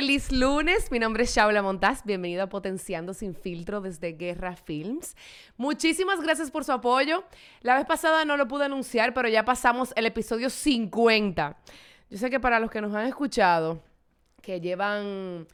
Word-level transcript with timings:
Feliz 0.00 0.32
lunes. 0.32 0.90
Mi 0.90 0.98
nombre 0.98 1.24
es 1.24 1.36
Shaula 1.36 1.60
Montaz. 1.60 2.06
Bienvenido 2.06 2.44
a 2.44 2.48
Potenciando 2.48 3.12
sin 3.12 3.34
filtro 3.34 3.82
desde 3.82 4.12
Guerra 4.12 4.56
Films. 4.56 5.14
Muchísimas 5.58 6.22
gracias 6.22 6.50
por 6.50 6.64
su 6.64 6.72
apoyo. 6.72 7.22
La 7.60 7.76
vez 7.76 7.84
pasada 7.84 8.24
no 8.24 8.38
lo 8.38 8.48
pude 8.48 8.64
anunciar, 8.64 9.12
pero 9.12 9.28
ya 9.28 9.44
pasamos 9.44 9.92
el 9.96 10.06
episodio 10.06 10.48
50. 10.48 11.54
Yo 12.08 12.16
sé 12.16 12.30
que 12.30 12.40
para 12.40 12.58
los 12.60 12.70
que 12.70 12.80
nos 12.80 12.94
han 12.94 13.08
escuchado, 13.08 13.82
que 14.40 14.58
llevan 14.58 15.46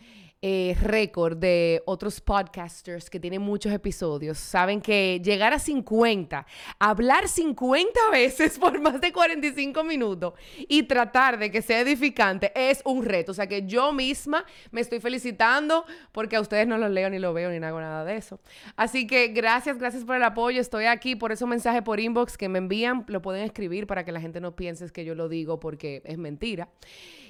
eh, 0.43 0.77
récord 0.81 1.37
de 1.37 1.83
otros 1.87 2.21
podcasters 2.21 3.11
que 3.11 3.21
tienen 3.21 3.43
muchos 3.43 3.73
episodios, 3.73 4.39
saben 4.39 4.81
que 4.81 5.21
llegar 5.23 5.53
a 5.53 5.59
50, 5.59 6.47
hablar 6.79 7.29
50 7.29 7.93
veces 8.13 8.59
por 8.59 8.81
más 8.81 9.01
de 9.01 9.13
45 9.13 9.85
minutos 9.85 10.35
y 10.69 10.85
tratar 10.85 11.39
de 11.39 11.51
que 11.51 11.63
sea 11.63 11.81
edificante 11.81 12.53
es 12.55 12.81
un 12.85 13.05
reto. 13.05 13.33
O 13.33 13.35
sea 13.35 13.47
que 13.47 13.67
yo 13.67 13.93
misma 13.93 14.45
me 14.71 14.81
estoy 14.81 15.01
felicitando 15.01 15.85
porque 16.13 16.37
a 16.37 16.41
ustedes 16.41 16.67
no 16.67 16.79
los 16.79 16.91
leo 16.91 17.11
ni 17.11 17.19
lo 17.19 17.33
veo 17.33 17.51
ni 17.51 17.65
hago 17.65 17.81
nada 17.81 18.05
de 18.05 18.17
eso. 18.17 18.41
Así 18.77 19.07
que 19.07 19.29
gracias, 19.29 19.79
gracias 19.79 20.05
por 20.05 20.17
el 20.17 20.23
apoyo. 20.23 20.61
Estoy 20.61 20.87
aquí 20.87 21.17
por 21.17 21.33
esos 21.33 21.49
mensajes 21.49 21.83
por 21.83 22.01
inbox 22.01 22.39
que 22.39 22.49
me 22.49 22.59
envían. 22.59 23.05
Lo 23.09 23.21
pueden 23.21 23.43
escribir 23.43 23.87
para 23.87 24.05
que 24.05 24.13
la 24.13 24.21
gente 24.21 24.41
no 24.41 24.55
piense 24.55 24.87
que 24.93 25.05
yo 25.05 25.15
lo 25.15 25.29
digo 25.29 25.59
porque 25.59 26.03
es 26.05 26.19
mentira. 26.19 26.69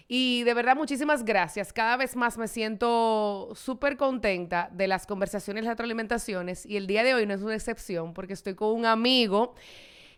Y 0.09 0.45
de 0.45 0.55
verdad, 0.55 0.77
muchísimas 0.77 1.25
gracias. 1.25 1.73
Cada 1.73 1.97
vez 1.97 2.15
más 2.15 2.39
me 2.39 2.47
siento 2.47 3.51
súper 3.55 3.97
contenta 3.97 4.69
de 4.73 4.87
las 4.87 5.07
conversaciones, 5.07 5.65
las 5.65 5.73
retroalimentaciones. 5.73 6.65
Y 6.65 6.77
el 6.77 6.87
día 6.87 7.03
de 7.03 7.15
hoy 7.15 7.27
no 7.27 7.35
es 7.35 7.43
una 7.43 7.55
excepción 7.55 8.15
porque 8.15 8.33
estoy 8.33 8.55
con 8.55 8.73
un 8.73 8.87
amigo 8.87 9.55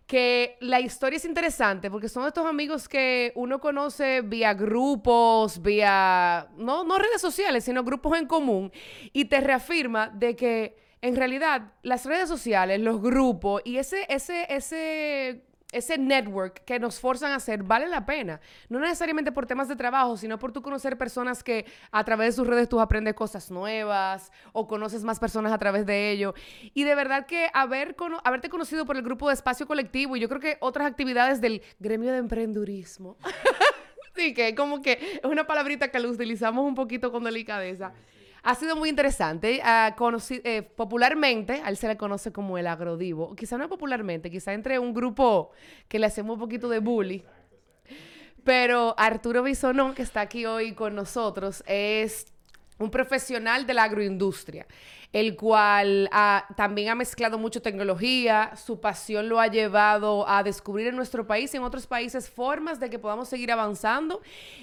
que 0.06 0.56
la 0.60 0.80
historia 0.80 1.18
es 1.18 1.26
interesante 1.26 1.90
porque 1.90 2.08
son 2.08 2.26
estos 2.26 2.46
amigos 2.46 2.88
que 2.88 3.30
uno 3.34 3.60
conoce 3.60 4.22
vía 4.22 4.54
grupos, 4.54 5.60
vía, 5.60 6.48
no, 6.56 6.82
no 6.82 6.98
redes 6.98 7.20
sociales, 7.20 7.64
sino 7.64 7.84
grupos 7.84 8.16
en 8.18 8.26
común, 8.26 8.72
y 9.12 9.26
te 9.26 9.38
reafirma 9.42 10.08
de 10.08 10.34
que 10.34 10.76
en 11.02 11.14
realidad 11.14 11.74
las 11.82 12.06
redes 12.06 12.26
sociales, 12.26 12.80
los 12.80 13.02
grupos 13.02 13.60
y 13.66 13.76
ese, 13.76 14.06
ese, 14.08 14.46
ese 14.48 15.44
ese 15.72 15.98
network 15.98 16.64
que 16.64 16.78
nos 16.78 16.98
forzan 16.98 17.32
a 17.32 17.36
hacer 17.36 17.62
vale 17.62 17.88
la 17.88 18.06
pena. 18.06 18.40
No 18.68 18.78
necesariamente 18.78 19.32
por 19.32 19.46
temas 19.46 19.68
de 19.68 19.76
trabajo, 19.76 20.16
sino 20.16 20.38
por 20.38 20.52
tú 20.52 20.62
conocer 20.62 20.96
personas 20.96 21.42
que 21.42 21.66
a 21.90 22.04
través 22.04 22.28
de 22.28 22.32
sus 22.32 22.46
redes 22.46 22.68
tú 22.68 22.80
aprendes 22.80 23.14
cosas 23.14 23.50
nuevas 23.50 24.32
o 24.52 24.66
conoces 24.66 25.04
más 25.04 25.18
personas 25.18 25.52
a 25.52 25.58
través 25.58 25.84
de 25.84 26.10
ello. 26.10 26.34
Y 26.74 26.84
de 26.84 26.94
verdad 26.94 27.26
que 27.26 27.48
haber 27.52 27.96
haberte 28.24 28.48
conocido 28.48 28.86
por 28.86 28.96
el 28.96 29.02
grupo 29.02 29.28
de 29.28 29.34
espacio 29.34 29.66
colectivo 29.66 30.16
y 30.16 30.20
yo 30.20 30.28
creo 30.28 30.40
que 30.40 30.56
otras 30.60 30.86
actividades 30.86 31.40
del 31.40 31.62
gremio 31.78 32.12
de 32.12 32.18
emprendurismo. 32.18 33.16
sí, 34.16 34.32
que 34.32 34.54
como 34.54 34.80
que 34.80 35.20
es 35.22 35.30
una 35.30 35.46
palabrita 35.46 35.88
que 35.88 36.00
lo 36.00 36.08
utilizamos 36.10 36.64
un 36.64 36.74
poquito 36.74 37.12
con 37.12 37.24
delicadeza. 37.24 37.92
Ha 38.48 38.54
sido 38.54 38.76
muy 38.76 38.88
interesante. 38.88 39.60
Eh, 39.62 40.62
popularmente, 40.74 41.60
a 41.62 41.68
él 41.68 41.76
se 41.76 41.86
le 41.86 41.98
conoce 41.98 42.32
como 42.32 42.56
el 42.56 42.66
agrodivo. 42.66 43.36
Quizá 43.36 43.58
no 43.58 43.68
popularmente, 43.68 44.30
quizá 44.30 44.54
entre 44.54 44.78
un 44.78 44.94
grupo 44.94 45.50
que 45.86 45.98
le 45.98 46.06
hacemos 46.06 46.32
un 46.32 46.40
poquito 46.40 46.70
de 46.70 46.78
bully. 46.78 47.22
Pero 48.44 48.94
Arturo 48.96 49.42
Bisonón, 49.42 49.94
que 49.94 50.00
está 50.00 50.22
aquí 50.22 50.46
hoy 50.46 50.72
con 50.72 50.94
nosotros, 50.94 51.62
es 51.66 52.32
un 52.78 52.90
profesional 52.90 53.66
de 53.66 53.74
la 53.74 53.82
agroindustria 53.82 54.66
el 55.12 55.36
cual 55.36 56.10
también 56.56 56.90
ha 56.90 56.94
mezclado 56.94 57.38
mucho 57.38 57.62
tecnología, 57.62 58.52
su 58.56 58.80
pasión 58.80 59.28
lo 59.28 59.40
ha 59.40 59.46
llevado 59.46 60.28
a 60.28 60.42
descubrir 60.42 60.88
en 60.88 60.96
nuestro 60.96 61.26
país 61.26 61.52
y 61.54 61.56
en 61.56 61.62
otros 61.62 61.86
países 61.86 62.28
formas 62.28 62.78
de 62.78 62.90
que 62.90 62.98
podamos 62.98 63.28
seguir 63.28 63.50
avanzando. 63.50 64.20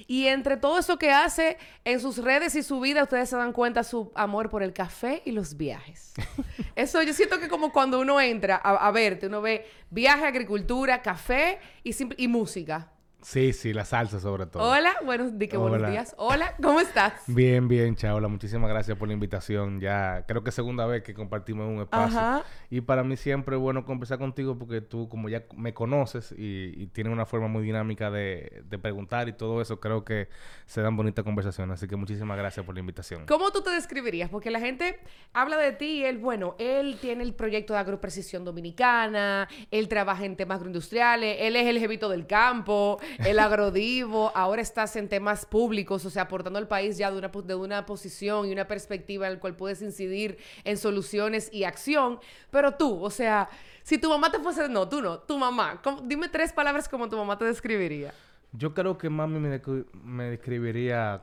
Y 0.07 0.28
entre 0.28 0.57
todo 0.57 0.78
eso 0.78 0.97
que 0.97 1.11
hace 1.11 1.57
en 1.84 2.00
sus 2.00 2.17
redes 2.19 2.55
y 2.55 2.61
su 2.61 2.79
vida, 2.79 3.03
ustedes 3.03 3.29
se 3.29 3.38
dan 3.38 3.53
cuenta 3.53 3.84
su 3.84 4.11
amor 4.13 4.50
por 4.50 4.61
el 4.61 4.72
café 4.72 5.23
y 5.25 5.31
los 5.31 5.57
viajes. 5.57 6.13
eso 6.75 7.01
yo 7.01 7.13
siento 7.13 7.39
que 7.39 7.47
como 7.47 7.72
cuando 7.72 8.00
uno 8.00 8.22
entra 8.22 8.57
a, 8.57 8.91
verte, 8.91 9.28
uno 9.28 9.41
ve 9.41 9.66
viaje, 9.89 10.25
agricultura, 10.25 11.01
café 11.01 11.59
y, 11.84 11.91
y 12.23 12.28
música. 12.28 12.91
Sí, 13.25 13.53
sí, 13.53 13.73
la 13.73 13.85
salsa 13.85 14.19
sobre 14.19 14.45
todo. 14.45 14.61
Hola, 14.61 14.97
buenos, 15.03 15.35
di 15.39 15.47
buenos 15.47 15.89
días. 15.89 16.13
Hola, 16.19 16.53
¿cómo 16.61 16.79
estás? 16.79 17.23
Bien, 17.25 17.67
bien, 17.67 17.95
Chaula. 17.95 18.27
Muchísimas 18.27 18.69
gracias 18.69 18.95
por 18.99 19.07
la 19.07 19.15
invitación. 19.15 19.79
Ya 19.79 20.23
creo 20.27 20.43
que 20.43 20.49
es 20.49 20.55
segunda 20.55 20.85
vez 20.85 21.01
que 21.01 21.15
compartimos 21.15 21.67
un 21.67 21.81
espacio. 21.81 22.43
Y 22.69 22.81
para 22.81 23.03
mí 23.03 23.17
siempre 23.17 23.55
es 23.55 23.61
bueno 23.61 23.83
conversar 23.83 24.19
contigo 24.19 24.59
porque 24.59 24.79
tú, 24.81 25.09
como 25.09 25.27
ya 25.27 25.43
me 25.55 25.73
conoces 25.73 26.35
y, 26.37 26.85
tienes 26.93 27.11
una 27.11 27.25
forma 27.25 27.47
muy 27.47 27.63
dinámica 27.63 28.11
de, 28.11 28.63
preguntar 28.79 29.27
y 29.27 29.33
todo 29.33 29.59
eso, 29.59 29.79
creo 29.79 30.05
que 30.05 30.29
se 30.67 30.83
dan 30.83 30.95
bonitas 30.95 31.25
conversaciones. 31.25 31.79
Así 31.79 31.87
que 31.87 31.95
muchísimas 31.95 32.37
gracias 32.37 32.63
por 32.63 32.75
la 32.75 32.81
invitación. 32.81 33.25
¿Cómo 33.25 33.51
tú 33.51 33.63
te 33.63 33.71
describirías? 33.71 34.29
Porque 34.29 34.51
la 34.51 34.59
gente 34.59 34.99
habla 35.33 35.57
de 35.57 35.71
ti 35.71 35.85
y 35.85 36.05
él, 36.05 36.19
bueno, 36.19 36.55
él 36.59 36.99
tiene 37.01 37.23
el 37.23 37.33
proyecto 37.33 37.73
de 37.73 37.79
agroprecisión 37.79 38.45
dominicana, 38.45 39.49
él 39.71 39.87
trabaja 39.87 40.25
en 40.25 40.35
temas 40.35 40.57
agroindustriales, 40.57 41.37
él 41.39 41.55
es 41.55 41.65
el 41.65 41.79
jevito 41.79 42.07
del 42.07 42.27
campo 42.27 42.99
el 43.19 43.39
agrodivo, 43.39 44.31
ahora 44.35 44.61
estás 44.61 44.95
en 44.95 45.07
temas 45.09 45.45
públicos, 45.45 46.05
o 46.05 46.09
sea, 46.09 46.23
aportando 46.23 46.59
al 46.59 46.67
país 46.67 46.97
ya 46.97 47.11
de 47.11 47.17
una, 47.17 47.29
de 47.29 47.55
una 47.55 47.85
posición 47.85 48.47
y 48.47 48.51
una 48.51 48.67
perspectiva 48.67 49.27
en 49.27 49.33
la 49.33 49.39
cual 49.39 49.55
puedes 49.55 49.81
incidir 49.81 50.37
en 50.63 50.77
soluciones 50.77 51.49
y 51.53 51.63
acción, 51.63 52.19
pero 52.51 52.75
tú, 52.75 53.03
o 53.03 53.09
sea, 53.09 53.49
si 53.83 53.97
tu 53.97 54.09
mamá 54.09 54.31
te 54.31 54.39
fuese, 54.39 54.67
no, 54.69 54.87
tú 54.89 55.01
no, 55.01 55.19
tu 55.19 55.37
mamá, 55.37 55.81
dime 56.03 56.29
tres 56.29 56.51
palabras 56.51 56.89
como 56.89 57.09
tu 57.09 57.17
mamá 57.17 57.37
te 57.37 57.45
describiría. 57.45 58.13
Yo 58.51 58.73
creo 58.73 58.97
que 58.97 59.09
mami 59.09 59.39
me, 59.39 59.61
me 60.03 60.23
describiría 60.29 61.21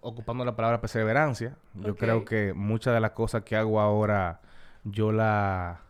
ocupando 0.00 0.44
la 0.44 0.54
palabra 0.54 0.80
perseverancia. 0.80 1.56
Yo 1.74 1.96
creo 1.96 2.24
que 2.24 2.52
muchas 2.52 2.94
de 2.94 3.00
las 3.00 3.12
cosas 3.12 3.42
que 3.42 3.56
hago 3.56 3.80
ahora, 3.80 4.40
yo 4.84 5.12
la 5.12 5.83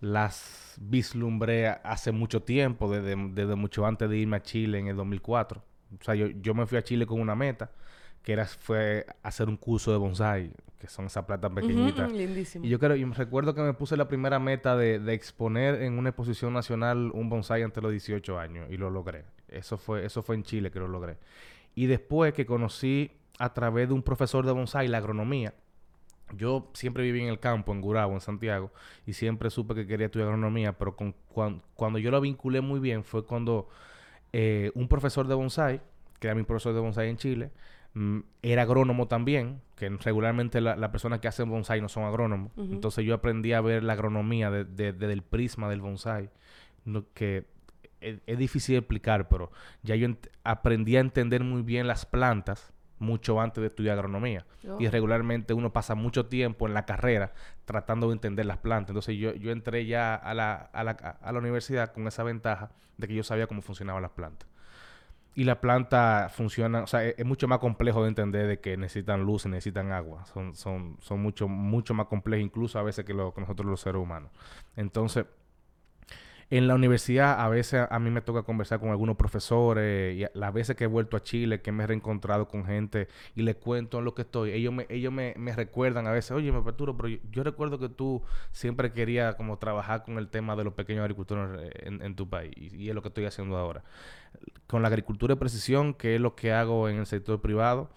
las 0.00 0.76
vislumbré 0.80 1.68
hace 1.68 2.10
mucho 2.10 2.42
tiempo, 2.42 2.90
desde, 2.90 3.54
mucho 3.54 3.86
antes 3.86 4.08
de 4.08 4.16
irme 4.16 4.38
a 4.38 4.42
Chile 4.42 4.78
en 4.78 4.88
el 4.88 4.96
2004. 4.96 5.62
O 6.00 6.04
sea, 6.04 6.14
yo, 6.14 6.28
yo 6.28 6.54
me 6.54 6.66
fui 6.66 6.78
a 6.78 6.82
Chile 6.82 7.06
con 7.06 7.20
una 7.20 7.34
meta, 7.34 7.70
que 8.22 8.32
era 8.32 8.46
fue 8.46 9.06
hacer 9.22 9.48
un 9.48 9.56
curso 9.56 9.92
de 9.92 9.98
bonsai, 9.98 10.52
que 10.78 10.88
son 10.88 11.06
esas 11.06 11.24
plantas 11.26 11.52
pequeñitas. 11.52 12.10
Y 12.62 12.68
yo 12.68 12.78
creo, 12.78 12.96
recuerdo 13.12 13.54
que 13.54 13.60
me 13.60 13.74
puse 13.74 13.96
la 13.96 14.08
primera 14.08 14.38
meta 14.38 14.76
de, 14.76 14.98
de, 14.98 15.12
exponer 15.12 15.82
en 15.82 15.98
una 15.98 16.08
exposición 16.08 16.54
nacional 16.54 17.10
un 17.12 17.28
bonsai 17.28 17.62
ante 17.62 17.82
los 17.82 17.90
18 17.90 18.38
años 18.38 18.68
y 18.70 18.78
lo 18.78 18.88
logré. 18.88 19.24
Eso 19.48 19.76
fue, 19.76 20.06
eso 20.06 20.22
fue 20.22 20.36
en 20.36 20.44
Chile 20.44 20.70
que 20.70 20.78
lo 20.78 20.88
logré. 20.88 21.18
Y 21.74 21.86
después 21.86 22.32
que 22.32 22.46
conocí 22.46 23.10
a 23.38 23.52
través 23.52 23.88
de 23.88 23.94
un 23.94 24.02
profesor 24.02 24.46
de 24.46 24.52
bonsai 24.52 24.88
la 24.88 24.98
agronomía, 24.98 25.52
yo 26.36 26.70
siempre 26.74 27.02
viví 27.02 27.20
en 27.20 27.28
el 27.28 27.38
campo, 27.40 27.72
en 27.72 27.80
Gurabo, 27.80 28.14
en 28.14 28.20
Santiago, 28.20 28.72
y 29.06 29.12
siempre 29.12 29.50
supe 29.50 29.74
que 29.74 29.86
quería 29.86 30.06
estudiar 30.06 30.28
agronomía, 30.28 30.76
pero 30.76 30.96
con, 30.96 31.14
cuando, 31.28 31.98
yo 31.98 32.10
lo 32.10 32.20
vinculé 32.20 32.60
muy 32.60 32.80
bien 32.80 33.04
fue 33.04 33.24
cuando 33.24 33.68
eh, 34.32 34.70
un 34.74 34.88
profesor 34.88 35.26
de 35.26 35.34
bonsai, 35.34 35.80
que 36.18 36.28
era 36.28 36.34
mi 36.34 36.42
profesor 36.42 36.74
de 36.74 36.80
bonsai 36.80 37.08
en 37.08 37.16
Chile, 37.16 37.50
mm, 37.94 38.20
era 38.42 38.62
agrónomo 38.62 39.08
también, 39.08 39.60
que 39.76 39.88
regularmente 39.88 40.60
las 40.60 40.78
la 40.78 40.92
personas 40.92 41.20
que 41.20 41.28
hacen 41.28 41.48
bonsai 41.48 41.80
no 41.80 41.88
son 41.88 42.04
agrónomos. 42.04 42.52
Entonces 42.56 43.04
yo 43.04 43.14
aprendí 43.14 43.52
a 43.52 43.60
ver 43.60 43.82
la 43.82 43.94
agronomía 43.94 44.50
desde 44.50 45.12
el 45.12 45.22
prisma 45.22 45.70
del 45.70 45.80
bonsai, 45.80 46.30
que 47.14 47.46
es, 48.00 48.18
es, 48.26 48.38
difícil 48.38 48.74
de 48.74 48.78
explicar, 48.78 49.28
pero 49.28 49.50
ya 49.82 49.94
yo 49.96 50.08
aprendí 50.44 50.96
a 50.96 51.00
entender 51.00 51.44
muy 51.44 51.62
bien 51.62 51.86
las 51.86 52.06
plantas 52.06 52.72
mucho 53.00 53.40
antes 53.40 53.60
de 53.60 53.66
estudiar 53.66 53.98
agronomía. 53.98 54.46
Y 54.78 54.86
oh. 54.86 54.90
regularmente 54.90 55.54
uno 55.54 55.72
pasa 55.72 55.96
mucho 55.96 56.26
tiempo 56.26 56.68
en 56.68 56.74
la 56.74 56.86
carrera 56.86 57.32
tratando 57.64 58.06
de 58.08 58.12
entender 58.12 58.46
las 58.46 58.58
plantas. 58.58 58.90
Entonces 58.90 59.16
yo, 59.16 59.34
yo 59.34 59.50
entré 59.50 59.86
ya 59.86 60.14
a 60.14 60.34
la, 60.34 60.54
a, 60.54 60.84
la, 60.84 60.92
a 60.92 61.32
la 61.32 61.38
universidad 61.38 61.92
con 61.92 62.06
esa 62.06 62.22
ventaja 62.22 62.70
de 62.98 63.08
que 63.08 63.14
yo 63.14 63.24
sabía 63.24 63.46
cómo 63.46 63.62
funcionaban 63.62 64.02
las 64.02 64.12
plantas. 64.12 64.48
Y 65.34 65.44
la 65.44 65.60
planta 65.60 66.28
funciona, 66.28 66.82
o 66.82 66.86
sea, 66.86 67.04
es, 67.04 67.24
mucho 67.24 67.46
más 67.48 67.60
complejo 67.60 68.02
de 68.02 68.08
entender 68.08 68.46
de 68.48 68.60
que 68.60 68.76
necesitan 68.76 69.22
luz 69.22 69.46
y 69.46 69.48
necesitan 69.48 69.92
agua. 69.92 70.26
Son, 70.26 70.54
son, 70.54 70.96
son 71.00 71.22
mucho, 71.22 71.48
mucho 71.48 71.94
más 71.94 72.06
complejos 72.06 72.44
incluso 72.44 72.78
a 72.78 72.82
veces 72.82 73.04
que, 73.04 73.14
lo, 73.14 73.32
que 73.32 73.40
nosotros 73.40 73.66
los 73.66 73.80
seres 73.80 74.02
humanos. 74.02 74.30
Entonces, 74.76 75.26
en 76.50 76.66
la 76.66 76.74
universidad 76.74 77.40
a 77.40 77.48
veces 77.48 77.86
a 77.88 77.98
mí 78.00 78.10
me 78.10 78.22
toca 78.22 78.42
conversar 78.42 78.80
con 78.80 78.90
algunos 78.90 79.16
profesores 79.16 80.16
y 80.16 80.26
las 80.36 80.52
veces 80.52 80.74
que 80.74 80.84
he 80.84 80.88
vuelto 80.88 81.16
a 81.16 81.22
Chile, 81.22 81.62
que 81.62 81.70
me 81.70 81.84
he 81.84 81.86
reencontrado 81.86 82.48
con 82.48 82.64
gente 82.64 83.06
y 83.36 83.42
les 83.42 83.54
cuento 83.54 84.00
lo 84.00 84.14
que 84.14 84.22
estoy, 84.22 84.50
ellos 84.50 84.74
me, 84.74 84.86
ellos 84.88 85.12
me, 85.12 85.34
recuerdan 85.54 86.08
a 86.08 86.10
veces, 86.10 86.32
oye, 86.32 86.50
me 86.50 86.60
perturbo, 86.62 86.96
pero 86.96 87.20
yo, 87.30 87.44
recuerdo 87.44 87.78
que 87.78 87.88
tú 87.88 88.22
siempre 88.50 88.92
querías 88.92 89.36
como 89.36 89.58
trabajar 89.58 90.02
con 90.02 90.18
el 90.18 90.28
tema 90.28 90.56
de 90.56 90.64
los 90.64 90.74
pequeños 90.74 91.02
agricultores 91.02 91.72
en, 91.82 92.02
en 92.02 92.16
tu 92.16 92.28
país 92.28 92.52
y, 92.56 92.88
es 92.88 92.94
lo 92.94 93.02
que 93.02 93.08
estoy 93.08 93.26
haciendo 93.26 93.56
ahora. 93.56 93.84
Con 94.66 94.82
la 94.82 94.88
agricultura 94.88 95.34
de 95.34 95.40
precisión, 95.40 95.94
que 95.94 96.16
es 96.16 96.20
lo 96.20 96.34
que 96.34 96.52
hago 96.52 96.88
en 96.88 96.98
el 96.98 97.06
sector 97.06 97.40
privado, 97.40 97.90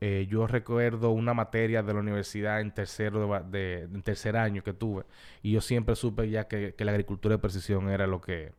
eh, 0.00 0.26
yo 0.30 0.46
recuerdo 0.46 1.10
una 1.10 1.34
materia 1.34 1.82
de 1.82 1.92
la 1.92 2.00
universidad 2.00 2.60
en 2.60 2.72
tercero 2.72 3.42
de, 3.50 3.88
tercer 4.04 4.36
año 4.36 4.62
que 4.62 4.72
tuve 4.72 5.04
y 5.42 5.52
yo 5.52 5.60
siempre 5.60 5.96
supe 5.96 6.30
ya 6.30 6.46
que, 6.46 6.74
la 6.78 6.92
agricultura 6.92 7.34
de 7.34 7.40
precisión 7.40 7.90
era 7.90 8.06
lo 8.06 8.20
que 8.20 8.52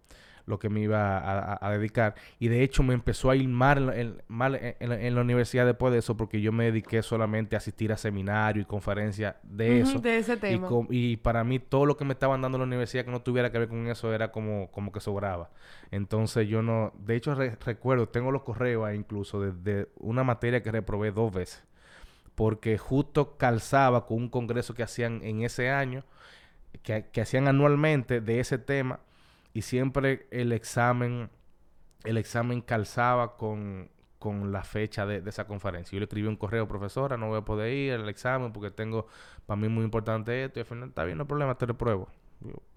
lo 0.49 0.57
que 0.59 0.67
me 0.67 0.81
iba 0.81 1.57
a, 1.65 1.71
dedicar. 1.71 2.15
Y 2.39 2.47
de 2.47 2.63
hecho 2.63 2.81
me 2.81 2.95
empezó 2.95 3.29
a 3.29 3.35
ir 3.35 3.47
mal, 3.47 3.93
en, 3.95 4.21
mal 4.27 4.59
en, 4.59 5.15
la 5.15 5.21
universidad 5.21 5.65
después 5.65 5.93
de 5.93 5.99
eso 5.99 6.17
porque 6.17 6.41
yo 6.41 6.51
me 6.51 6.65
dediqué 6.65 7.03
solamente 7.03 7.55
a 7.55 7.59
asistir 7.59 7.93
a 7.93 7.97
seminarios 7.97 8.63
y 8.63 8.67
conferencias 8.67 9.35
de 9.43 9.81
eso. 9.81 9.99
De 9.99 10.17
ese 10.17 10.37
tema. 10.37 10.67
Y, 10.89 11.17
para 11.17 11.43
mí 11.43 11.59
todo 11.59 11.85
lo 11.85 11.95
que 11.95 12.03
me 12.03 12.13
estaban 12.13 12.41
dando 12.41 12.57
en 12.57 12.61
la 12.61 12.67
universidad 12.67 13.05
que 13.05 13.11
no 13.11 13.21
tuviera 13.21 13.51
que 13.51 13.59
ver 13.59 13.69
con 13.69 13.87
eso 13.87 14.13
era 14.13 14.31
como, 14.31 14.71
como 14.71 14.91
que 14.91 14.99
sobraba. 14.99 15.51
Entonces 15.91 16.47
yo 16.47 16.61
no... 16.63 16.93
De 16.97 17.15
hecho 17.15 17.35
recuerdo, 17.35 18.09
tengo 18.09 18.31
los 18.31 18.41
correos 18.41 18.85
ahí 18.85 18.97
incluso 18.97 19.39
de, 19.39 19.87
una 19.99 20.23
materia 20.23 20.63
que 20.63 20.71
reprobé 20.71 21.11
dos 21.11 21.31
veces. 21.31 21.63
Porque 22.33 22.77
justo 22.79 23.37
calzaba 23.37 24.07
con 24.07 24.17
un 24.17 24.29
congreso 24.29 24.73
que 24.73 24.81
hacían 24.81 25.21
en 25.23 25.43
ese 25.43 25.69
año, 25.69 26.05
que, 26.81 27.05
que 27.11 27.21
hacían 27.21 27.47
anualmente 27.47 28.19
de 28.19 28.39
ese 28.39 28.57
tema 28.57 29.01
y 29.53 29.61
siempre 29.61 30.27
el 30.31 30.51
examen, 30.51 31.29
el 32.03 32.17
examen 32.17 32.61
calzaba 32.61 33.35
con, 33.37 33.89
la 34.51 34.63
fecha 34.63 35.05
de, 35.05 35.23
esa 35.27 35.47
conferencia. 35.47 35.95
Yo 35.95 35.99
le 35.99 36.05
escribí 36.05 36.27
un 36.27 36.35
correo, 36.35 36.67
profesora, 36.67 37.17
no 37.17 37.29
voy 37.29 37.39
a 37.39 37.45
poder 37.45 37.73
ir 37.73 37.93
al 37.93 38.09
examen 38.09 38.51
porque 38.51 38.69
tengo, 38.69 39.07
para 39.45 39.59
mí 39.59 39.69
muy 39.69 39.83
importante 39.83 40.43
esto. 40.43 40.59
Y 40.59 40.61
al 40.61 40.65
final, 40.65 40.89
está 40.89 41.03
bien, 41.03 41.17
no 41.17 41.23
hay 41.23 41.27
problema, 41.27 41.57
te 41.57 41.65
repruebo. 41.65 42.09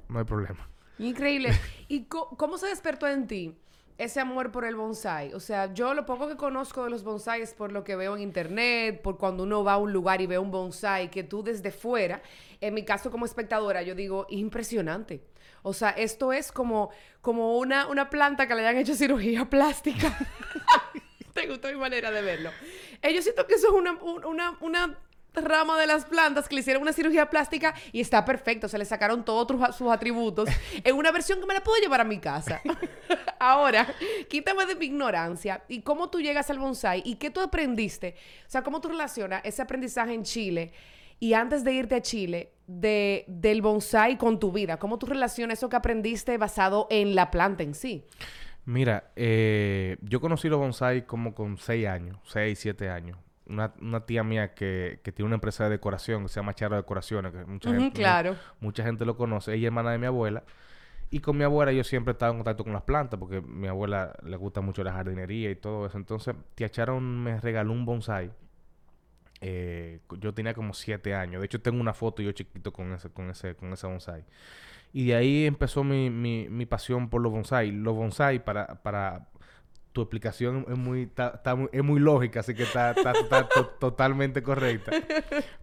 no 0.08 0.18
hay 0.18 0.24
problema. 0.24 0.68
Increíble. 0.98 1.50
¿Y 1.88 2.04
cómo 2.04 2.58
se 2.58 2.68
despertó 2.68 3.06
en 3.08 3.26
ti 3.26 3.56
ese 3.98 4.20
amor 4.20 4.50
por 4.52 4.64
el 4.64 4.76
bonsai? 4.76 5.34
O 5.34 5.40
sea, 5.40 5.72
yo 5.74 5.94
lo 5.94 6.06
poco 6.06 6.28
que 6.28 6.36
conozco 6.36 6.84
de 6.84 6.90
los 6.90 7.02
bonsai 7.02 7.42
es 7.42 7.54
por 7.54 7.72
lo 7.72 7.84
que 7.84 7.96
veo 7.96 8.16
en 8.16 8.22
internet, 8.22 9.02
por 9.02 9.18
cuando 9.18 9.42
uno 9.42 9.64
va 9.64 9.74
a 9.74 9.78
un 9.78 9.92
lugar 9.92 10.20
y 10.20 10.26
ve 10.26 10.38
un 10.38 10.50
bonsai, 10.50 11.10
que 11.10 11.24
tú 11.24 11.42
desde 11.42 11.70
fuera, 11.70 12.22
en 12.60 12.74
mi 12.74 12.84
caso 12.84 13.10
como 13.10 13.26
espectadora, 13.26 13.82
yo 13.82 13.94
digo, 13.94 14.26
impresionante. 14.30 15.31
O 15.62 15.72
sea, 15.72 15.90
esto 15.90 16.32
es 16.32 16.52
como, 16.52 16.90
como 17.20 17.58
una, 17.58 17.86
una 17.86 18.10
planta 18.10 18.46
que 18.46 18.54
le 18.54 18.62
hayan 18.62 18.78
hecho 18.78 18.94
cirugía 18.94 19.44
plástica. 19.50 20.18
Te 21.32 21.46
gustó 21.46 21.68
mi 21.68 21.76
manera 21.76 22.10
de 22.10 22.20
verlo. 22.20 22.50
Eh, 23.00 23.14
yo 23.14 23.22
siento 23.22 23.46
que 23.46 23.54
eso 23.54 23.68
es 23.68 23.72
una, 23.72 23.92
una, 23.92 24.56
una 24.60 24.98
rama 25.34 25.78
de 25.80 25.86
las 25.86 26.04
plantas 26.04 26.46
que 26.46 26.54
le 26.54 26.60
hicieron 26.60 26.82
una 26.82 26.92
cirugía 26.92 27.30
plástica 27.30 27.74
y 27.90 28.00
está 28.00 28.24
perfecto. 28.24 28.68
Se 28.68 28.76
le 28.76 28.84
sacaron 28.84 29.24
todos 29.24 29.76
sus 29.76 29.90
atributos 29.90 30.48
en 30.84 30.94
una 30.94 31.10
versión 31.10 31.40
que 31.40 31.46
me 31.46 31.54
la 31.54 31.62
puedo 31.62 31.80
llevar 31.80 32.02
a 32.02 32.04
mi 32.04 32.18
casa. 32.18 32.60
Ahora, 33.38 33.94
quítame 34.28 34.66
de 34.66 34.76
mi 34.76 34.86
ignorancia. 34.86 35.62
¿Y 35.68 35.80
cómo 35.80 36.10
tú 36.10 36.20
llegas 36.20 36.50
al 36.50 36.58
bonsai? 36.58 37.02
¿Y 37.04 37.16
qué 37.16 37.30
tú 37.30 37.40
aprendiste? 37.40 38.14
O 38.46 38.50
sea, 38.50 38.62
¿cómo 38.62 38.80
tú 38.80 38.88
relacionas 38.88 39.40
ese 39.44 39.62
aprendizaje 39.62 40.12
en 40.12 40.24
Chile 40.24 40.72
y 41.18 41.34
antes 41.34 41.64
de 41.64 41.72
irte 41.72 41.94
a 41.94 42.02
Chile, 42.02 42.51
de, 42.66 43.24
del 43.28 43.62
bonsai 43.62 44.16
con 44.18 44.38
tu 44.38 44.52
vida? 44.52 44.78
¿Cómo 44.78 44.98
tú 44.98 45.06
relacionas 45.06 45.58
eso 45.58 45.68
que 45.68 45.76
aprendiste 45.76 46.36
basado 46.38 46.86
en 46.90 47.14
la 47.14 47.30
planta 47.30 47.62
en 47.62 47.74
sí? 47.74 48.04
Mira, 48.64 49.10
eh, 49.16 49.96
yo 50.02 50.20
conocí 50.20 50.48
los 50.48 50.58
bonsai 50.58 51.06
como 51.06 51.34
con 51.34 51.56
6 51.58 51.86
años, 51.86 52.18
6, 52.24 52.58
7 52.58 52.90
años. 52.90 53.18
Una, 53.46 54.06
tía 54.06 54.22
mía 54.22 54.54
que, 54.54 55.00
tiene 55.02 55.26
una 55.26 55.34
empresa 55.34 55.64
de 55.64 55.70
decoración 55.70 56.22
que 56.22 56.28
se 56.28 56.36
llama 56.36 56.54
Charo 56.54 56.76
Decoraciones, 56.76 57.32
que 57.32 57.44
mucha, 57.44 57.70
gente, 57.70 57.98
claro. 57.98 58.36
mucha 58.60 58.84
gente 58.84 59.04
lo 59.04 59.16
conoce. 59.16 59.52
Ella 59.52 59.62
es 59.62 59.66
hermana 59.66 59.90
de 59.90 59.98
mi 59.98 60.06
abuela. 60.06 60.44
Y 61.10 61.20
con 61.20 61.36
mi 61.36 61.44
abuela 61.44 61.72
yo 61.72 61.84
siempre 61.84 62.12
estaba 62.12 62.30
en 62.30 62.38
contacto 62.38 62.64
con 62.64 62.72
las 62.72 62.82
plantas 62.82 63.20
porque 63.20 63.38
a 63.38 63.40
mi 63.42 63.68
abuela 63.68 64.14
le 64.22 64.36
gusta 64.36 64.62
mucho 64.62 64.82
la 64.82 64.92
jardinería 64.92 65.50
y 65.50 65.56
todo 65.56 65.84
eso. 65.84 65.98
Entonces, 65.98 66.34
tía 66.54 66.70
Charo 66.70 67.00
me 67.00 67.38
regaló 67.40 67.72
un 67.72 67.84
bonsai 67.84 68.30
eh, 69.42 69.98
yo 70.20 70.32
tenía 70.32 70.54
como 70.54 70.72
siete 70.72 71.14
años. 71.14 71.40
De 71.40 71.46
hecho, 71.46 71.60
tengo 71.60 71.80
una 71.80 71.92
foto 71.92 72.22
yo 72.22 72.30
chiquito 72.30 72.72
con 72.72 72.92
ese, 72.92 73.10
con 73.10 73.28
ese, 73.28 73.56
con 73.56 73.72
ese 73.72 73.86
bonsai. 73.88 74.24
Y 74.92 75.06
de 75.08 75.16
ahí 75.16 75.46
empezó 75.46 75.82
mi, 75.82 76.10
mi, 76.10 76.48
mi 76.48 76.64
pasión 76.64 77.10
por 77.10 77.20
los 77.20 77.32
bonsai. 77.32 77.72
Los 77.72 77.94
bonsai, 77.94 78.44
para, 78.44 78.82
para 78.82 79.28
tu 79.92 80.00
explicación 80.02 80.64
es 80.68 80.78
muy, 80.78 81.10
es 81.72 81.82
muy 81.82 82.00
lógica, 82.00 82.40
así 82.40 82.54
que 82.54 82.62
está, 82.62 82.94
totalmente 83.80 84.44
correcta. 84.44 84.92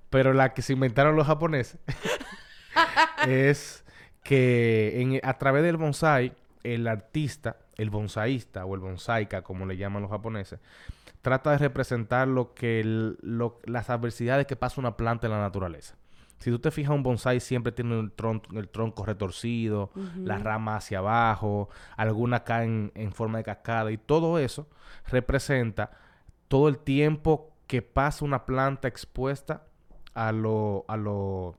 Pero 0.10 0.34
la 0.34 0.54
que 0.54 0.62
se 0.62 0.74
inventaron 0.74 1.16
los 1.16 1.28
japoneses 1.28 1.80
es 3.28 3.86
que 4.24 5.02
en, 5.02 5.22
a 5.24 5.38
través 5.38 5.64
del 5.64 5.78
bonsai, 5.78 6.34
el 6.64 6.86
artista, 6.88 7.58
el 7.80 7.90
bonsaísta 7.90 8.66
o 8.66 8.76
el 8.76 8.82
bonsaika, 8.82 9.42
como 9.42 9.66
le 9.66 9.78
llaman 9.78 10.02
los 10.02 10.12
japoneses, 10.12 10.60
trata 11.22 11.52
de 11.52 11.58
representar 11.58 12.28
lo 12.28 12.54
que 12.54 12.84
las 13.64 13.90
adversidades 13.90 14.46
que 14.46 14.56
pasa 14.56 14.82
una 14.82 14.98
planta 14.98 15.28
en 15.28 15.34
la 15.34 15.40
naturaleza. 15.40 15.96
Si 16.40 16.52
tú 16.52 16.60
te 16.60 16.72
fijas, 16.72 16.96
un 16.96 17.04
bonsai 17.04 17.40
siempre 17.42 17.74
tiene 17.74 18.00
el 18.00 18.12
tronco, 18.12 18.58
el 18.58 18.70
tronco 18.70 19.06
retorcido, 19.06 19.92
las 20.16 20.42
ramas 20.42 20.86
hacia 20.86 21.00
abajo, 21.00 21.70
algunas 21.98 22.42
caen 22.42 22.92
en 22.96 23.12
forma 23.12 23.40
de 23.40 23.44
cascada 23.44 23.92
y 23.92 23.98
todo 23.98 24.40
eso 24.40 24.68
representa 25.08 25.92
todo 26.48 26.70
el 26.70 26.80
tiempo 26.80 27.54
que 27.68 27.82
pasa 27.82 28.24
una 28.24 28.46
planta 28.46 28.88
expuesta 28.88 29.64
a 30.14 30.32
lo, 30.32 30.86
a 30.88 30.96
lo 30.96 31.56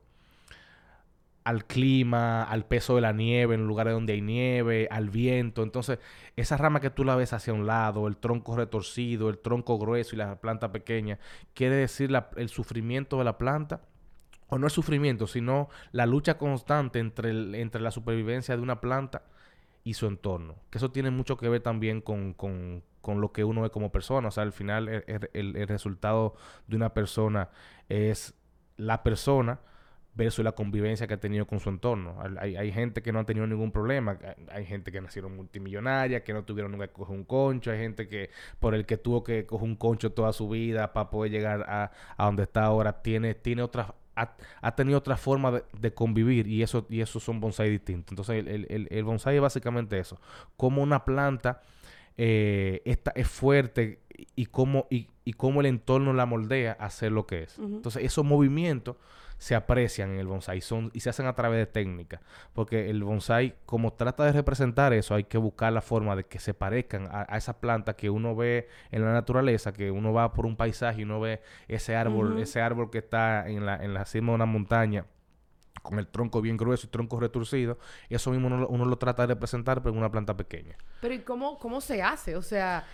al 1.44 1.64
clima, 1.64 2.42
al 2.42 2.66
peso 2.66 2.94
de 2.94 3.00
la 3.00 3.12
nieve 3.12 3.54
en 3.54 3.66
lugares 3.66 3.94
donde 3.94 4.12
hay 4.12 4.20
nieve, 4.20 4.88
al 4.90 5.10
viento. 5.10 5.62
Entonces, 5.62 5.98
esa 6.36 6.56
rama 6.56 6.80
que 6.80 6.90
tú 6.90 7.04
la 7.04 7.16
ves 7.16 7.32
hacia 7.32 7.52
un 7.52 7.66
lado, 7.66 8.06
el 8.08 8.16
tronco 8.16 8.56
retorcido, 8.56 9.28
el 9.30 9.38
tronco 9.38 9.78
grueso 9.78 10.14
y 10.14 10.18
la 10.18 10.40
planta 10.40 10.70
pequeña, 10.72 11.18
quiere 11.54 11.76
decir 11.76 12.10
el 12.36 12.48
sufrimiento 12.48 13.18
de 13.18 13.24
la 13.24 13.38
planta. 13.38 13.82
O 14.48 14.58
no 14.58 14.66
el 14.66 14.72
sufrimiento, 14.72 15.28
sino 15.28 15.68
la 15.92 16.06
lucha 16.06 16.36
constante 16.36 16.98
entre, 16.98 17.30
entre 17.60 17.80
la 17.80 17.92
supervivencia 17.92 18.56
de 18.56 18.62
una 18.62 18.80
planta 18.80 19.22
y 19.84 19.94
su 19.94 20.06
entorno. 20.06 20.56
Que 20.70 20.78
eso 20.78 20.90
tiene 20.90 21.10
mucho 21.10 21.36
que 21.36 21.48
ver 21.48 21.62
también 21.62 22.00
con, 22.00 22.34
lo 23.06 23.32
que 23.32 23.44
uno 23.44 23.62
ve 23.62 23.70
como 23.70 23.92
persona. 23.92 24.28
O 24.28 24.30
sea, 24.32 24.42
al 24.42 24.52
final 24.52 24.88
el 25.06 25.68
resultado 25.68 26.34
de 26.66 26.76
una 26.76 26.92
persona 26.94 27.50
es 27.88 28.34
la 28.76 29.04
persona 29.04 29.60
versus 30.20 30.44
la 30.44 30.52
convivencia 30.52 31.06
que 31.06 31.14
ha 31.14 31.20
tenido 31.20 31.46
con 31.46 31.60
su 31.60 31.70
entorno. 31.70 32.18
Hay, 32.38 32.70
gente 32.72 33.00
que 33.02 33.10
no 33.10 33.20
ha 33.20 33.24
tenido 33.24 33.46
ningún 33.46 33.72
problema, 33.72 34.18
hay 34.52 34.66
gente 34.66 34.92
que 34.92 35.00
nacieron 35.00 35.34
multimillonarias, 35.34 36.20
que 36.20 36.34
no 36.34 36.44
tuvieron 36.44 36.72
nunca 36.72 36.88
que 36.88 36.92
coger 36.92 37.16
un 37.16 37.24
concho, 37.24 37.70
hay 37.70 37.78
gente 37.78 38.06
que 38.06 38.28
por 38.58 38.74
el 38.74 38.84
que 38.84 38.98
tuvo 38.98 39.24
que 39.24 39.46
coger 39.46 39.66
un 39.66 39.76
concho 39.76 40.12
toda 40.12 40.34
su 40.34 40.50
vida 40.50 40.92
para 40.92 41.08
poder 41.08 41.32
llegar 41.32 41.64
a, 41.66 41.90
donde 42.18 42.42
está 42.42 42.64
ahora, 42.64 43.00
tiene, 43.00 43.34
tiene 43.34 43.62
otra, 43.62 43.94
ha, 44.14 44.76
tenido 44.76 44.98
otra 44.98 45.16
forma 45.16 45.62
de, 45.72 45.94
convivir 45.94 46.46
y 46.46 46.62
eso, 46.62 46.86
y 46.90 47.00
eso 47.00 47.18
son 47.18 47.40
bonsai 47.40 47.70
distintos. 47.70 48.12
Entonces 48.12 48.46
el, 48.46 48.86
el, 48.90 49.04
bonsai 49.04 49.36
es 49.36 49.40
básicamente 49.40 49.98
eso, 49.98 50.20
como 50.58 50.82
una 50.82 51.06
planta 51.06 51.62
eh, 52.18 52.82
esta, 52.84 53.10
es 53.12 53.26
fuerte 53.26 54.00
y 54.36 54.44
cómo, 54.46 54.86
y, 54.90 55.08
y 55.24 55.32
cómo 55.32 55.60
el 55.60 55.66
entorno 55.66 56.12
la 56.12 56.26
moldea 56.26 56.72
a 56.72 56.90
ser 56.90 57.10
lo 57.10 57.26
que 57.26 57.44
es. 57.44 57.58
Entonces 57.58 58.04
esos 58.04 58.26
movimientos 58.26 58.96
se 59.40 59.54
aprecian 59.54 60.10
en 60.10 60.18
el 60.18 60.26
bonsai 60.26 60.60
son, 60.60 60.90
y 60.92 61.00
se 61.00 61.08
hacen 61.08 61.24
a 61.24 61.34
través 61.34 61.58
de 61.58 61.64
técnicas. 61.64 62.20
Porque 62.52 62.90
el 62.90 63.02
bonsai, 63.02 63.56
como 63.64 63.94
trata 63.94 64.24
de 64.26 64.32
representar 64.32 64.92
eso, 64.92 65.14
hay 65.14 65.24
que 65.24 65.38
buscar 65.38 65.72
la 65.72 65.80
forma 65.80 66.14
de 66.14 66.24
que 66.24 66.38
se 66.38 66.52
parezcan 66.52 67.08
a, 67.10 67.38
esa 67.38 67.58
planta 67.58 67.96
que 67.96 68.10
uno 68.10 68.36
ve 68.36 68.68
en 68.90 69.02
la 69.02 69.14
naturaleza, 69.14 69.72
que 69.72 69.90
uno 69.90 70.12
va 70.12 70.34
por 70.34 70.44
un 70.44 70.56
paisaje 70.56 71.00
y 71.00 71.04
uno 71.04 71.20
ve 71.20 71.40
ese 71.68 71.96
árbol, 71.96 72.38
ese 72.38 72.60
árbol 72.60 72.90
que 72.90 72.98
está 72.98 73.48
en 73.48 73.64
la, 73.64 73.76
en 73.76 73.94
la 73.94 74.04
cima 74.04 74.32
de 74.32 74.34
una 74.34 74.46
montaña 74.46 75.06
con 75.80 75.98
el 75.98 76.06
tronco 76.06 76.42
bien 76.42 76.58
grueso 76.58 76.86
y 76.86 76.90
tronco 76.90 77.18
retorcido, 77.18 77.78
eso 78.10 78.32
mismo 78.32 78.48
uno, 78.48 78.66
uno, 78.68 78.84
lo 78.84 78.98
trata 78.98 79.22
de 79.22 79.28
representar, 79.28 79.78
pero 79.80 79.92
en 79.92 79.98
una 80.00 80.10
planta 80.10 80.36
pequeña. 80.36 80.76
Pero 81.00 81.14
¿y 81.14 81.20
cómo, 81.20 81.58
cómo 81.58 81.80
se 81.80 82.02
hace? 82.02 82.36
O 82.36 82.42
sea, 82.42 82.84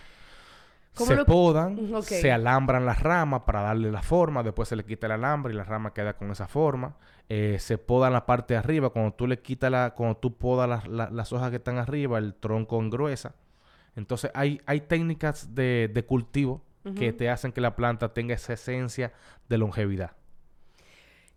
se 0.93 1.25
podan, 1.25 2.01
se 2.01 2.31
alambran 2.31 2.85
las 2.85 3.01
ramas 3.01 3.41
para 3.41 3.61
darle 3.61 3.91
la 3.91 4.01
forma, 4.01 4.43
después 4.43 4.69
se 4.69 4.75
le 4.75 4.83
quita 4.83 5.05
el 5.07 5.13
alambre 5.13 5.53
y 5.53 5.57
la 5.57 5.63
rama 5.63 5.93
queda 5.93 6.17
con 6.17 6.31
esa 6.31 6.47
forma. 6.47 6.95
Eh, 7.29 7.57
se 7.59 7.77
podan 7.77 8.13
la 8.13 8.25
parte 8.25 8.53
de 8.53 8.59
arriba, 8.59 8.89
cuando 8.89 9.13
tú 9.13 9.27
le 9.27 9.41
quitas 9.41 9.69
la, 9.69 9.93
cuando 9.93 10.17
tú 10.17 10.37
podas 10.37 10.87
las 10.87 11.33
hojas 11.33 11.49
que 11.49 11.57
están 11.57 11.77
arriba, 11.77 12.17
el 12.17 12.33
tronco 12.35 12.79
engruesa. 12.79 13.35
Entonces 13.95 14.31
hay, 14.33 14.61
hay 14.65 14.81
técnicas 14.81 15.53
de, 15.53 16.05
cultivo 16.07 16.63
que 16.95 17.11
te 17.11 17.29
hacen 17.29 17.51
que 17.51 17.59
la 17.59 17.75
planta 17.75 18.13
tenga 18.13 18.33
esa 18.33 18.53
esencia 18.53 19.11
de 19.49 19.57
longevidad. 19.57 20.11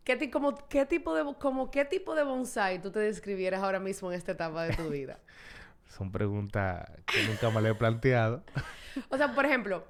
¿Qué, 0.05 0.31
como, 0.31 0.55
¿qué, 0.69 0.87
tipo 0.87 1.15
de, 1.15 1.35
como, 1.39 1.71
¿Qué 1.71 1.85
tipo 1.85 2.15
de 2.15 2.23
bonsai 2.23 2.81
tú 2.81 2.91
te 2.91 3.01
describieras 3.01 3.63
ahora 3.63 3.81
mismo 3.81 4.11
en 4.11 4.19
esta 4.19 4.33
etapa 4.33 4.65
de 4.65 4.75
tu 4.75 4.89
vida? 4.91 5.19
Son 5.97 6.11
preguntas 6.13 6.89
que 7.07 7.23
nunca 7.25 7.51
me 7.51 7.61
le 7.61 7.71
he 7.71 7.75
planteado. 7.75 8.43
o 9.11 9.17
sea, 9.17 9.35
por 9.35 9.45
ejemplo, 9.45 9.85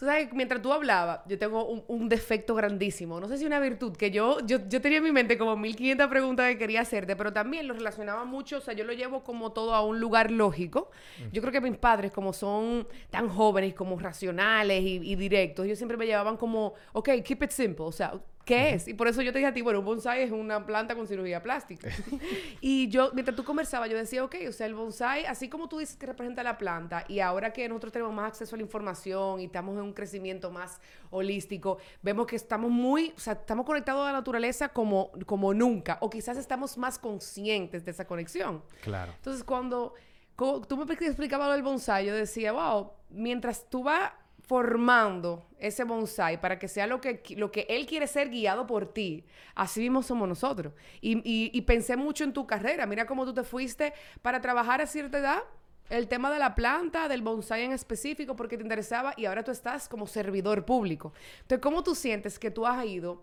tú 0.00 0.06
sabes, 0.06 0.32
mientras 0.32 0.60
tú 0.60 0.72
hablabas, 0.72 1.20
yo 1.28 1.38
tengo 1.38 1.64
un, 1.66 2.08
defecto 2.08 2.54
grandísimo. 2.54 3.20
No 3.20 3.28
sé 3.28 3.38
si 3.38 3.44
una 3.44 3.60
virtud, 3.60 3.96
que 3.96 4.10
yo, 4.10 4.40
yo, 4.46 4.66
yo 4.66 4.80
tenía 4.80 4.98
en 4.98 5.04
mi 5.04 5.12
mente 5.12 5.36
como 5.36 5.56
1500 5.56 6.08
preguntas 6.08 6.48
que 6.48 6.58
quería 6.58 6.80
hacerte, 6.80 7.16
pero 7.16 7.32
también 7.32 7.68
lo 7.68 7.74
relacionaba 7.74 8.24
mucho, 8.24 8.58
o 8.58 8.60
sea, 8.60 8.72
yo 8.74 8.84
lo 8.84 8.92
llevo 8.94 9.22
como 9.22 9.52
todo 9.52 9.74
a 9.74 9.84
un 9.84 10.00
lugar 10.00 10.30
lógico. 10.30 10.90
Yo 11.32 11.42
creo 11.42 11.52
que 11.52 11.60
mis 11.60 11.76
padres, 11.76 12.12
como 12.12 12.32
son 12.32 12.88
tan 13.10 13.28
jóvenes, 13.28 13.74
como 13.74 13.98
racionales 13.98 14.82
y, 14.82 14.96
y 14.96 15.16
directos, 15.16 15.66
ellos 15.66 15.78
siempre 15.78 15.96
me 15.98 16.06
llevaban 16.06 16.38
como, 16.38 16.74
ok, 16.94 17.10
keep 17.22 17.42
it 17.42 17.50
simple, 17.50 17.84
o 17.84 17.92
sea, 17.92 18.14
¿Qué 18.50 18.74
es? 18.74 18.88
Y 18.88 18.94
por 18.94 19.08
eso 19.08 19.22
yo 19.22 19.32
te 19.32 19.38
dije 19.38 19.48
a 19.48 19.54
ti, 19.54 19.62
bueno, 19.62 19.78
un 19.78 19.84
bonsai 19.84 20.22
es 20.22 20.30
una 20.32 20.66
planta 20.66 20.94
con 20.94 21.06
cirugía 21.06 21.42
plástica. 21.42 21.88
y 22.60 22.88
yo, 22.88 23.10
mientras 23.14 23.36
tú 23.36 23.44
conversabas, 23.44 23.88
yo 23.88 23.96
decía, 23.96 24.24
ok, 24.24 24.34
o 24.48 24.52
sea, 24.52 24.66
el 24.66 24.74
bonsai, 24.74 25.24
así 25.26 25.48
como 25.48 25.68
tú 25.68 25.78
dices 25.78 25.96
que 25.96 26.06
representa 26.06 26.42
la 26.42 26.58
planta, 26.58 27.04
y 27.08 27.20
ahora 27.20 27.52
que 27.52 27.68
nosotros 27.68 27.92
tenemos 27.92 28.12
más 28.12 28.28
acceso 28.28 28.54
a 28.54 28.58
la 28.58 28.62
información 28.62 29.40
y 29.40 29.44
estamos 29.44 29.76
en 29.76 29.82
un 29.82 29.92
crecimiento 29.92 30.50
más 30.50 30.80
holístico, 31.10 31.78
vemos 32.02 32.26
que 32.26 32.36
estamos 32.36 32.70
muy, 32.70 33.12
o 33.16 33.20
sea, 33.20 33.34
estamos 33.34 33.64
conectados 33.66 34.02
a 34.02 34.06
la 34.06 34.18
naturaleza 34.18 34.68
como, 34.70 35.12
como 35.26 35.54
nunca, 35.54 35.98
o 36.00 36.10
quizás 36.10 36.36
estamos 36.36 36.76
más 36.78 36.98
conscientes 36.98 37.84
de 37.84 37.90
esa 37.90 38.06
conexión. 38.06 38.62
Claro. 38.82 39.12
Entonces, 39.16 39.44
cuando, 39.44 39.94
cu- 40.36 40.60
tú 40.62 40.76
me 40.76 40.92
explicabas 40.92 41.46
lo 41.48 41.52
del 41.54 41.62
bonsai, 41.62 42.06
yo 42.06 42.14
decía, 42.14 42.52
wow, 42.52 42.90
mientras 43.10 43.68
tú 43.68 43.84
vas 43.84 44.12
formando 44.50 45.46
ese 45.60 45.84
bonsai 45.84 46.40
para 46.40 46.58
que 46.58 46.66
sea 46.66 46.88
lo 46.88 47.00
que, 47.00 47.22
lo 47.36 47.52
que 47.52 47.66
él 47.68 47.86
quiere 47.86 48.08
ser 48.08 48.30
guiado 48.30 48.66
por 48.66 48.92
ti, 48.92 49.24
así 49.54 49.78
mismo 49.80 50.02
somos 50.02 50.28
nosotros. 50.28 50.72
Y, 51.00 51.18
y- 51.18 51.50
y 51.56 51.60
pensé 51.62 51.96
mucho 51.96 52.24
en 52.24 52.32
tu 52.32 52.48
carrera, 52.48 52.84
mira 52.86 53.06
cómo 53.06 53.24
tú 53.24 53.32
te 53.32 53.44
fuiste 53.44 53.92
para 54.22 54.40
trabajar 54.40 54.80
a 54.80 54.86
cierta 54.86 55.18
edad. 55.18 55.42
El 55.88 56.08
tema 56.08 56.32
de 56.32 56.38
la 56.40 56.54
planta, 56.56 57.08
del 57.08 57.22
bonsai 57.22 57.62
en 57.62 57.72
específico, 57.72 58.34
porque 58.34 58.56
te 58.56 58.64
interesaba 58.64 59.14
y 59.16 59.26
ahora 59.26 59.44
tú 59.44 59.52
estás 59.52 59.88
como 59.88 60.06
servidor 60.08 60.64
público. 60.64 61.12
Entonces, 61.42 61.62
¿cómo 61.62 61.82
tú 61.84 61.94
sientes 61.94 62.38
que 62.38 62.50
tú 62.50 62.66
has 62.66 62.84
ido 62.86 63.22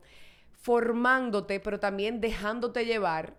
formándote, 0.61 1.59
pero 1.59 1.79
también 1.79 2.19
dejándote 2.21 2.85
llevar 2.85 3.35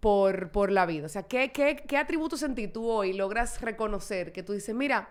por, 0.00 0.50
por 0.50 0.70
la 0.70 0.86
vida? 0.86 1.06
O 1.06 1.08
sea, 1.08 1.24
¿qué, 1.24 1.52
qué, 1.52 1.76
qué 1.88 1.96
atributos 1.96 2.42
en 2.42 2.54
ti 2.54 2.68
tú 2.68 2.88
hoy 2.88 3.12
logras 3.14 3.60
reconocer 3.60 4.32
que 4.32 4.42
tú 4.42 4.52
dices, 4.52 4.74
mira, 4.74 5.10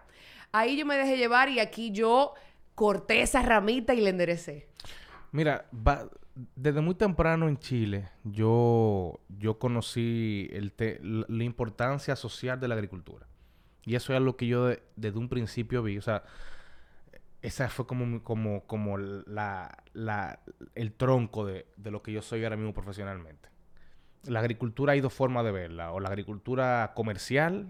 ahí 0.59 0.77
yo 0.77 0.85
me 0.85 0.95
dejé 0.95 1.17
llevar 1.17 1.49
y 1.49 1.59
aquí 1.59 1.91
yo 1.91 2.33
corté 2.75 3.21
esa 3.21 3.41
ramita 3.41 3.93
y 3.93 4.01
le 4.01 4.09
enderecé? 4.09 4.67
Mira, 5.31 5.65
desde 6.55 6.81
muy 6.81 6.95
temprano 6.95 7.47
en 7.49 7.57
Chile, 7.57 8.09
yo, 8.23 9.19
yo 9.29 9.57
conocí 9.59 10.47
el 10.51 10.71
la, 11.01 11.25
la 11.27 11.43
importancia 11.43 12.15
social 12.15 12.59
de 12.59 12.67
la 12.67 12.75
agricultura. 12.75 13.27
Y 13.85 13.95
eso 13.95 14.13
es 14.13 14.17
algo 14.17 14.35
que 14.35 14.47
yo 14.47 14.65
de- 14.67 14.83
desde 14.95 15.17
un 15.17 15.29
principio 15.29 15.81
vi. 15.81 15.97
O 15.97 16.01
sea, 16.01 16.23
esa 17.41 17.69
fue 17.69 17.87
como, 17.87 18.23
como, 18.23 18.65
como 18.67 18.97
la, 18.97 19.77
la- 19.93 20.39
el 20.75 20.91
tronco 20.93 21.45
de, 21.45 21.65
de 21.77 21.91
lo 21.91 22.01
que 22.01 22.11
yo 22.11 22.21
soy 22.21 22.43
ahora 22.43 22.57
mismo 22.57 22.73
profesionalmente. 22.73 23.49
La 24.23 24.39
agricultura 24.39 24.93
hay 24.93 25.01
dos 25.01 25.13
formas 25.13 25.45
de 25.45 25.51
verla. 25.51 25.91
O 25.93 25.99
la 25.99 26.09
agricultura 26.09 26.91
comercial, 26.95 27.69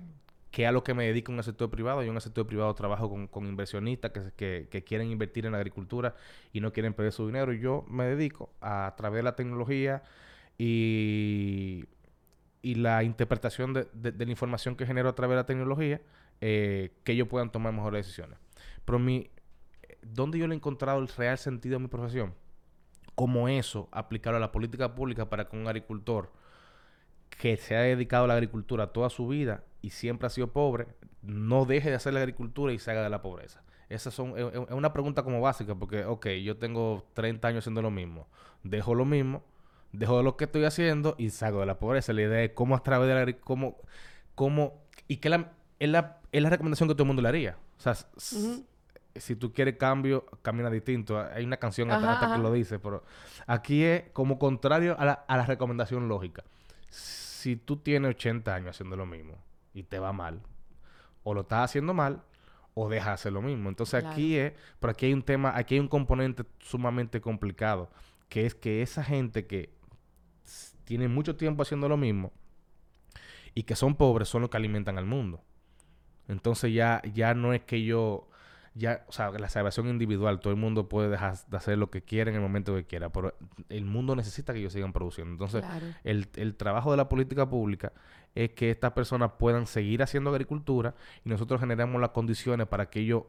que 0.58 0.66
a 0.66 0.72
lo 0.72 0.84
que 0.84 0.96
me 0.96 1.06
dedico 1.06 1.32
en 1.32 1.38
el 1.38 1.44
sector 1.44 1.70
privado. 1.70 2.02
Yo 2.02 2.10
en 2.10 2.16
el 2.16 2.22
sector 2.22 2.48
privado 2.48 2.74
trabajo 2.74 3.28
con, 3.30 3.46
inversionistas 3.46 4.12
que, 4.36 4.84
quieren 4.88 5.12
invertir 5.12 5.46
en 5.46 5.52
la 5.52 5.60
agricultura 5.60 6.16
y 6.52 6.62
no 6.62 6.74
quieren 6.74 6.96
perder 6.96 7.12
su 7.12 7.28
dinero. 7.28 7.54
Y 7.54 7.60
yo 7.60 7.86
me 7.88 8.06
dedico 8.06 8.50
a, 8.60 8.96
través 8.98 9.20
de 9.20 9.24
la 9.24 9.36
tecnología 9.36 10.02
y, 10.58 11.86
la 12.64 13.04
interpretación 13.04 13.72
de 13.74 13.86
la 13.94 14.32
información 14.32 14.76
que 14.76 14.88
genero 14.88 15.10
a 15.10 15.14
través 15.14 15.36
de 15.36 15.42
la 15.42 15.46
tecnología, 15.46 16.02
eh, 16.42 16.90
que 17.04 17.12
ellos 17.12 17.28
puedan 17.28 17.52
tomar 17.52 17.72
mejores 17.72 18.08
decisiones. 18.08 18.40
Pero 18.84 18.98
mi, 18.98 19.30
¿dónde 20.02 20.40
yo 20.40 20.48
le 20.48 20.56
he 20.56 20.58
encontrado 20.58 21.00
el 21.00 21.08
real 21.08 21.38
sentido 21.38 21.76
a 21.76 21.80
mi 21.80 21.88
profesión? 21.88 22.34
Como 23.14 23.48
eso, 23.48 23.90
aplicarlo 23.92 24.38
a 24.38 24.40
la 24.40 24.52
política 24.52 24.96
pública 24.96 25.30
para 25.30 25.48
que 25.48 25.56
un 25.56 25.68
agricultor 25.68 26.32
que 27.30 27.58
se 27.58 27.76
ha 27.76 27.82
dedicado 27.82 28.24
a 28.24 28.28
la 28.30 28.34
agricultura 28.34 28.88
toda 28.88 29.12
su 29.12 29.28
vida 29.28 29.64
y 29.82 29.92
siempre 29.92 30.28
ha 30.28 30.30
sido 30.30 30.52
pobre, 30.52 30.88
no 31.22 31.66
deje 31.66 31.90
de 31.90 31.96
hacer 31.96 32.14
la 32.14 32.20
agricultura 32.20 32.74
y 32.74 32.80
se 32.80 32.92
haga 32.92 33.04
de 33.04 33.10
la 33.10 33.22
pobreza. 33.22 33.64
Esas 33.90 34.14
son, 34.14 34.38
es, 34.38 34.70
una 34.72 34.92
pregunta 34.92 35.24
como 35.24 35.40
básica, 35.40 35.76
porque, 35.76 36.04
ok, 36.06 36.28
yo 36.44 36.58
tengo 36.58 37.06
30 37.14 37.48
años 37.48 37.64
haciendo 37.64 37.82
lo 37.82 37.92
mismo, 37.92 38.28
dejo 38.64 38.96
lo 38.96 39.06
mismo, 39.06 39.44
dejo 39.94 40.18
de 40.18 40.24
lo 40.24 40.36
que 40.36 40.46
estoy 40.46 40.66
haciendo 40.66 41.16
y 41.18 41.30
salgo 41.30 41.62
de 41.62 41.66
la 41.66 41.80
pobreza. 41.80 42.12
La 42.14 42.24
idea 42.24 42.44
es 42.44 42.52
cómo 42.52 42.76
a 42.76 42.84
través 42.84 43.08
de 43.08 43.14
la 43.14 43.22
agricultura, 43.22 43.46
cómo, 43.46 43.78
cómo, 44.36 44.82
y 45.08 45.18
que 45.18 45.30
la, 45.30 45.54
es, 45.80 45.90
la, 45.90 46.20
es 46.32 46.42
la 46.42 46.50
recomendación 46.50 46.90
que 46.90 46.96
todo 46.96 47.04
el 47.04 47.08
mundo 47.08 47.22
le 47.22 47.30
haría. 47.30 47.58
O 47.78 47.82
sea, 47.82 47.96
si 49.16 49.36
tú 49.36 49.54
quieres 49.54 49.78
cambio, 49.78 50.26
camina 50.42 50.70
distinto. 50.70 51.20
Hay 51.20 51.46
una 51.46 51.58
canción 51.58 51.90
hasta, 51.90 52.04
Ajá, 52.04 52.14
hasta 52.14 52.26
ajá. 52.26 52.36
que 52.36 52.42
lo 52.42 52.52
dice, 52.52 52.80
pero 52.80 53.04
aquí 53.46 53.84
es 53.84 54.10
como 54.12 54.38
contrario 54.38 55.00
a 55.00 55.06
la, 55.06 55.14
a 55.14 55.38
la 55.38 55.46
recomendación 55.46 56.10
lógica. 56.10 56.44
Si 56.90 57.56
tú 57.56 57.78
tienes 57.78 58.10
80 58.12 58.54
años 58.54 58.70
haciendo 58.72 58.98
lo 58.98 59.06
mismo 59.06 59.47
y 59.78 59.84
te 59.84 60.00
va 60.00 60.12
mal, 60.12 60.42
o 61.24 61.34
lo 61.34 61.42
estás 61.42 61.66
haciendo 61.66 61.94
mal, 61.94 62.24
o 62.74 62.90
dejas 62.90 63.08
de 63.08 63.14
hacer 63.14 63.34
lo 63.34 63.42
mismo. 63.42 63.70
Entonces 63.70 64.02
Claro. 64.02 64.14
aquí 64.14 64.38
es, 64.38 64.54
pero 64.80 64.92
aquí 64.92 65.06
hay 65.08 65.14
un 65.14 65.24
tema, 65.24 65.56
aquí 65.56 65.76
hay 65.76 65.80
un 65.80 65.88
componente 65.88 66.44
sumamente 66.60 67.22
complicado, 67.22 67.90
que 68.30 68.46
es 68.46 68.56
que 68.56 68.82
esa 68.82 69.04
gente 69.04 69.46
que 69.46 69.74
tiene 70.84 71.08
mucho 71.08 71.36
tiempo 71.36 71.64
haciendo 71.64 71.90
lo 71.90 71.98
mismo 71.98 72.32
y 73.54 73.64
que 73.64 73.76
son 73.76 73.96
pobres 73.96 74.30
son 74.30 74.42
los 74.42 74.50
que 74.50 74.58
alimentan 74.58 74.98
al 74.98 75.06
mundo. 75.06 75.44
Entonces 76.28 76.74
ya, 76.74 77.02
ya 77.14 77.34
no 77.34 77.54
es 77.54 77.62
que 77.64 77.84
yo, 77.84 78.30
ya, 78.78 79.04
o 79.08 79.12
sea, 79.12 79.32
la 79.32 79.50
salvación 79.50 79.88
individual, 79.88 80.40
todo 80.40 80.52
el 80.54 80.60
mundo 80.60 80.88
puede 80.88 81.10
dejar 81.10 81.36
de 81.48 81.58
hacer 81.58 81.78
lo 81.78 81.90
que 81.90 82.02
quiera 82.04 82.30
en 82.30 82.36
el 82.36 82.42
momento 82.42 82.76
que 82.76 82.86
quiera, 82.86 83.10
pero 83.12 83.34
el 83.70 83.86
mundo 83.86 84.16
necesita 84.16 84.54
que 84.54 84.60
ellos 84.60 84.74
sigan 84.74 84.94
produciendo. 84.94 85.32
Entonces, 85.32 85.62
Claro. 85.62 85.86
el, 86.04 86.28
el 86.36 86.56
trabajo 86.56 86.92
de 86.92 86.98
la 86.98 87.10
política 87.10 87.50
pública 87.50 87.92
es 88.36 88.52
que 88.52 88.70
estas 88.72 88.92
personas 88.94 89.32
puedan 89.40 89.66
seguir 89.68 90.04
haciendo 90.04 90.30
agricultura 90.30 90.94
y 91.26 91.30
nosotros 91.30 91.60
generamos 91.60 92.00
las 92.00 92.12
condiciones 92.12 92.68
para 92.68 92.90
que 92.90 93.00
ellos 93.00 93.24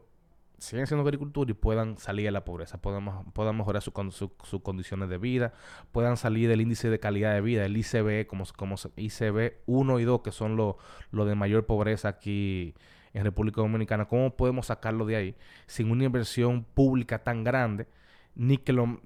sigan 0.59 0.83
haciendo 0.83 1.03
agricultura 1.03 1.49
y 1.49 1.53
puedan 1.53 1.97
salir 1.97 2.25
de 2.25 2.31
la 2.31 2.43
pobreza, 2.43 2.79
puedan, 2.81 3.05
puedan 3.31 3.55
mejorar 3.55 3.81
su 3.81 3.93
con- 3.93 4.11
su- 4.11 4.33
sus 4.43 4.61
condiciones 4.61 5.07
de 5.07 5.17
vida, 5.17 5.53
puedan 5.93 6.17
salir 6.17 6.49
del 6.49 6.59
índice 6.59 6.89
de 6.89 6.99
calidad 6.99 7.33
de 7.33 7.39
vida, 7.39 7.65
el 7.65 7.77
ICB, 7.77 8.27
como, 8.27 8.43
como 8.57 8.75
ICB 8.97 9.53
1 9.67 9.99
y 9.99 10.03
2, 10.03 10.21
que 10.21 10.31
son 10.33 10.57
los 10.57 10.75
los 11.11 11.25
de 11.27 11.35
mayor 11.35 11.65
pobreza 11.65 12.09
aquí 12.09 12.75
en 13.13 13.23
República 13.23 13.61
Dominicana. 13.61 14.05
¿Cómo 14.05 14.35
podemos 14.35 14.67
sacarlo 14.67 15.05
de 15.05 15.15
ahí 15.15 15.35
sin 15.67 15.91
una 15.91 16.03
inversión 16.05 16.63
pública 16.63 17.23
tan 17.23 17.43
grande, 17.43 17.87
ni 18.35 18.57
que 18.57 18.73
lo 18.73 18.99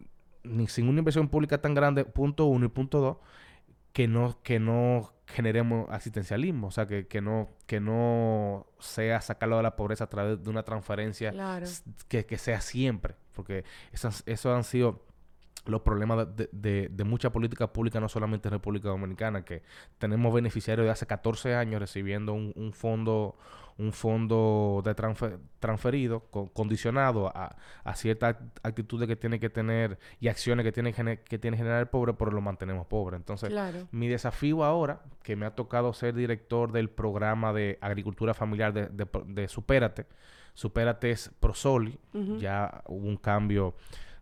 ni 0.44 0.68
sin 0.68 0.88
una 0.90 1.00
inversión 1.00 1.30
pública 1.30 1.62
tan 1.62 1.74
grande, 1.74 2.04
punto 2.04 2.46
uno 2.46 2.66
y 2.66 2.70
punto 2.70 3.00
dos, 3.00 3.18
que 3.94 4.08
no, 4.08 4.38
que 4.44 4.60
no 4.60 5.14
generemos 5.26 5.90
asistencialismo, 5.90 6.68
o 6.68 6.72
sea, 6.72 6.86
que, 6.86 7.08
que 7.08 7.22
no, 7.22 7.50
que 7.66 7.80
no 7.80 8.68
sea 8.80 9.22
sacarlo 9.22 9.58
de 9.58 9.64
la 9.64 9.76
pobreza 9.76 10.04
a 10.04 10.10
través 10.10 10.44
de 10.44 10.50
una 10.50 10.64
transferencia 10.64 11.32
Claro. 11.32 11.66
que, 12.10 12.26
que 12.26 12.38
sea 12.38 12.60
siempre, 12.60 13.16
porque 13.34 13.64
esos, 13.94 14.24
esos 14.26 14.54
han 14.54 14.64
sido 14.66 15.06
los 15.66 15.82
problemas 15.82 16.36
de, 16.36 16.50
de- 16.52 16.90
de 16.92 17.04
mucha 17.04 17.32
política 17.32 17.72
pública, 17.72 18.00
no 18.00 18.10
solamente 18.10 18.48
en 18.50 18.54
República 18.54 18.90
Dominicana, 18.90 19.46
que 19.46 19.64
tenemos 19.98 20.34
beneficiarios 20.34 20.86
de 20.86 20.92
hace 20.92 21.06
14 21.06 21.56
años 21.56 21.80
recibiendo 21.80 22.34
un, 22.34 22.52
un 22.56 22.74
fondo 22.74 23.36
un 23.76 23.92
fondo 23.92 24.84
de 24.86 24.94
transfer- 24.96 25.40
transferido 25.60 26.20
co- 26.30 26.48
condicionado 26.54 27.36
a, 27.36 27.56
a 27.84 27.96
ciertas 27.96 28.36
act- 28.36 28.60
actitudes 28.62 29.08
que 29.08 29.16
tiene 29.16 29.40
que 29.40 29.50
tener 29.50 29.98
y 30.20 30.28
acciones 30.28 30.64
que 30.64 30.72
tiene 30.72 30.94
que, 30.94 31.40
tiene 31.40 31.58
generar 31.58 31.80
el 31.80 31.88
pobre, 31.88 32.14
pero 32.14 32.30
lo 32.30 32.40
mantenemos 32.40 32.86
pobre. 32.86 33.16
Entonces, 33.18 33.50
Claro. 33.50 33.88
mi 33.92 34.08
desafío 34.08 34.64
ahora, 34.64 35.02
que 35.24 35.36
me 35.36 35.48
ha 35.48 35.56
tocado 35.56 35.92
ser 35.94 36.14
director 36.14 36.72
del 36.72 36.92
programa 36.92 37.52
de 37.52 37.80
agricultura 37.82 38.36
familiar 38.36 38.74
de, 38.74 38.90
de, 38.90 39.08
de 39.26 39.48
Supérate, 39.48 40.06
Supérate 40.54 41.10
es 41.10 41.32
Prosoli, 41.40 41.98
ya 42.38 42.84
hubo 42.86 43.08
un 43.08 43.18
cambio 43.18 43.74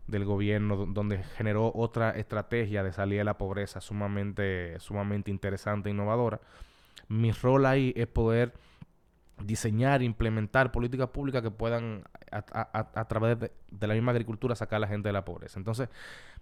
del 0.06 0.24
gobierno 0.24 0.76
do- 0.76 0.86
donde 0.86 1.22
generó 1.36 1.72
otra 1.74 2.10
estrategia 2.10 2.82
de 2.82 2.92
salir 2.92 3.18
de 3.18 3.24
la 3.24 3.38
pobreza 3.38 3.80
sumamente, 3.80 4.78
sumamente 4.80 5.30
interesante 5.30 5.88
e 5.88 5.92
innovadora. 5.92 6.40
Mi 7.08 7.30
rol 7.32 7.66
ahí 7.66 7.92
es 7.96 8.06
poder 8.06 8.52
diseñar, 9.38 10.02
implementar 10.02 10.72
políticas 10.72 11.08
públicas 11.08 11.42
que 11.42 11.50
puedan 11.50 12.04
a, 12.30 13.04
través 13.08 13.38
de, 13.38 13.86
la 13.86 13.94
misma 13.94 14.12
agricultura 14.12 14.54
sacar 14.54 14.78
a 14.78 14.80
la 14.80 14.88
gente 14.88 15.08
de 15.08 15.12
la 15.12 15.24
pobreza. 15.24 15.58
Entonces, 15.58 15.88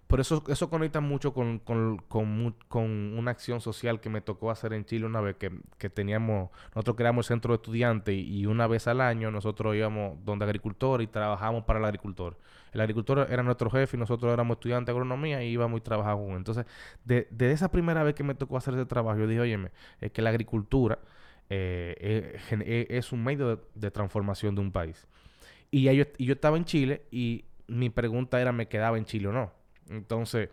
por 0.07 0.19
eso 0.19 0.43
eso 0.47 0.69
conecta 0.69 0.99
mucho 0.99 1.33
con, 1.33 1.59
con, 1.59 1.97
con 2.07 2.55
con 2.67 3.17
una 3.17 3.31
acción 3.31 3.61
social 3.61 3.99
que 3.99 4.09
me 4.09 4.21
tocó 4.21 4.51
hacer 4.51 4.73
en 4.73 4.85
Chile 4.85 5.05
una 5.05 5.21
vez 5.21 5.35
que, 5.37 5.51
que 5.77 5.89
teníamos, 5.89 6.49
nosotros 6.75 6.95
creamos 6.95 7.25
el 7.25 7.35
centro 7.35 7.53
de 7.53 7.55
estudiantes 7.55 8.15
y, 8.15 8.45
una 8.45 8.67
vez 8.67 8.87
al 8.87 9.01
año 9.01 9.31
nosotros 9.31 9.75
íbamos 9.75 10.17
donde 10.25 10.45
agricultor 10.45 11.01
y 11.01 11.07
trabajamos 11.07 11.63
para 11.63 11.79
el 11.79 11.85
agricultor. 11.85 12.37
El 12.73 12.81
agricultor 12.81 13.27
era 13.29 13.43
nuestro 13.43 13.69
jefe 13.69 13.97
y 13.97 13.99
nosotros 13.99 14.31
éramos 14.31 14.55
estudiantes 14.55 14.87
de 14.87 14.91
agronomía 14.91 15.43
y 15.43 15.49
íbamos 15.49 15.79
y 15.79 15.81
trabajábamos. 15.81 16.37
Entonces, 16.37 16.65
de, 17.03 17.27
de 17.31 17.51
esa 17.51 17.69
primera 17.69 18.03
vez 18.03 18.15
que 18.15 18.23
me 18.23 18.33
tocó 18.33 18.57
hacer 18.57 18.73
ese 18.75 18.85
trabajo, 18.85 19.19
yo 19.19 19.27
dije, 19.27 19.41
óyeme, 19.41 19.71
es 19.99 20.11
que 20.11 20.21
la 20.21 20.29
agricultura 20.29 20.99
eh, 21.53 21.95
eh, 21.99 22.39
eh, 22.65 22.87
es 22.89 23.11
un 23.11 23.25
medio 23.25 23.57
de, 23.57 23.61
de 23.75 23.91
transformación 23.91 24.55
de 24.55 24.61
un 24.61 24.71
país. 24.71 25.05
Y, 25.69 25.83
ya 25.83 25.91
yo, 25.91 26.05
y 26.17 26.25
yo 26.25 26.33
estaba 26.33 26.55
en 26.55 26.63
Chile 26.63 27.03
y 27.11 27.43
mi 27.67 27.89
pregunta 27.89 28.39
era, 28.39 28.53
¿me 28.53 28.69
quedaba 28.69 28.97
en 28.97 29.03
Chile 29.03 29.27
o 29.27 29.33
no? 29.33 29.51
Entonces, 29.89 30.47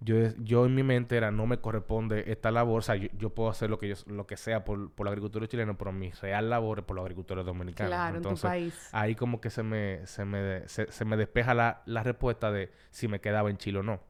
yo, 0.00 0.16
yo 0.38 0.66
en 0.66 0.74
mi 0.74 0.82
mente 0.82 1.16
era, 1.16 1.30
no 1.30 1.46
me 1.46 1.58
corresponde 1.58 2.24
esta 2.32 2.50
labor, 2.50 2.80
o 2.80 2.82
sea, 2.82 2.96
yo, 2.96 3.30
puedo 3.30 3.48
hacer 3.48 3.70
lo 3.70 3.78
que 3.78 3.90
yo, 3.90 3.94
lo 4.06 4.26
que 4.26 4.36
sea 4.36 4.64
por, 4.64 4.90
por 4.90 5.06
la 5.06 5.12
agricultura 5.12 5.46
chilena, 5.46 5.78
pero 5.78 5.92
mi 5.92 6.10
real 6.10 6.50
labor 6.50 6.80
es 6.80 6.84
por 6.84 6.96
la 6.96 7.02
agricultura 7.02 7.44
dominicana. 7.44 7.88
Claro, 7.88 8.16
Entonces, 8.16 8.44
en 8.44 8.50
tu 8.50 8.70
país. 8.70 8.88
ahí 8.90 9.14
como 9.14 9.40
que 9.40 9.50
se 9.50 9.62
me, 9.62 10.04
se 10.08 10.24
me, 10.24 10.66
se, 10.66 11.04
me 11.04 11.16
despeja 11.16 11.54
la, 11.54 11.82
la, 11.86 12.02
respuesta 12.02 12.50
de 12.50 12.72
si 12.90 13.06
me 13.06 13.20
quedaba 13.20 13.50
en 13.50 13.56
Chile 13.56 13.78
o 13.78 13.82
no. 13.84 14.00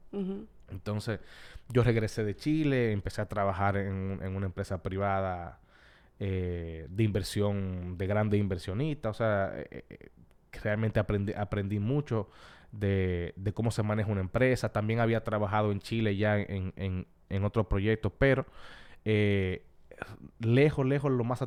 Entonces, 0.70 1.20
yo 1.68 1.82
regresé 1.82 2.24
de 2.24 2.34
Chile, 2.34 2.92
empecé 2.92 3.20
a 3.20 3.26
trabajar 3.26 3.76
en, 3.76 4.20
en 4.22 4.36
una 4.36 4.46
empresa 4.46 4.82
privada 4.82 5.60
eh, 6.22 6.86
de 6.90 7.02
inversión, 7.02 7.96
de 7.96 8.06
grandes 8.06 8.38
inversionistas, 8.38 9.16
o 9.16 9.18
sea, 9.18 9.54
eh, 9.56 9.84
eh, 9.88 10.10
realmente 10.62 11.00
aprendí, 11.00 11.32
aprendí 11.32 11.78
mucho 11.78 12.28
de, 12.72 13.32
cómo 13.54 13.70
se 13.70 13.82
maneja 13.82 14.12
una 14.12 14.20
empresa. 14.20 14.70
También 14.70 15.00
había 15.00 15.24
trabajado 15.24 15.72
en 15.72 15.80
Chile 15.80 16.14
ya 16.16 16.38
en, 16.38 16.74
en, 16.76 17.06
en 17.30 17.44
otros 17.44 17.68
proyectos, 17.68 18.12
pero 18.18 18.44
lejos, 20.40 20.84
lejos, 20.84 21.10
lo 21.10 21.24
más, 21.24 21.42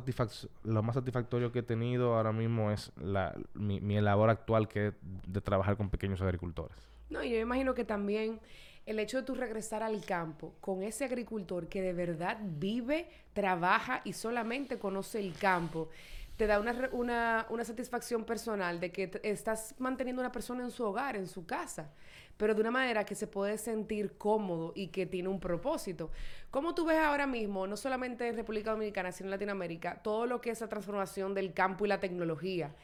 lo 0.64 0.82
más 0.82 0.94
satisfactorio 0.96 1.52
que 1.52 1.60
he 1.60 1.62
tenido 1.62 2.16
ahora 2.16 2.32
mismo 2.32 2.72
es 2.72 2.90
la, 2.96 3.32
mi, 3.54 3.80
mi 3.80 4.00
labor 4.00 4.28
actual 4.28 4.66
que 4.66 4.88
es 4.88 4.94
de 5.02 5.40
trabajar 5.40 5.76
con 5.76 5.88
pequeños 5.88 6.20
agricultores. 6.20 6.76
No, 7.10 7.22
y 7.22 7.30
yo 7.30 7.38
imagino 7.38 7.74
que 7.74 7.84
también 7.84 8.40
el 8.86 8.98
hecho 8.98 9.18
de 9.18 9.22
tú 9.24 9.34
regresar 9.34 9.82
al 9.82 10.04
campo 10.04 10.54
con 10.60 10.82
ese 10.82 11.04
agricultor 11.04 11.68
que 11.68 11.82
de 11.82 11.92
verdad 11.92 12.38
vive, 12.42 13.08
trabaja 13.32 14.02
y 14.04 14.12
solamente 14.12 14.78
conoce 14.78 15.20
el 15.20 15.34
campo 15.34 15.88
te 16.36 16.46
da 16.46 16.58
una, 16.58 16.90
una, 16.92 17.46
una, 17.48 17.64
satisfacción 17.64 18.24
personal 18.24 18.80
de 18.80 18.90
que 18.90 19.20
estás 19.22 19.74
manteniendo 19.78 20.20
a 20.20 20.24
una 20.24 20.32
persona 20.32 20.64
en 20.64 20.70
su 20.70 20.82
hogar, 20.84 21.16
en 21.16 21.28
su 21.28 21.46
casa, 21.46 21.92
pero 22.36 22.54
de 22.54 22.60
una 22.60 22.72
manera 22.72 23.04
que 23.04 23.14
se 23.14 23.28
puede 23.28 23.56
sentir 23.56 24.18
cómodo 24.18 24.72
y 24.74 24.88
que 24.88 25.06
tiene 25.06 25.28
un 25.28 25.38
propósito. 25.38 26.10
Como 26.50 26.74
tú 26.74 26.86
ves 26.86 26.98
ahora 26.98 27.28
mismo, 27.28 27.66
no 27.68 27.76
solamente 27.76 28.26
en 28.26 28.34
República 28.34 28.72
Dominicana, 28.72 29.12
sino 29.12 29.28
en 29.28 29.30
Latinoamérica, 29.32 30.02
todo 30.02 30.26
lo 30.26 30.40
que 30.40 30.50
es 30.50 30.60
la 30.60 30.68
transformación 30.68 31.34
del 31.34 31.52
campo 31.52 31.84
y 31.84 31.88
la 31.88 32.00
tecnología 32.00 32.74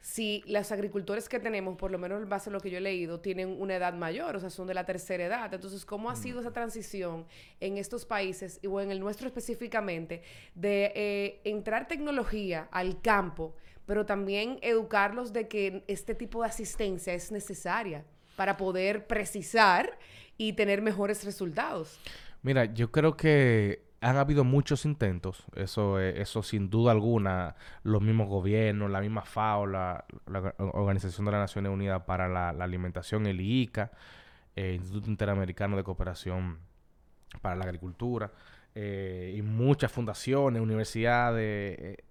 si 0.00 0.42
los 0.46 0.72
agricultores 0.72 1.28
que 1.28 1.38
tenemos, 1.38 1.76
por 1.76 1.90
lo 1.90 1.98
menos 1.98 2.22
en 2.22 2.28
base 2.28 2.48
a 2.48 2.52
lo 2.52 2.60
que 2.60 2.70
yo 2.70 2.78
he 2.78 2.80
leído, 2.80 3.20
tienen 3.20 3.60
una 3.60 3.76
edad 3.76 3.92
mayor, 3.92 4.36
o 4.36 4.40
sea, 4.40 4.48
son 4.48 4.66
de 4.66 4.74
la 4.74 4.84
tercera 4.84 5.24
edad. 5.24 5.52
Entonces, 5.52 5.84
¿cómo 5.84 6.10
ha 6.10 6.16
sido 6.16 6.38
mm. 6.38 6.40
esa 6.40 6.52
transición 6.52 7.26
en 7.60 7.76
estos 7.76 8.06
países, 8.06 8.60
o 8.66 8.80
en 8.80 8.90
el 8.90 8.98
nuestro 8.98 9.26
específicamente, 9.26 10.22
de 10.54 10.92
eh, 10.94 11.40
entrar 11.44 11.86
tecnología 11.86 12.68
al 12.72 13.02
campo, 13.02 13.54
pero 13.84 14.06
también 14.06 14.58
educarlos 14.62 15.32
de 15.32 15.48
que 15.48 15.84
este 15.86 16.14
tipo 16.14 16.42
de 16.42 16.48
asistencia 16.48 17.12
es 17.12 17.30
necesaria 17.30 18.04
para 18.36 18.56
poder 18.56 19.06
precisar 19.06 19.98
y 20.38 20.54
tener 20.54 20.80
mejores 20.80 21.24
resultados? 21.24 22.00
Mira, 22.42 22.64
yo 22.64 22.90
creo 22.90 23.18
que 23.18 23.89
han 24.00 24.16
habido 24.16 24.44
muchos 24.44 24.86
intentos, 24.86 25.44
eso, 25.54 26.00
eso 26.00 26.42
sin 26.42 26.70
duda 26.70 26.92
alguna, 26.92 27.56
los 27.82 28.00
mismos 28.00 28.28
gobiernos, 28.28 28.90
la 28.90 29.00
misma 29.00 29.22
FAO, 29.22 29.66
la, 29.66 30.04
Organización 30.58 31.26
de 31.26 31.32
las 31.32 31.40
Naciones 31.40 31.70
Unidas 31.70 32.02
para 32.04 32.28
la, 32.28 32.48
Alimentación, 32.48 33.26
el 33.26 33.40
IICA, 33.40 33.90
el 34.56 34.76
Instituto 34.76 35.10
Interamericano 35.10 35.76
de 35.76 35.84
Cooperación 35.84 36.60
para 37.42 37.56
la 37.56 37.64
Agricultura, 37.64 38.32
eh, 38.74 39.34
y 39.36 39.42
muchas 39.42 39.92
fundaciones, 39.92 40.62
universidades, 40.62 41.78
eh, 41.78 42.04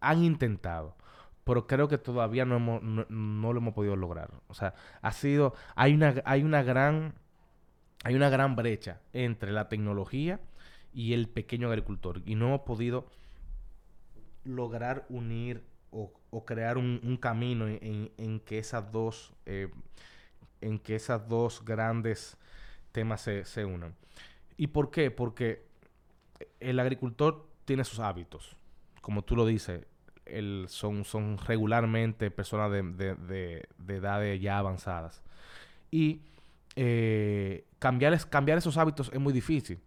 han 0.00 0.24
intentado 0.24 0.96
pero 1.44 1.68
creo 1.68 1.86
que 1.86 1.96
todavía 1.96 2.44
no, 2.44 2.56
hemos, 2.56 2.82
no, 2.82 3.52
lo 3.52 3.58
hemos 3.60 3.72
podido 3.72 3.94
lograr. 3.94 4.32
O 4.48 4.54
sea, 4.54 4.74
ha 5.00 5.12
sido, 5.12 5.54
hay 5.76 5.94
una, 5.94 6.16
hay 6.24 6.42
una 6.42 6.64
gran, 6.64 7.14
hay 8.02 8.16
una 8.16 8.28
gran 8.30 8.56
brecha 8.56 8.98
entre 9.12 9.52
la 9.52 9.68
tecnología 9.68 10.40
y 10.92 11.12
el 11.12 11.28
pequeño 11.28 11.68
agricultor. 11.68 12.22
Y 12.24 12.34
no 12.34 12.46
hemos 12.46 12.60
podido 12.62 13.06
lograr 14.44 15.04
unir 15.08 15.62
o, 15.90 16.44
crear 16.44 16.76
un, 16.76 17.18
camino 17.20 17.66
en, 17.68 18.40
que 18.40 18.58
esas 18.58 18.92
dos 18.92 19.32
eh, 19.46 19.70
en 20.60 20.78
que 20.78 20.94
esas 20.94 21.28
dos 21.28 21.64
grandes 21.64 22.36
temas 22.92 23.22
se, 23.22 23.64
unan. 23.64 23.94
¿Y 24.56 24.68
por 24.68 24.90
qué? 24.90 25.10
Porque 25.10 25.64
el 26.60 26.78
agricultor 26.78 27.46
tiene 27.64 27.84
sus 27.84 27.98
hábitos. 27.98 28.56
Como 29.00 29.22
tú 29.22 29.36
lo 29.36 29.46
dices, 29.46 29.86
son, 30.68 31.04
son 31.04 31.38
regularmente 31.38 32.30
personas 32.30 32.70
de, 32.70 33.68
edades 33.88 34.40
ya 34.40 34.58
avanzadas. 34.58 35.22
Y 35.90 36.22
eh, 36.74 37.64
cambiar 37.78 38.12
esos 38.12 38.76
hábitos 38.76 39.10
es 39.12 39.20
muy 39.20 39.32
difícil 39.32 39.80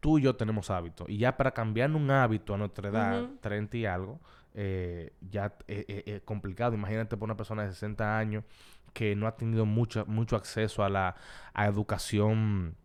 tú 0.00 0.18
y 0.18 0.22
yo 0.22 0.36
tenemos 0.36 0.70
hábitos. 0.70 1.08
Y 1.08 1.18
ya 1.18 1.36
para 1.36 1.52
cambiar 1.52 1.90
un 1.92 2.10
hábito 2.10 2.54
a 2.54 2.58
nuestra 2.58 2.88
edad, 2.88 3.26
30 3.40 3.76
y 3.76 3.86
algo, 3.86 4.20
eh, 4.54 5.12
ya 5.20 5.54
es 5.66 5.80
eh, 5.88 6.02
eh, 6.06 6.20
complicado. 6.24 6.74
Imagínate 6.74 7.16
por 7.16 7.26
una 7.26 7.36
persona 7.36 7.64
de 7.64 7.72
60 7.72 8.18
años 8.18 8.44
que 8.92 9.14
no 9.14 9.26
ha 9.26 9.36
tenido 9.36 9.66
mucho, 9.66 10.04
mucho 10.06 10.36
acceso 10.36 10.82
a 10.82 10.88
la 10.88 11.14
educación 11.54 12.76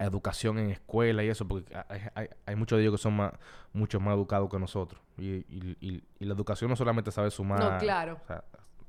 a 0.00 0.04
educación 0.04 0.58
en 0.58 0.70
escuela 0.70 1.22
y 1.22 1.28
eso, 1.28 1.46
porque 1.46 1.76
hay, 2.46 2.56
muchos 2.56 2.78
de 2.78 2.84
ellos 2.84 2.94
que 2.94 3.02
son 3.02 3.16
más, 3.16 3.32
mucho 3.74 4.00
más 4.00 4.14
educados 4.14 4.48
que 4.50 4.58
nosotros. 4.58 5.00
Y, 5.18 5.44
la 6.20 6.32
educación 6.32 6.70
no 6.70 6.76
solamente 6.76 7.12
sabe 7.12 7.30
sumar. 7.30 7.60
No, 7.60 7.78
claro. 7.78 8.18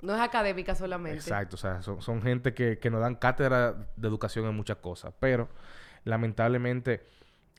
no 0.02 0.16
es 0.16 0.22
académica 0.22 0.74
solamente. 0.74 1.18
Exacto, 1.18 1.58
o 1.58 1.60
sea, 1.60 1.82
son, 1.82 2.02
son 2.02 2.22
gente 2.22 2.54
que, 2.54 2.80
que 2.80 2.90
nos 2.90 3.02
dan 3.02 3.16
cátedra 3.16 3.74
de 3.98 4.08
educación 4.08 4.46
en 4.46 4.56
muchas 4.56 4.78
cosas, 4.78 5.14
pero 5.20 5.50
lamentablemente 6.06 7.06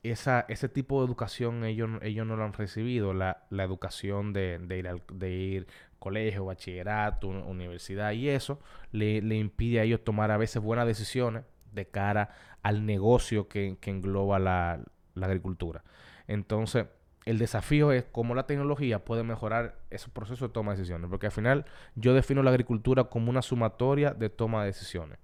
esa, 0.02 0.44
ese 0.48 0.68
tipo 0.68 1.00
de 1.00 1.06
educación 1.06 1.64
ellos, 1.64 1.90
ellos 2.02 2.26
no 2.26 2.36
lo 2.36 2.44
han 2.44 2.52
recibido, 2.52 3.14
la, 3.14 3.44
la 3.50 3.64
educación 3.64 4.32
de, 4.32 4.58
de, 4.58 4.78
ir 4.78 4.88
al 4.88 5.02
de 5.12 5.30
ir 5.30 5.66
colegio, 5.98 6.46
bachillerato, 6.46 7.28
universidad, 7.28 8.12
y 8.12 8.28
eso 8.28 8.58
le, 8.90 9.18
impide 9.36 9.80
a 9.80 9.84
ellos 9.84 10.02
tomar 10.02 10.32
a 10.32 10.36
veces 10.36 10.60
buenas 10.60 10.86
decisiones 10.86 11.44
de 11.72 11.86
cara 11.86 12.30
al 12.62 12.84
negocio 12.84 13.48
que, 13.48 13.76
que 13.80 13.90
engloba 13.90 14.38
la, 14.40 14.80
la, 15.14 15.26
agricultura. 15.26 15.84
Entonces, 16.26 16.86
el 17.24 17.38
desafío 17.38 17.92
es 17.92 18.04
cómo 18.10 18.34
la 18.34 18.46
tecnología 18.46 19.04
puede 19.04 19.22
mejorar 19.22 19.76
esos 19.90 20.10
procesos 20.10 20.48
de 20.48 20.52
toma 20.52 20.72
de 20.72 20.78
decisiones, 20.78 21.08
porque 21.08 21.26
al 21.26 21.32
final 21.32 21.64
yo 21.94 22.14
defino 22.14 22.42
la 22.42 22.50
agricultura 22.50 23.04
como 23.04 23.30
una 23.30 23.42
sumatoria 23.42 24.10
de 24.10 24.28
toma 24.28 24.62
de 24.62 24.66
decisiones, 24.66 25.18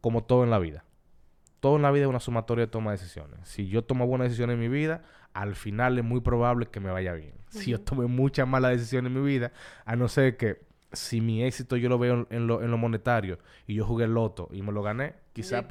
como 0.00 0.24
todo 0.24 0.42
en 0.42 0.50
la 0.50 0.58
vida 0.58 0.84
todo 1.64 1.76
en 1.76 1.82
la 1.82 1.90
vida 1.90 2.02
es 2.02 2.10
una 2.10 2.20
sumatoria 2.20 2.66
de 2.66 2.70
toma 2.70 2.90
de 2.90 2.98
decisiones. 2.98 3.40
Si 3.44 3.68
yo 3.68 3.82
tomo 3.82 4.06
buenas 4.06 4.26
decisiones 4.26 4.56
en 4.56 4.60
mi 4.60 4.68
vida, 4.68 5.00
al 5.32 5.54
final 5.54 5.96
es 5.96 6.04
muy 6.04 6.20
probable 6.20 6.66
que 6.66 6.78
me 6.78 6.90
vaya 6.90 7.14
bien. 7.14 7.32
Si 7.48 7.70
yo 7.70 7.80
tomé 7.80 8.06
muchas 8.06 8.46
malas 8.46 8.72
decisiones 8.72 9.10
en 9.10 9.18
mi 9.18 9.26
vida, 9.26 9.50
a 9.86 9.96
no 9.96 10.08
ser 10.08 10.36
que 10.36 10.60
si 10.92 11.22
mi 11.22 11.42
éxito 11.42 11.78
yo 11.78 11.88
lo 11.88 11.98
veo 11.98 12.26
en 12.28 12.46
lo, 12.46 12.62
en 12.62 12.70
lo 12.70 12.76
monetario 12.76 13.38
y 13.66 13.76
yo 13.76 13.86
jugué 13.86 14.04
el 14.04 14.12
loto 14.12 14.50
y 14.52 14.60
me 14.60 14.72
lo 14.72 14.82
gané, 14.82 15.14
quizás 15.32 15.64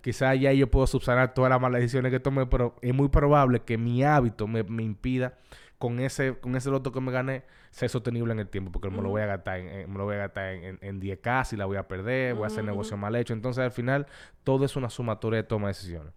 quizá 0.00 0.32
ya 0.36 0.52
yo 0.52 0.70
puedo 0.70 0.86
subsanar 0.86 1.34
todas 1.34 1.50
las 1.50 1.60
malas 1.60 1.80
decisiones 1.80 2.12
que 2.12 2.20
tomé, 2.20 2.46
pero 2.46 2.76
es 2.80 2.94
muy 2.94 3.08
probable 3.08 3.62
que 3.62 3.76
mi 3.78 4.04
hábito 4.04 4.46
me, 4.46 4.62
me 4.62 4.84
impida 4.84 5.38
con 5.76 5.98
ese, 5.98 6.38
con 6.38 6.54
ese 6.54 6.70
loto 6.70 6.92
que 6.92 7.00
me 7.00 7.10
gané, 7.10 7.42
ser 7.72 7.88
sostenible 7.88 8.32
en 8.32 8.38
el 8.38 8.48
tiempo, 8.48 8.70
porque 8.70 8.90
me 8.90 9.02
lo 9.02 9.08
voy 9.08 9.22
a 9.22 9.26
gastar 9.26 9.58
en, 9.58 9.90
me 9.90 9.98
lo 9.98 10.04
voy 10.04 10.14
a 10.16 10.18
gastar 10.18 10.52
en, 10.52 10.78
en, 10.82 11.00
10K, 11.00 11.56
la 11.56 11.64
voy 11.64 11.78
a 11.78 11.88
perder, 11.88 12.34
voy 12.34 12.44
a 12.44 12.46
hacer 12.48 12.62
negocio 12.62 12.96
mal 12.98 13.16
hecho. 13.16 13.32
Entonces, 13.32 13.64
al 13.64 13.72
final, 13.72 14.06
todo 14.44 14.66
es 14.66 14.76
una 14.76 14.90
sumatoria 14.90 15.38
de 15.38 15.44
toma 15.44 15.68
de 15.68 15.70
decisiones. 15.72 16.12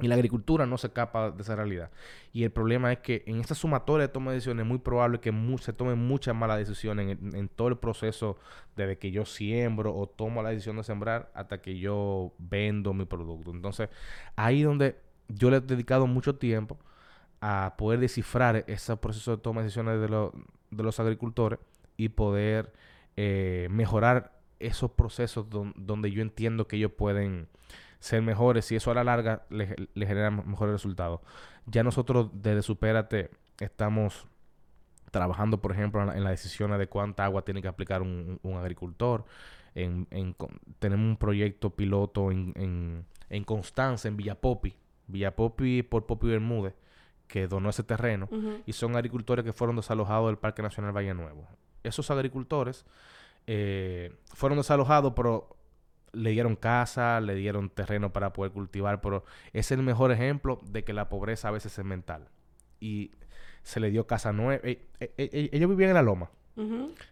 Y 0.00 0.06
la 0.06 0.14
agricultura 0.14 0.64
no 0.64 0.78
se 0.78 0.86
escapa 0.86 1.30
de 1.30 1.42
esa 1.42 1.56
realidad. 1.56 1.90
Y 2.32 2.44
el 2.44 2.50
problema 2.50 2.90
es 2.92 3.00
que 3.00 3.22
en 3.26 3.40
esta 3.40 3.54
sumatoria 3.54 4.06
de 4.06 4.12
toma 4.12 4.30
de 4.30 4.36
decisiones 4.36 4.62
es 4.62 4.68
muy 4.68 4.78
probable 4.78 5.20
que 5.20 5.32
se 5.60 5.72
tomen 5.72 5.98
muchas 5.98 6.34
malas 6.34 6.56
decisiones 6.56 7.18
en, 7.18 7.36
en, 7.36 7.48
todo 7.48 7.68
el 7.68 7.76
proceso 7.76 8.38
desde 8.74 8.96
que 8.96 9.10
yo 9.10 9.26
siembro 9.26 9.94
o 9.94 10.08
tomo 10.08 10.42
la 10.42 10.50
decisión 10.50 10.76
de 10.76 10.84
sembrar 10.84 11.30
hasta 11.34 11.60
que 11.60 11.78
yo 11.78 12.32
vendo 12.38 12.94
mi 12.94 13.04
producto. 13.04 13.50
Entonces, 13.50 13.90
ahí 14.36 14.62
donde 14.62 14.96
yo 15.28 15.50
le 15.50 15.58
he 15.58 15.60
dedicado 15.60 16.06
mucho 16.06 16.36
tiempo 16.36 16.78
a 17.40 17.74
poder 17.76 18.00
descifrar 18.00 18.64
ese 18.66 18.96
proceso 18.96 19.32
de 19.36 19.42
toma 19.42 19.60
de 19.60 19.66
decisiones 19.66 20.00
de, 20.00 20.30
de 20.70 20.82
los 20.82 21.00
agricultores 21.00 21.58
y 21.96 22.10
poder 22.10 22.72
eh, 23.16 23.68
mejorar 23.70 24.32
esos 24.60 24.90
procesos 24.92 25.46
donde 25.48 26.10
yo 26.10 26.22
entiendo 26.22 26.66
que 26.66 26.76
ellos 26.76 26.92
pueden 26.92 27.48
ser 28.00 28.22
mejores 28.22 28.70
y 28.70 28.76
eso 28.76 28.90
a 28.90 28.94
la 28.94 29.04
larga 29.04 29.44
le, 29.50 29.76
genera 29.94 30.30
mejores 30.30 30.72
resultados. 30.72 31.20
Ya 31.66 31.82
nosotros 31.82 32.30
desde 32.32 32.62
Supérate 32.62 33.30
estamos 33.60 34.26
trabajando, 35.10 35.60
por 35.60 35.72
ejemplo, 35.72 36.12
en, 36.12 36.24
la 36.24 36.30
decisión 36.30 36.76
de 36.76 36.86
cuánta 36.86 37.24
agua 37.24 37.44
tiene 37.44 37.62
que 37.62 37.68
aplicar 37.68 38.02
un, 38.02 38.40
agricultor. 38.44 39.24
En, 39.74 40.06
tenemos 40.78 41.06
un 41.06 41.16
proyecto 41.16 41.70
piloto 41.70 42.30
en, 42.30 42.52
en, 42.56 43.04
en 43.30 43.44
Constanza, 43.44 44.08
en 44.08 44.16
Villapopi. 44.16 44.74
Villapopi 45.06 45.82
por 45.82 46.06
Popi 46.06 46.28
Bermúdez 46.28 46.74
que 47.28 47.46
donó 47.46 47.70
ese 47.70 47.84
terreno 47.84 48.28
y 48.66 48.72
son 48.72 48.96
agricultores 48.96 49.44
que 49.44 49.52
fueron 49.52 49.76
desalojados 49.76 50.28
del 50.28 50.38
Parque 50.38 50.62
Nacional 50.62 50.96
Valle 50.96 51.14
Nuevo. 51.14 51.46
Esos 51.84 52.10
agricultores 52.10 52.84
eh, 53.46 54.16
fueron 54.34 54.58
desalojados, 54.58 55.12
pero 55.14 55.56
le 56.12 56.30
dieron 56.30 56.56
casa, 56.56 57.20
le 57.20 57.34
dieron 57.34 57.70
terreno 57.70 58.12
para 58.12 58.32
poder 58.32 58.52
cultivar, 58.52 59.00
pero 59.00 59.24
es 59.52 59.70
el 59.70 59.82
mejor 59.82 60.10
ejemplo 60.10 60.58
de 60.64 60.84
que 60.84 60.92
la 60.92 61.08
pobreza 61.08 61.48
a 61.48 61.50
veces 61.52 61.78
es 61.78 61.84
mental. 61.84 62.28
Y 62.80 63.12
se 63.62 63.80
le 63.80 63.90
dio 63.90 64.06
casa 64.06 64.32
nueva. 64.32 64.60
Eh, 64.66 64.86
eh, 65.00 65.12
eh, 65.18 65.50
ellos 65.52 65.68
vivían 65.68 65.90
en 65.90 65.94
la 65.94 66.02
loma. 66.02 66.30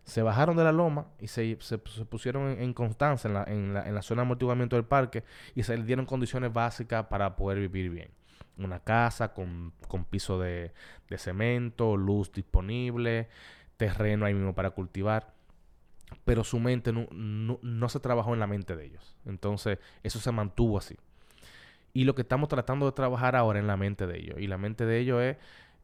Se 0.03 0.23
bajaron 0.23 0.57
de 0.57 0.65
la 0.65 0.73
loma 0.73 1.07
y 1.21 1.29
se, 1.29 1.57
se, 1.61 1.79
pusieron 1.79 2.61
en, 2.61 2.75
constancia 2.75 3.29
en 3.29 3.35
la, 3.35 3.45
en, 3.45 3.75
la, 3.75 3.87
en 3.87 3.95
la 3.95 4.03
zona 4.03 4.23
de 4.23 4.27
amortiguamiento 4.27 4.75
del 4.75 4.85
parque 4.85 5.23
y 5.55 5.63
se 5.63 5.77
les 5.77 5.87
dieron 5.87 6.05
condiciones 6.05 6.53
básicas 6.53 7.07
para 7.07 7.37
poder 7.37 7.61
vivir 7.61 7.91
bien. 7.91 8.11
Una 8.59 8.81
casa 8.81 9.35
con, 9.35 9.73
con 9.89 10.05
piso 10.05 10.39
de, 10.39 10.73
de 11.09 11.19
cemento, 11.19 11.97
luz 11.97 12.33
disponible, 12.33 13.29
terreno 13.77 14.25
ahí 14.25 14.35
mismo 14.35 14.55
para 14.55 14.71
cultivar 14.71 15.37
pero 16.25 16.45
su 16.45 16.59
mente 16.61 16.93
no, 16.93 17.07
no, 17.11 17.89
se 17.89 18.01
trabajó 18.01 18.35
en 18.35 18.41
la 18.41 18.47
mente 18.47 18.77
de 18.77 18.87
ellos. 18.87 19.17
Entonces, 19.25 19.79
eso 20.03 20.19
se 20.19 20.33
mantuvo 20.33 20.79
así. 20.79 20.97
Y 21.93 22.05
lo 22.05 22.15
que 22.15 22.23
estamos 22.23 22.49
tratando 22.49 22.87
de 22.87 22.93
trabajar 22.93 23.37
ahora 23.37 23.59
en 23.59 23.67
la 23.67 23.77
mente 23.77 24.07
de 24.07 24.19
ellos. 24.19 24.39
Y 24.39 24.47
la 24.47 24.59
mente 24.59 24.85
de 24.85 24.99
ellos 24.99 25.23
es, 25.23 25.37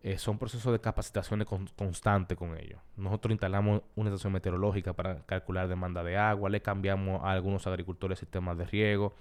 eh, 0.03 0.19
son 0.19 0.39
procesos 0.39 0.73
de 0.73 0.81
capacitaciones 0.81 1.47
constantes 1.77 2.37
con 2.37 2.57
ellos. 2.59 2.81
Nosotros 2.97 3.33
instalamos 3.33 3.83
una 3.95 4.11
estación 4.11 4.33
meteorológica 4.33 4.93
para 4.93 5.23
calcular 5.27 5.69
demanda 5.69 6.03
de 6.03 6.17
agua, 6.17 6.51
le 6.51 6.61
cambiamos 6.61 7.23
a 7.23 7.31
algunos 7.31 7.67
agricultores 7.67 8.19
sistemas 8.19 8.59
de 8.59 8.65
riego, 8.65 9.15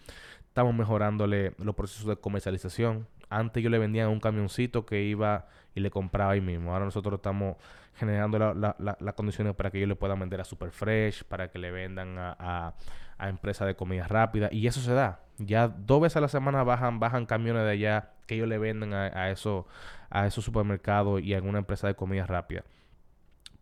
estamos 0.48 0.74
mejorándole 0.74 1.54
los 1.60 1.76
procesos 1.76 2.08
de 2.08 2.16
comercialización. 2.16 3.08
Antes 3.32 3.64
yo 3.64 3.70
le 3.70 3.80
vendía 3.80 4.10
un 4.10 4.20
camioncito 4.20 4.86
que 4.86 5.04
iba 5.04 5.48
y 5.74 5.80
le 5.80 5.90
compraba 5.90 6.34
ahí 6.34 6.42
mismo. 6.42 6.74
Ahora 6.74 6.86
nosotros 6.86 7.16
estamos 7.16 7.56
generando 7.96 8.38
las 8.38 9.14
condiciones 9.16 9.56
para 9.56 9.72
que 9.72 9.78
ellos 9.78 9.88
le 9.88 9.96
puedan 9.96 10.20
vender 10.20 10.42
a 10.42 10.44
Super 10.44 10.72
Fresh, 10.72 11.24
para 11.24 11.50
que 11.50 11.60
le 11.60 11.72
vendan 11.72 12.18
a, 12.18 12.76
a, 13.18 13.30
empresas 13.30 13.68
de 13.68 13.76
comida 13.76 14.08
rápida. 14.08 14.50
Y 14.52 14.68
eso 14.68 14.82
se 14.82 14.94
da. 14.94 15.22
Ya 15.38 15.68
dos 15.70 16.02
veces 16.02 16.18
a 16.18 16.22
la 16.22 16.28
semana 16.28 16.64
bajan, 16.64 17.00
bajan 17.00 17.26
camiones 17.26 17.64
de 17.64 17.72
allá 17.72 18.12
que 18.28 18.36
ellos 18.36 18.48
le 18.48 18.58
venden 18.58 18.94
a, 18.94 19.06
a, 19.06 19.32
eso, 19.32 19.66
a 20.10 20.28
esos 20.28 20.44
supermercados 20.44 21.22
y 21.22 21.34
a 21.34 21.38
alguna 21.38 21.60
empresa 21.60 21.88
de 21.88 21.96
comida 21.96 22.26
rápida. 22.26 22.64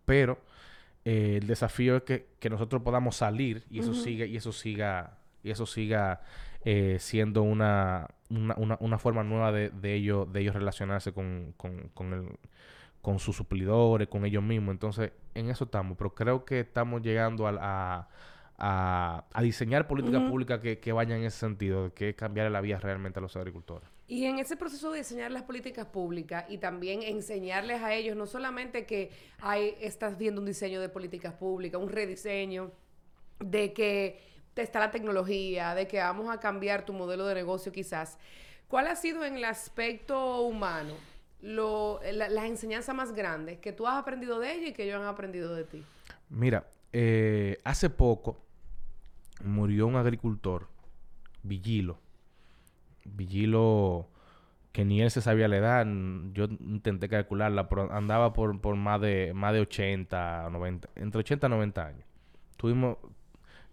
Pero 0.06 0.40
eh, 1.06 1.38
el 1.42 1.48
desafío 1.48 1.98
es 1.98 2.04
que, 2.04 2.28
que, 2.40 2.50
nosotros 2.50 2.82
podamos 2.82 3.16
salir 3.16 3.64
y 3.70 3.80
eso 3.80 3.94
siga, 3.94 4.26
y 4.26 4.36
eso 4.36 4.52
siga, 4.52 5.18
y 5.44 5.52
eso 5.52 5.66
siga 5.66 6.22
eh, 6.66 6.98
siendo 7.00 7.44
una, 7.44 8.08
una, 8.30 8.56
una, 8.58 8.78
una, 8.80 8.98
forma 8.98 9.24
nueva 9.24 9.52
de, 9.52 9.70
de, 9.70 9.96
ellos, 9.96 10.32
de 10.32 10.42
ellos 10.42 10.54
relacionarse 10.54 11.14
con, 11.14 11.54
con, 11.58 11.90
con, 11.94 12.14
el, 12.14 12.38
con 13.02 13.20
sus 13.20 13.36
suplidores, 13.36 14.08
con 14.08 14.26
ellos 14.26 14.44
mismos. 14.44 14.74
Entonces, 14.74 15.12
en 15.34 15.50
eso 15.50 15.66
estamos. 15.66 15.98
Pero 15.98 16.14
creo 16.14 16.46
que 16.46 16.62
estamos 16.62 17.02
llegando 17.02 17.48
a, 17.48 18.08
a, 18.58 19.26
a, 19.32 19.42
diseñar 19.42 19.88
políticas 19.88 20.30
públicas 20.30 20.60
que, 20.60 20.80
que, 20.80 20.92
vayan 20.92 21.20
en 21.20 21.26
ese 21.26 21.40
sentido, 21.40 21.94
que 21.94 22.10
es 22.10 22.16
cambiar 22.16 22.52
la 22.52 22.62
vida 22.62 22.78
realmente 22.78 23.20
a 23.20 23.22
los 23.22 23.36
agricultores. 23.36 23.90
Y 24.08 24.26
en 24.26 24.40
ese 24.40 24.58
proceso 24.58 24.92
de 24.92 25.00
diseñar 25.00 25.32
las 25.32 25.44
políticas 25.44 25.86
públicas 25.86 26.46
y 26.50 26.58
también 26.58 27.04
enseñarles 27.04 27.82
a 27.82 27.94
ellos, 27.94 28.18
no 28.18 28.26
solamente 28.26 28.86
que 28.86 29.12
hay, 29.40 29.76
estás 29.82 30.18
viendo 30.18 30.42
un 30.42 30.48
diseño 30.48 30.82
de 30.82 30.90
políticas 30.90 31.34
públicas, 31.36 31.80
un 31.80 31.90
rediseño, 31.90 32.72
de 33.40 33.72
que 33.72 34.20
está 34.62 34.80
la 34.80 34.92
tecnología, 34.92 35.76
de 35.76 35.88
que 35.88 36.00
vamos 36.00 36.30
a 36.30 36.40
cambiar 36.40 36.86
tu 36.86 36.94
modelo 36.94 37.26
de 37.26 37.36
negocio 37.36 37.72
quizás. 37.72 38.18
¿Cuál 38.68 38.88
ha 38.88 38.96
sido 38.96 39.26
en 39.26 39.36
el 39.36 39.46
aspecto 39.46 40.42
humano 40.42 40.94
lo, 41.42 42.00
la, 42.12 42.46
enseñanza 42.46 42.94
más 42.94 43.14
grande 43.14 43.60
que 43.60 43.72
tú 43.72 43.88
has 43.88 43.96
aprendido 43.96 44.40
de 44.40 44.54
ella 44.54 44.68
y 44.68 44.74
que 44.74 44.84
ellos 44.84 45.02
han 45.02 45.08
aprendido 45.08 45.56
de 45.56 45.64
ti? 45.64 45.84
Mira, 46.30 46.68
eh, 46.94 47.60
hace 47.64 47.90
poco 47.90 48.38
murió 49.44 49.88
un 49.88 49.96
agricultor, 49.96 50.68
Villilo. 51.44 51.98
Villilo, 53.06 54.08
que 54.72 54.86
ni 54.86 55.02
él 55.02 55.10
se 55.10 55.22
sabía 55.22 55.48
la 55.48 55.58
edad, 55.58 55.88
yo 56.34 56.46
intenté 56.46 57.10
calcularla, 57.10 57.70
pero 57.70 57.92
andaba 57.92 58.34
por, 58.34 58.60
por 58.62 58.76
más, 58.76 59.02
de, 59.02 59.32
más 59.34 59.54
de 59.54 59.62
80, 59.62 60.50
90, 60.52 60.90
entre 60.96 61.20
80 61.20 61.48
y 61.48 61.50
90 61.50 61.86
años. 61.86 62.06
Tuvimos, 62.56 62.98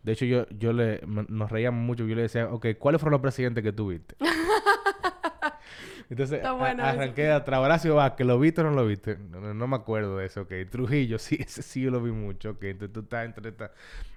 de 0.06 0.12
hecho, 0.12 0.24
yo, 0.24 0.46
yo 0.50 0.72
le, 0.72 1.00
nos 1.04 1.50
reíamos 1.50 1.84
mucho. 1.84 2.06
Yo 2.06 2.14
le 2.14 2.22
decía, 2.22 2.46
ok, 2.48 2.66
¿cuáles 2.78 3.00
fueron 3.00 3.14
los 3.14 3.20
presidentes 3.20 3.64
que 3.64 3.72
tuviste? 3.72 4.14
Entonces, 6.08 6.44
arranqué 6.44 7.28
atrás. 7.32 7.58
Horacio 7.58 7.98
que 8.16 8.22
¿lo 8.22 8.38
viste 8.38 8.60
o 8.60 8.64
no 8.64 8.70
lo 8.70 8.86
viste? 8.86 9.18
No, 9.18 9.66
me 9.66 9.74
acuerdo 9.74 10.18
de 10.18 10.26
eso, 10.26 10.42
ok. 10.42 10.52
Trujillo, 10.70 11.18
sí, 11.18 11.38
ese 11.40 11.60
sí 11.60 11.82
yo 11.82 11.90
lo 11.90 12.00
vi 12.00 12.12
mucho, 12.12 12.50
ok. 12.50 12.62
Entonces 12.62 12.92
tú 12.92 13.00
estás 13.00 13.24
entre 13.24 13.48
esta... 13.48 13.72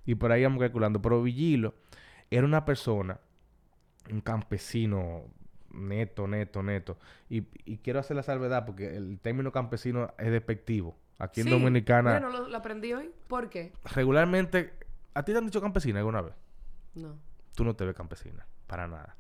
Y 0.06 0.14
por 0.14 0.32
ahí 0.32 0.44
vamos 0.44 0.60
calculando. 0.60 1.02
Pero 1.02 1.24
Villilo 1.24 1.74
era 2.30 2.46
una 2.46 2.66
persona, 2.66 3.20
un 4.12 4.22
campesino 4.22 5.24
neto, 5.72 6.28
neto, 6.28 6.62
neto. 6.62 7.00
Y, 7.32 7.48
y 7.66 7.78
quiero 7.78 8.00
hacer 8.00 8.16
la 8.16 8.22
salvedad 8.22 8.64
porque 8.68 8.96
el 8.96 9.18
término 9.20 9.52
campesino 9.52 10.14
es 10.20 10.30
despectivo. 10.30 10.96
Aquí 11.18 11.42
en 11.42 11.50
Dominicana... 11.50 12.20
Bueno, 12.20 12.48
lo 12.48 12.58
aprendí 12.58 12.94
hoy. 12.94 13.10
¿Por 13.28 13.50
qué? 13.50 13.74
Regularmente 13.96 14.74
¿A 15.14 15.24
ti 15.24 15.32
te 15.32 15.38
han 15.38 15.46
dicho 15.46 15.62
campesina 15.62 16.00
alguna 16.00 16.22
vez? 16.22 16.34
No. 16.96 17.18
Tú 17.56 17.64
no 17.64 17.76
te 17.76 17.86
ves 17.86 17.96
campesina, 17.96 18.46
para 18.68 18.88
nada. 18.88 19.16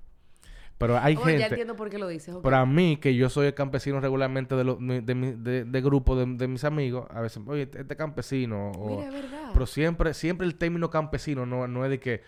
Pero 0.78 0.97
hay 0.97 1.15
oh, 1.15 1.19
gente... 1.19 1.39
ya 1.39 1.47
entiendo 1.47 1.75
por 1.75 1.89
qué 1.89 1.97
lo 1.97 2.08
dices. 2.08 2.34
Para 2.38 2.65
mí, 2.65 2.97
que 2.97 3.13
yo 3.13 3.30
soy 3.30 3.47
el 3.47 3.54
campesino 3.54 3.99
regularmente 3.99 4.56
de, 4.56 4.63
lo, 4.63 4.75
de, 4.78 5.02
de, 5.02 5.65
de, 5.65 5.82
grupo 5.82 6.15
de, 6.15 6.47
mis 6.47 6.63
amigos, 6.63 7.06
a 7.12 7.19
veces, 7.19 7.43
oye, 7.45 7.63
este, 7.63 7.82
este 7.82 7.97
campesino... 7.97 8.71
Mira, 8.88 9.08
es 9.08 9.13
verdad. 9.13 9.49
Pero 9.52 9.65
siempre, 9.65 10.13
siempre 10.13 10.47
el 10.47 10.56
término 10.56 10.89
campesino 10.89 11.45
no, 11.45 11.67
no 11.67 11.84
es 11.84 11.91
de 11.91 11.99
que... 11.99 12.23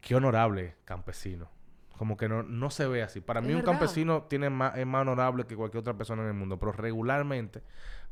Qué 0.00 0.14
honorable 0.14 0.76
campesino. 0.86 1.50
Como 1.98 2.16
que 2.16 2.26
no, 2.26 2.42
no 2.42 2.70
se 2.70 2.86
ve 2.86 3.02
así. 3.02 3.20
Para 3.20 3.42
mí 3.42 3.52
un 3.52 3.60
campesino 3.60 4.22
tiene 4.22 4.48
más, 4.48 4.78
es 4.78 4.86
más 4.86 5.02
honorable 5.02 5.44
que 5.44 5.54
cualquier 5.54 5.82
otra 5.82 5.92
persona 5.92 6.22
en 6.22 6.28
el 6.28 6.34
mundo. 6.34 6.58
Pero 6.58 6.72
regularmente 6.72 7.62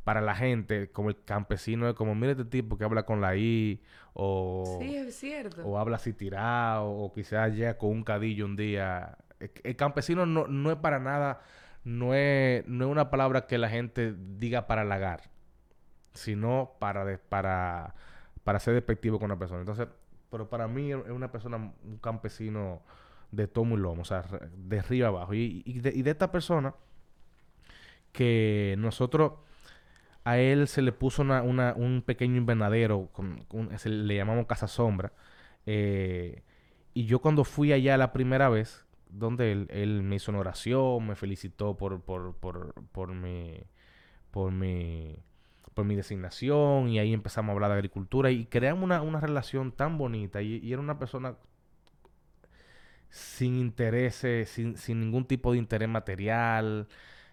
para 0.05 0.21
la 0.21 0.35
gente, 0.35 0.91
como 0.91 1.11
el 1.11 1.23
campesino, 1.25 1.89
es 1.89 1.95
como, 1.95 2.15
mira 2.15 2.33
este 2.33 2.45
tipo 2.45 2.79
que 2.79 2.85
habla 2.85 3.05
con 3.05 3.21
la 3.21 3.37
I, 3.37 3.83
o... 4.15 4.79
Sí, 4.81 4.97
es 4.97 5.15
cierto. 5.17 5.63
O 5.67 5.79
habla 5.79 5.97
así 5.97 6.13
tirado, 6.13 6.91
o 6.91 7.13
quizás 7.13 7.55
llega 7.55 7.77
con 7.77 7.91
un 7.91 8.05
cadillo 8.05 8.47
un 8.47 8.57
día. 8.57 9.19
El, 9.63 9.77
campesino 9.77 10.27
no, 10.27 10.47
no, 10.47 10.71
es 10.71 10.79
para 10.79 10.99
nada, 10.99 11.41
no 11.85 12.15
es, 12.15 12.67
no 12.67 12.87
es 12.87 12.91
una 12.91 13.11
palabra 13.11 13.47
que 13.47 13.59
la 13.59 13.69
gente 13.69 14.15
diga 14.39 14.67
para 14.67 14.83
halagar, 14.83 15.31
sino 16.15 16.73
para, 16.79 17.19
para, 17.29 17.95
para 18.45 18.61
ser 18.61 18.75
despectivo 18.75 19.19
con 19.19 19.27
una 19.27 19.39
persona. 19.39 19.61
Entonces, 19.61 19.89
pero 20.31 20.49
para 20.49 20.69
mí 20.69 20.91
es 20.91 21.11
una 21.11 21.31
persona, 21.31 21.57
un 21.57 21.99
campesino 21.99 22.83
de 23.31 23.47
tomo 23.47 23.77
y 23.77 23.81
lomo, 23.81 24.03
o 24.03 24.05
sea, 24.05 24.25
de 24.57 24.79
arriba 24.79 25.09
abajo. 25.09 25.35
Y, 25.35 25.63
y, 25.65 25.81
de, 25.81 25.91
y 25.95 26.03
de 26.03 26.11
esta 26.11 26.33
persona 26.33 26.75
que 28.13 28.75
nosotros 28.79 29.33
a 30.25 30.39
él 30.39 30.69
se 30.69 30.83
le 30.83 30.93
puso 30.93 31.23
una, 31.23 31.43
un 31.43 32.03
pequeño 32.05 32.37
invernadero, 32.37 33.11
le 33.85 34.17
llamamos 34.17 34.47
Casa 34.47 34.69
Sombra. 34.69 35.13
Eh, 35.67 36.43
y 36.95 37.07
yo 37.07 37.21
cuando 37.21 37.45
fui 37.45 37.73
allá 37.73 37.97
la 37.97 38.13
primera 38.13 38.49
vez, 38.49 38.87
donde 39.11 39.53
él, 39.53 39.67
él 39.71 40.03
me 40.03 40.17
hizo 40.17 40.31
una 40.31 40.41
oración, 40.41 41.07
me 41.07 41.15
felicitó 41.15 41.77
por, 41.77 42.01
por, 42.03 42.35
por, 42.37 42.75
por, 42.93 43.15
mi, 43.15 43.63
por, 44.31 44.53
mi, 44.53 45.17
por 45.75 45.85
mi 45.85 45.95
designación, 45.97 46.89
y 46.89 46.99
ahí 46.99 47.13
empezamos 47.13 47.51
a 47.51 47.53
hablar 47.55 47.71
de 47.71 47.77
agricultura, 47.77 48.31
y 48.31 48.47
creamos 48.47 48.85
una, 48.85 49.03
una 49.03 49.21
relación 49.21 49.73
tan 49.73 49.99
bonita, 49.99 50.43
y, 50.43 50.57
y, 50.57 50.73
era 50.73 50.83
una 50.83 50.99
persona 50.99 51.37
sin 53.11 53.59
intereses, 53.59 54.51
sin, 54.51 54.77
sin 54.77 55.01
ningún 55.01 55.25
tipo 55.25 55.53
de 55.53 55.59
interés 55.59 55.89
material, 55.89 56.89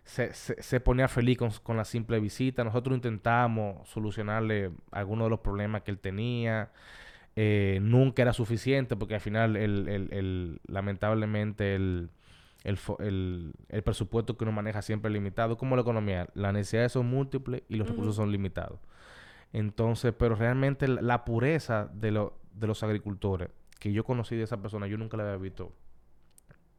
se, 0.06 0.34
se, 0.34 0.80
ponía 0.80 1.08
feliz 1.08 1.38
con, 1.64 1.78
la 1.78 1.84
simple 1.84 2.20
visita. 2.20 2.64
Nosotros 2.64 2.96
intentamos 2.96 3.88
solucionarle 3.90 4.72
algunos 4.92 5.26
de 5.26 5.30
los 5.32 5.40
problemas 5.40 5.82
que 5.82 5.92
él 5.92 6.00
tenía. 6.00 6.72
Eh, 7.36 7.80
nunca 7.82 8.22
era 8.22 8.32
suficiente 8.32 8.96
porque 8.96 9.16
al 9.16 9.22
final, 9.22 9.58
el, 9.58 9.90
el, 9.90 10.14
el 10.14 10.62
lamentablemente, 10.68 11.76
el, 11.76 12.12
el, 12.64 13.54
el, 13.70 13.84
presupuesto 13.84 14.38
que 14.38 14.44
uno 14.44 14.52
maneja 14.52 14.84
siempre 14.84 15.10
es 15.10 15.14
limitado. 15.14 15.58
Como 15.58 15.76
la 15.76 15.82
economía, 15.82 16.30
las 16.36 16.54
necesidades 16.54 16.92
son 16.92 17.08
múltiples 17.08 17.64
y 17.68 17.76
los 17.76 17.90
recursos 17.90 18.16
son 18.16 18.32
limitados. 18.32 18.80
Entonces, 19.54 20.14
pero 20.18 20.36
realmente 20.36 20.88
la, 20.88 21.26
pureza 21.26 21.90
de, 21.94 22.12
lo, 22.12 22.38
de 22.54 22.68
los 22.68 22.84
agricultores 22.84 23.50
que 23.80 23.92
yo 23.92 24.04
conocí 24.04 24.36
de 24.36 24.44
esa 24.44 24.62
persona, 24.62 24.86
yo 24.86 24.98
nunca 24.98 25.18
la 25.18 25.24
había 25.24 25.38
visto 25.38 25.74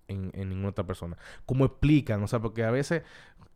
en, 0.08 0.30
ninguna 0.34 0.68
otra 0.68 0.86
persona. 0.86 1.16
¿Cómo 1.44 1.64
explican? 1.64 2.22
O 2.22 2.28
sea, 2.28 2.40
porque 2.40 2.64
a 2.64 2.70
veces 2.70 3.02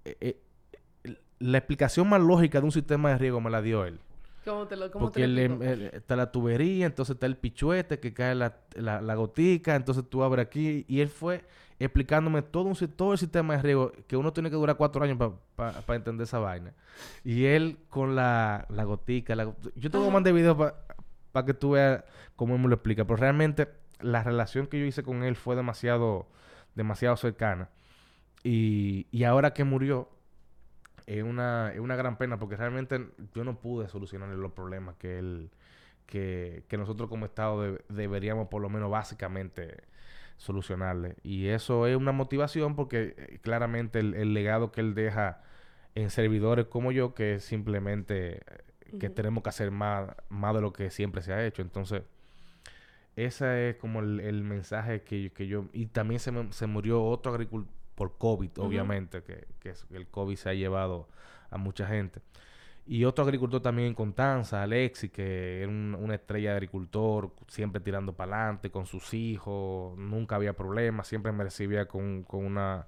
eh, 0.04 0.16
eh, 0.20 1.16
la 1.38 1.58
explicación 1.58 2.08
más 2.08 2.20
lógica 2.20 2.60
de 2.60 2.64
un 2.64 2.72
sistema 2.72 3.10
de 3.10 3.18
riego 3.18 3.40
me 3.40 3.50
la 3.50 3.62
dio 3.62 3.84
él. 3.84 4.00
¿Cómo 4.44 4.66
te 4.66 4.76
lo 4.76 4.90
Porque 4.90 5.90
está 5.92 6.16
la 6.16 6.32
tubería, 6.32 6.86
entonces 6.86 7.14
está 7.14 7.26
el 7.26 7.36
pichuete 7.36 8.00
que 8.00 8.14
cae 8.14 8.34
la, 8.34 8.56
la, 8.74 9.14
gotica, 9.14 9.76
entonces 9.76 10.04
tú 10.08 10.22
abres 10.22 10.46
aquí. 10.46 10.86
Y 10.88 11.00
él 11.00 11.08
fue 11.08 11.44
explicándome 11.78 12.40
todo, 12.42 12.64
un, 12.64 12.76
todo 12.96 13.12
el 13.12 13.18
sistema 13.18 13.56
de 13.56 13.62
riego 13.62 13.92
que 14.06 14.16
uno 14.16 14.32
tiene 14.32 14.48
que 14.48 14.56
durar 14.56 14.76
cuatro 14.76 15.04
años 15.04 15.18
para 15.56 15.94
entender 15.94 16.24
esa 16.24 16.38
vaina. 16.38 16.72
Y 17.22 17.44
él 17.44 17.78
con 17.90 18.16
la, 18.16 18.66
la 18.70 18.84
gotica. 18.84 19.34
yo 19.34 19.90
te 19.90 19.98
voy 19.98 20.08
a 20.08 20.10
mandar 20.10 20.32
videos 20.32 20.56
para 21.32 21.46
que 21.46 21.54
tú 21.54 21.72
veas 21.72 22.02
cómo 22.34 22.54
él 22.54 22.62
me 22.62 22.68
lo 22.68 22.74
explica. 22.74 23.04
Pero 23.04 23.16
realmente 23.16 23.68
la 24.00 24.22
relación 24.22 24.66
que 24.66 24.78
yo 24.78 24.86
hice 24.86 25.02
con 25.02 25.22
él 25.22 25.36
fue 25.36 25.56
demasiado, 25.56 26.26
demasiado 26.74 27.16
cercana. 27.16 27.68
Y, 28.42 29.06
y 29.10 29.24
ahora 29.24 29.52
que 29.52 29.64
murió, 29.64 30.08
es 31.06 31.22
una, 31.22 31.72
es 31.72 31.80
una 31.80 31.96
gran 31.96 32.16
pena 32.18 32.38
porque 32.38 32.56
realmente 32.56 33.08
yo 33.34 33.44
no 33.44 33.58
pude 33.58 33.88
solucionarle 33.88 34.36
los 34.36 34.52
problemas 34.52 34.94
que 34.96 35.18
él, 35.18 35.50
que, 36.06 36.64
que 36.68 36.78
nosotros 36.78 37.08
como 37.08 37.26
Estado 37.26 37.78
deberíamos 37.88 38.48
por 38.48 38.62
lo 38.62 38.68
menos 38.68 38.90
básicamente 38.90 39.84
solucionarle. 40.40 41.16
Y 41.22 41.48
eso 41.48 41.86
es 41.86 41.96
una 41.96 42.12
motivación 42.12 42.74
porque 42.74 43.14
eh, 43.16 43.38
claramente 43.42 43.98
el, 44.00 44.32
legado 44.32 44.72
que 44.72 44.80
él 44.80 44.94
deja 44.94 45.42
en 45.94 46.08
servidores 46.08 46.66
como 46.66 46.92
yo, 46.92 47.14
que 47.14 47.34
es 47.34 47.44
simplemente 47.44 48.36
eh, 48.38 48.98
que 48.98 49.10
tenemos 49.10 49.42
que 49.42 49.50
hacer 49.50 49.70
más, 49.70 50.10
más 50.30 50.54
de 50.54 50.62
lo 50.62 50.72
que 50.72 50.90
siempre 50.90 51.20
se 51.20 51.34
ha 51.34 51.44
hecho. 51.44 51.60
Entonces, 51.60 52.04
ese 53.16 53.70
es 53.70 53.76
como 53.76 54.00
el, 54.00 54.42
mensaje 54.42 55.02
que, 55.02 55.32
que, 55.32 55.46
yo... 55.46 55.66
Y 55.72 55.86
también 55.86 56.20
se, 56.20 56.32
se 56.52 56.66
murió 56.66 57.04
otro 57.04 57.32
agricultor 57.32 57.80
por 58.00 58.16
COVID, 58.16 58.52
obviamente, 58.60 59.22
que, 59.22 59.46
que, 59.58 59.74
el 59.90 60.06
COVID 60.06 60.34
se 60.34 60.48
ha 60.48 60.54
llevado 60.54 61.06
a 61.50 61.58
mucha 61.58 61.86
gente. 61.86 62.22
Y 62.86 63.04
otro 63.04 63.24
agricultor 63.24 63.60
también 63.60 63.88
en 63.88 63.94
Constanza, 63.94 64.62
Alexi, 64.62 65.10
que 65.10 65.60
era 65.60 65.68
una 65.70 66.14
estrella 66.14 66.52
de 66.52 66.56
agricultor, 66.56 67.30
siempre 67.46 67.78
tirando 67.78 68.14
para 68.14 68.36
adelante 68.36 68.70
con 68.70 68.86
sus 68.86 69.12
hijos, 69.12 69.98
nunca 69.98 70.36
había 70.36 70.54
problemas, 70.54 71.08
siempre 71.08 71.30
me 71.30 71.44
recibía 71.44 71.86
con, 71.86 72.22
con 72.22 72.46
una... 72.46 72.86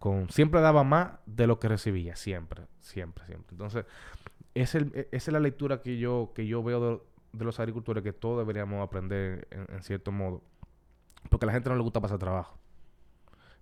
Con, 0.00 0.28
siempre 0.28 0.60
daba 0.60 0.82
más 0.82 1.12
de 1.24 1.46
lo 1.46 1.60
que 1.60 1.68
recibía, 1.68 2.16
siempre, 2.16 2.64
siempre, 2.80 3.26
siempre. 3.26 3.52
Entonces, 3.52 3.84
es 4.54 4.74
el, 4.74 4.90
e, 4.92 5.08
esa 5.12 5.30
es 5.30 5.32
la 5.32 5.40
lectura 5.40 5.82
que 5.82 5.98
yo, 5.98 6.32
que 6.34 6.48
yo 6.48 6.64
veo 6.64 6.80
de, 6.80 7.00
los 7.44 7.60
agricultores 7.60 8.02
que 8.02 8.12
todos 8.12 8.38
deberíamos 8.38 8.82
aprender 8.84 9.46
en, 9.50 9.66
en, 9.74 9.82
cierto 9.82 10.12
modo. 10.12 10.42
Porque 11.30 11.46
a 11.46 11.48
la 11.48 11.52
gente 11.52 11.68
no 11.68 11.76
le 11.76 11.82
gusta 11.82 12.00
pasar 12.00 12.18
trabajo. 12.18 12.58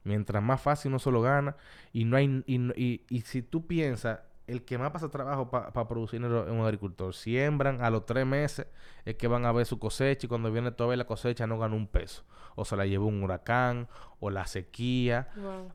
Mientras 0.07 0.41
más 0.41 0.61
fácil 0.61 0.93
no 0.93 1.01
solo 1.01 1.21
gana 1.21 1.57
y 1.93 2.05
no 2.05 2.17
hay 2.17 2.45
y, 2.47 3.03
y, 3.09 3.21
si 3.23 3.43
tú 3.43 3.67
piensas 3.67 4.21
el 4.47 4.65
que 4.65 4.79
más 4.79 4.93
pasa 4.93 5.09
trabajo 5.09 5.51
para 5.51 5.89
producir 5.89 6.23
es 6.23 6.31
un 6.31 6.61
agricultor. 6.61 7.12
Siembran 7.12 7.83
a 7.83 7.91
los 7.91 8.07
tres 8.07 8.25
meses, 8.25 8.69
es 9.05 9.17
que 9.17 9.27
van 9.27 9.45
a 9.45 9.51
ver 9.51 9.67
su 9.67 9.81
cosecha 9.81 10.27
y 10.27 10.29
cuando 10.29 10.53
viene 10.53 10.71
toda 10.71 10.95
la 10.95 11.07
cosecha 11.07 11.49
no 11.49 11.59
gana 11.59 11.75
un 11.75 11.89
peso. 11.89 12.23
O 12.55 12.65
se 12.65 12.77
la 12.77 12.87
llevó 12.87 13.07
un 13.07 13.23
huracán, 13.23 13.89
o 14.21 14.31
la 14.31 14.47
sequía, 14.47 15.29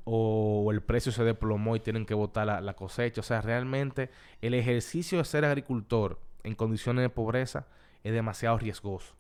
o, 0.06 0.70
el 0.72 0.82
precio 0.82 1.12
se 1.12 1.26
desplomó 1.26 1.76
y 1.76 1.82
tienen 1.82 2.06
que 2.06 2.14
botar 2.14 2.48
la, 2.64 2.74
cosecha. 2.74 3.20
O 3.20 3.24
sea, 3.26 3.42
realmente 3.42 4.10
el 4.42 4.54
ejercicio 4.54 5.18
de 5.18 5.26
ser 5.26 5.44
agricultor 5.44 6.20
en 6.44 6.56
condiciones 6.56 7.04
de 7.04 7.10
pobreza 7.10 7.68
es 8.04 8.14
demasiado 8.14 8.58
riesgoso. 8.58 9.16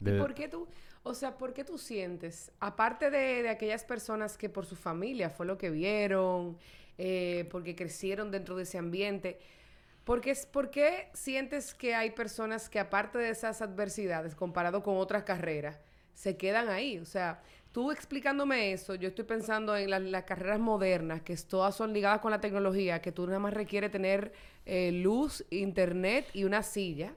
¿Y 0.00 0.18
por 0.18 0.34
qué 0.34 0.48
tú, 0.48 0.68
o 1.02 1.14
sea, 1.14 1.36
¿por 1.36 1.52
qué 1.52 1.64
tú 1.64 1.78
sientes, 1.78 2.50
aparte 2.60 3.10
de, 3.10 3.48
aquellas 3.48 3.84
personas 3.84 4.36
que 4.36 4.48
por 4.48 4.66
su 4.66 4.76
familia 4.76 5.30
fue 5.30 5.46
lo 5.46 5.58
que 5.58 5.70
vieron, 5.70 6.58
eh, 6.98 7.48
porque 7.50 7.74
crecieron 7.74 8.30
dentro 8.30 8.56
de 8.56 8.64
ese 8.64 8.78
ambiente, 8.78 9.38
¿por 10.04 10.20
qué, 10.20 10.36
¿por 10.50 10.70
qué 10.70 11.08
sientes 11.14 11.74
que 11.74 11.94
hay 11.94 12.10
personas 12.10 12.68
que 12.68 12.80
aparte 12.80 13.18
de 13.18 13.30
esas 13.30 13.62
adversidades, 13.62 14.34
comparado 14.34 14.82
con 14.82 14.96
otras 14.96 15.22
carreras, 15.22 15.78
se 16.14 16.36
quedan 16.36 16.68
ahí? 16.68 16.98
O 16.98 17.04
sea, 17.04 17.42
tú 17.70 17.92
explicándome 17.92 18.72
eso, 18.72 18.94
yo 18.96 19.08
estoy 19.08 19.24
pensando 19.24 19.76
en 19.76 20.10
las 20.10 20.24
carreras 20.24 20.58
modernas, 20.58 21.22
que 21.22 21.36
todas 21.36 21.74
son 21.76 21.92
ligadas 21.92 22.20
con 22.20 22.32
la 22.32 22.40
tecnología, 22.40 23.00
que 23.00 23.12
tú 23.12 23.26
nada 23.26 23.38
más 23.38 23.54
requiere 23.54 23.88
tener 23.88 24.32
eh, 24.66 24.90
luz, 24.92 25.44
internet 25.50 26.26
y 26.32 26.44
una 26.44 26.62
silla 26.62 27.14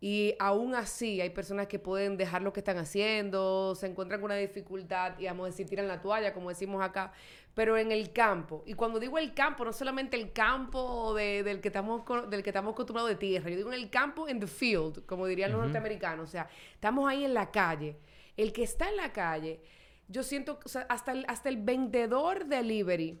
y 0.00 0.34
aún 0.38 0.74
así 0.74 1.20
hay 1.20 1.30
personas 1.30 1.68
que 1.68 1.78
pueden 1.78 2.16
dejar 2.16 2.42
lo 2.42 2.52
que 2.52 2.60
están 2.60 2.76
haciendo, 2.76 3.74
se 3.74 3.86
encuentran 3.86 4.20
con 4.20 4.30
una 4.30 4.36
dificultad 4.36 5.18
y 5.18 5.24
vamos 5.24 5.44
a 5.44 5.50
decir, 5.50 5.66
tiran 5.66 5.88
la 5.88 6.02
toalla, 6.02 6.34
como 6.34 6.50
decimos 6.50 6.82
acá, 6.82 7.12
pero 7.54 7.78
en 7.78 7.90
el 7.90 8.12
campo. 8.12 8.62
Y 8.66 8.74
cuando 8.74 9.00
digo 9.00 9.16
el 9.16 9.32
campo, 9.32 9.64
no 9.64 9.72
solamente 9.72 10.18
el 10.18 10.32
campo 10.32 11.14
del, 11.14 11.62
que 11.62 11.68
estamos, 11.68 12.02
del 12.28 12.42
que 12.42 12.50
estamos 12.50 12.74
acostumbrados 12.74 13.08
de 13.08 13.16
tierra, 13.16 13.48
yo 13.48 13.56
digo 13.56 13.72
en 13.72 13.80
el 13.80 13.88
campo, 13.88 14.28
en 14.28 14.38
the 14.38 14.46
field, 14.46 15.06
como 15.06 15.26
dirían 15.26 15.52
los 15.52 15.62
norteamericanos. 15.62 16.28
O 16.28 16.30
sea, 16.30 16.50
estamos 16.74 17.08
ahí 17.08 17.24
en 17.24 17.32
la 17.32 17.50
calle. 17.50 17.96
El 18.36 18.52
que 18.52 18.64
está 18.64 18.90
en 18.90 18.98
la 18.98 19.10
calle, 19.14 19.62
yo 20.08 20.22
siento, 20.22 20.60
o 20.62 20.68
sea, 20.68 20.82
hasta 20.90 21.12
el, 21.12 21.24
hasta 21.26 21.48
el 21.48 21.56
vendedor 21.56 22.44
delivery 22.44 23.18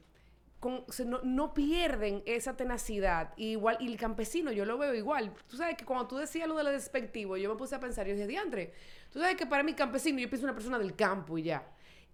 no, 1.24 1.54
pierden 1.54 2.22
esa 2.26 2.56
tenacidad. 2.56 3.32
igual, 3.36 3.76
y 3.80 3.86
el 3.88 3.96
campesino, 3.96 4.52
yo 4.52 4.64
lo 4.64 4.78
veo 4.78 4.94
igual. 4.94 5.32
Tú 5.48 5.56
sabes 5.56 5.76
que 5.76 5.84
cuando 5.84 6.06
tú 6.06 6.16
decías 6.16 6.48
lo 6.48 6.56
de 6.56 6.72
despectivo, 6.72 7.36
yo 7.36 7.50
me 7.50 7.56
puse 7.56 7.74
a 7.74 7.80
pensar, 7.80 8.06
yo 8.06 8.14
dije, 8.14 8.26
diantre, 8.26 8.72
tú 9.12 9.20
sabes 9.20 9.36
que 9.36 9.46
para 9.46 9.62
mí 9.62 9.74
campesino, 9.74 10.18
yo 10.18 10.28
pienso 10.28 10.46
una 10.46 10.54
persona 10.54 10.78
del 10.78 10.94
campo 10.94 11.38
y 11.38 11.44
ya. 11.44 11.66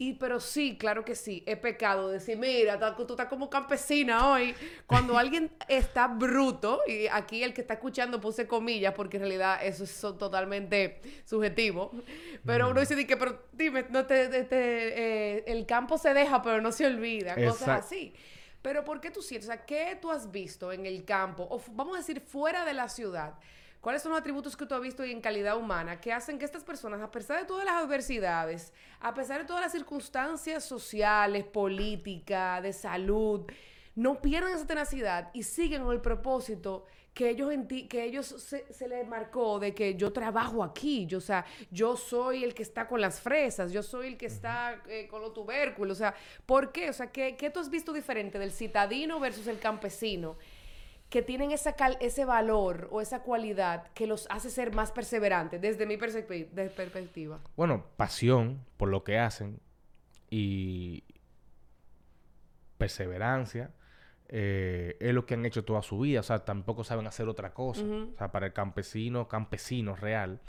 Y, 0.03 0.15
pero 0.15 0.41
sí, 0.41 0.77
claro 0.77 1.05
que 1.05 1.15
sí, 1.15 1.45
es 1.47 1.57
pecado 1.59 2.09
decir, 2.09 2.37
mira, 2.37 2.77
tú 2.97 3.13
estás 3.13 3.29
como 3.29 3.49
campesina 3.49 4.33
hoy. 4.33 4.53
Cuando 4.85 5.17
alguien 5.19 5.53
está 5.69 6.09
bruto, 6.09 6.81
y 6.89 7.07
aquí 7.07 7.45
el 7.45 7.55
que 7.55 7.61
está 7.61 7.75
escuchando 7.75 8.21
puse 8.21 8.49
comillas, 8.49 8.95
porque 8.95 9.19
en 9.19 9.23
realidad 9.23 9.61
eso 9.65 9.85
es 9.85 10.01
totalmente 10.19 11.01
subjetivo. 11.25 11.93
Pero 12.45 12.71
uno 12.71 12.81
dice, 12.81 13.07
que, 13.07 13.17
pero 13.17 13.45
dime, 13.53 13.87
no 13.91 14.05
te, 14.05 14.29
eh, 14.51 15.45
el 15.47 15.67
campo 15.67 15.97
se 15.97 16.13
deja, 16.13 16.43
pero 16.43 16.61
no 16.61 16.73
se 16.73 16.85
olvida, 16.85 17.37
cosas 17.37 17.85
así. 17.85 18.13
Pero 18.61 18.85
¿por 18.85 19.01
qué 19.01 19.13
tú 19.13 19.23
sientes? 19.23 19.49
O 19.49 19.53
sea, 19.53 19.65
¿qué 19.65 19.97
tú 20.03 20.11
has 20.11 20.33
visto 20.33 20.73
en 20.73 20.85
el 20.85 21.05
campo? 21.05 21.47
O 21.49 21.63
vamos 21.71 21.95
a 21.95 21.99
decir, 21.99 22.21
fuera 22.21 22.65
de 22.65 22.75
la 22.75 22.89
ciudad. 22.89 23.35
¿Cuáles 23.83 24.01
son 24.01 24.13
los 24.13 24.21
atributos 24.21 24.57
que 24.57 24.65
tú 24.65 24.77
has 24.77 24.81
visto 24.81 25.03
en 25.03 25.21
calidad 25.21 25.57
humana 25.57 26.01
que 26.01 26.13
hacen 26.13 26.39
que 26.39 26.45
estas 26.45 26.63
personas, 26.63 27.03
a 27.03 27.11
pesar 27.11 27.41
de 27.41 27.47
todas 27.47 27.65
las 27.65 27.83
adversidades, 27.83 28.73
a 29.01 29.13
pesar 29.13 29.41
de 29.41 29.45
todas 29.45 29.61
las 29.61 29.73
circunstancias 29.73 30.65
sociales, 30.65 31.45
políticas, 31.45 32.63
de 32.63 32.73
salud, 32.73 33.43
no 33.97 34.23
pierdan 34.23 34.53
esa 34.53 34.69
tenacidad 34.69 35.31
y 35.35 35.43
siguen 35.43 35.83
con 35.83 35.93
el 35.93 36.01
propósito 36.01 36.87
que 37.13 37.31
ellos, 37.31 37.51
que 37.89 38.05
ellos 38.05 38.27
se, 38.27 38.73
se 38.73 38.87
les 38.87 39.07
marcó 39.07 39.59
de 39.59 39.75
que 39.75 39.97
yo 39.97 40.13
trabajo 40.13 40.63
aquí, 40.63 41.05
yo, 41.07 41.19
o 41.19 41.21
sea, 41.21 41.45
yo 41.73 41.97
soy 41.97 42.45
el 42.45 42.55
que 42.55 42.63
está 42.63 42.87
con 42.87 43.01
las 43.01 43.21
fresas, 43.21 43.73
yo 43.73 43.83
soy 43.83 44.07
el 44.07 44.17
que 44.17 44.27
está 44.27 44.81
eh, 44.89 45.09
con 45.09 45.21
los 45.21 45.35
tubérculos, 45.35 45.99
o 45.99 45.99
sea, 45.99 46.15
¿por 46.47 46.71
qué? 46.71 46.89
O 46.89 46.93
sea, 46.93 47.11
¿qué, 47.11 47.37
¿qué, 47.37 47.51
tú 47.51 47.59
has 47.59 47.69
visto 47.69 47.93
diferente 47.93 48.39
del 48.39 48.53
citadino 48.53 49.19
versus 49.19 49.49
el 49.49 49.59
campesino? 49.59 50.37
Que 51.13 51.21
tienen 51.21 51.51
esa 51.51 51.77
ese 52.01 52.25
valor 52.25 52.89
o 52.91 53.03
esa 53.03 53.23
cualidad 53.23 53.87
que 53.93 54.07
los 54.07 54.27
hace 54.31 54.49
ser 54.49 54.75
más 54.75 54.93
perseverantes 54.93 55.61
desde 55.61 55.85
mi 55.85 55.99
perspectiva. 55.99 57.39
Bueno, 57.55 57.85
pasión 57.99 58.65
por 58.79 58.89
lo 58.89 59.05
que 59.05 59.19
hacen 59.19 59.61
y 60.31 61.05
perseverancia 62.79 63.71
eh, 64.31 64.97
es 65.01 65.13
lo 65.13 65.27
que 65.27 65.35
han 65.35 65.45
hecho 65.45 65.67
toda 65.67 65.83
su 65.83 65.99
vida, 65.99 66.21
o 66.21 66.23
sea, 66.23 66.47
tampoco 66.47 66.83
saben 66.83 67.07
hacer 67.07 67.29
otra 67.29 67.53
cosa. 67.53 67.83
O 67.83 68.17
sea, 68.17 68.33
para 68.33 68.47
el 68.47 68.55
campesino, 68.55 69.29
campesino 69.29 69.95
real, 69.95 70.41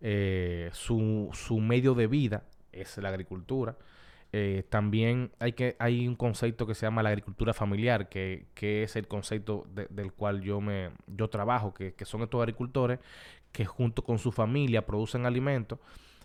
eh, 0.00 0.70
su, 0.72 1.28
su, 1.34 1.60
medio 1.60 1.92
de 1.92 2.06
vida 2.06 2.44
es 2.72 2.96
la 2.96 3.10
agricultura. 3.10 3.76
Eh, 4.38 4.64
también 4.68 5.32
hay, 5.38 5.54
que, 5.54 5.76
hay 5.78 6.06
un 6.06 6.14
concepto 6.14 6.66
que 6.66 6.74
se 6.74 6.84
llama 6.84 7.02
la 7.02 7.08
agricultura 7.08 7.54
familiar, 7.54 8.10
que, 8.10 8.48
que 8.52 8.82
es 8.82 8.94
el 8.94 9.08
concepto 9.08 9.66
del 9.88 10.12
cual 10.12 10.42
yo, 10.42 10.60
me, 10.60 10.90
yo 11.06 11.30
trabajo, 11.30 11.72
que, 11.72 11.94
que, 11.94 12.04
son 12.04 12.20
estos 12.20 12.42
agricultores 12.42 12.98
que 13.50 13.64
junto 13.64 14.04
con 14.04 14.18
su 14.18 14.32
familia 14.32 14.84
producen 14.84 15.24
alimentos. 15.24 15.78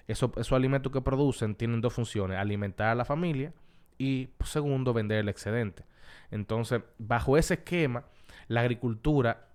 Eso, 0.09 0.29
esos 0.35 0.51
alimentos 0.51 0.91
que 0.91 0.99
producen 0.99 1.55
tienen 1.55 1.79
dos 1.79 1.93
funciones, 1.93 2.37
alimentar 2.37 2.89
a 2.89 2.95
la 2.95 3.05
familia 3.05 3.53
y 3.97 4.27
segundo, 4.43 4.91
vender 4.93 5.19
el 5.19 5.29
excedente. 5.29 5.85
Entonces, 6.31 6.81
bajo 6.97 7.37
ese 7.37 7.53
esquema, 7.53 8.03
la 8.49 8.59
agricultura 8.59 9.47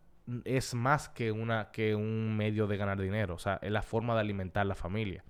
es 0.47 0.75
más 0.75 1.11
que, 1.11 1.31
una, 1.31 1.71
que 1.73 1.95
un 1.95 2.35
medio 2.38 2.66
de 2.66 2.79
ganar 2.79 2.99
dinero, 2.99 3.35
o 3.35 3.38
sea, 3.38 3.59
es 3.61 3.71
la 3.71 3.83
forma 3.83 4.14
de 4.14 4.21
alimentar 4.21 4.64
la 4.64 4.75
familia. 4.75 5.25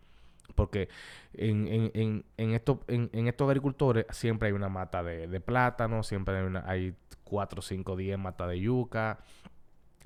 Porque 0.54 0.88
en, 1.34 1.90
en, 1.94 2.24
en, 2.36 2.52
estos, 2.52 2.78
en, 2.88 3.28
estos 3.28 3.48
agricultores 3.48 4.06
siempre 4.10 4.48
hay 4.48 4.54
una 4.54 4.68
mata 4.68 5.02
de, 5.02 5.40
plátano, 5.40 6.02
siempre 6.02 6.38
hay, 6.38 6.44
una, 6.44 6.64
hay 6.66 6.94
4, 7.24 7.62
5, 7.62 7.96
10 7.96 8.18
matas 8.18 8.48
de 8.48 8.60
yuca, 8.60 9.18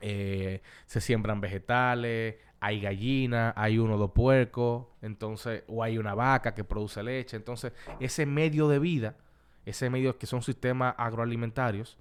eh, 0.01 0.63
se 0.87 1.01
siembran 1.01 1.41
vegetales, 1.41 2.37
hay 2.59 2.81
gallina, 2.81 3.53
hay 3.57 3.79
uno 3.79 3.95
o 3.95 3.99
dos 3.99 4.11
puercos, 4.13 4.87
entonces, 5.03 5.63
o 5.67 5.83
hay 5.83 5.99
una 5.99 6.15
vaca 6.15 6.55
que 6.55 6.65
produce 6.65 7.03
leche. 7.03 7.37
Entonces, 7.37 7.73
ese 8.01 8.27
medio 8.27 8.69
de 8.69 8.79
vida 8.79 9.17
ese 9.65 9.91
medio 9.91 10.19
que 10.19 10.27
son 10.27 10.43
sistemas 10.43 10.95
agroalimentarios, 10.97 11.99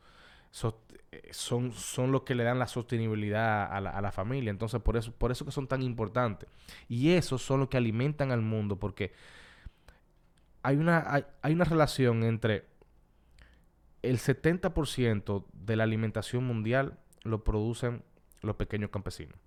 eh, 0.63 0.69
son, 1.31 1.71
son 1.71 2.11
los 2.11 2.23
que 2.23 2.35
le 2.35 2.43
dan 2.43 2.59
la 2.59 2.67
sostenibilidad 2.67 3.71
a 3.71 3.81
la, 3.81 4.11
familia. 4.11 4.49
Entonces, 4.49 4.81
por 4.81 4.97
eso, 4.97 5.11
por 5.11 5.31
eso 5.31 5.45
que 5.45 5.51
son 5.51 5.67
tan 5.67 5.81
importantes. 5.81 6.49
Y 6.87 7.11
esos 7.11 7.41
son 7.41 7.61
los 7.61 7.69
que 7.69 7.77
alimentan 7.77 8.31
al 8.31 8.41
mundo, 8.41 8.77
porque 8.77 9.11
hay 10.61 10.75
una, 10.77 11.25
hay, 11.41 11.53
una 11.53 11.65
relación 11.65 12.23
entre 12.23 12.65
el 14.01 14.17
70% 14.17 15.45
de 15.53 15.75
la 15.75 15.83
alimentación 15.83 16.43
mundial 16.45 16.97
lo 17.23 17.43
producen 17.43 18.03
los 18.41 18.55
pequeños 18.55 18.89
campesinos. 18.89 19.37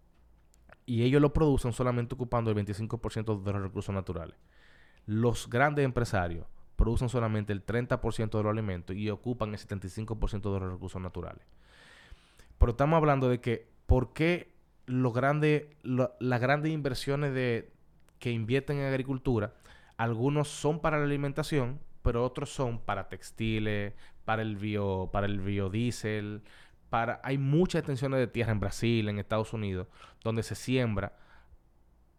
y 0.84 1.04
ellos 1.04 1.22
lo 1.22 1.32
producen 1.32 1.72
solamente 1.72 2.14
ocupando 2.16 2.50
el 2.50 2.56
25% 2.56 3.42
de 3.42 3.52
los 3.52 3.62
recursos 3.62 3.94
naturales. 3.94 4.36
Los 5.06 5.48
grandes 5.48 5.84
empresarios 5.84 6.46
producen 6.82 7.08
solamente 7.08 7.52
el 7.52 7.64
30% 7.64 8.30
de 8.38 8.42
los 8.42 8.50
alimentos 8.50 8.96
y 8.96 9.08
ocupan 9.08 9.50
el 9.50 9.60
75% 9.60 10.52
de 10.52 10.58
los 10.58 10.72
recursos 10.72 11.00
naturales. 11.00 11.46
Pero 12.58 12.72
estamos 12.72 12.96
hablando 12.96 13.28
de 13.28 13.40
que, 13.40 13.68
¿por 13.86 14.12
qué 14.12 14.52
las 14.86 15.12
grandes 15.12 16.72
inversiones 16.72 17.34
de, 17.34 17.72
que 18.18 18.32
invierten 18.32 18.78
en 18.78 18.86
agricultura, 18.86 19.54
algunos 19.96 20.48
son 20.48 20.80
para 20.80 20.98
la 20.98 21.04
alimentación, 21.04 21.78
pero 22.02 22.24
otros 22.24 22.50
son 22.50 22.80
para 22.80 23.08
textiles, 23.08 23.94
para 24.24 24.42
el 24.42 24.56
biodiesel, 24.56 26.42
hay 26.90 27.38
muchas 27.38 27.78
extensiones 27.78 28.18
de 28.18 28.26
tierra 28.26 28.50
en 28.50 28.58
Brasil, 28.58 29.08
en 29.08 29.20
Estados 29.20 29.52
Unidos, 29.52 29.86
donde 30.24 30.42
se 30.42 30.56
siembra 30.56 31.16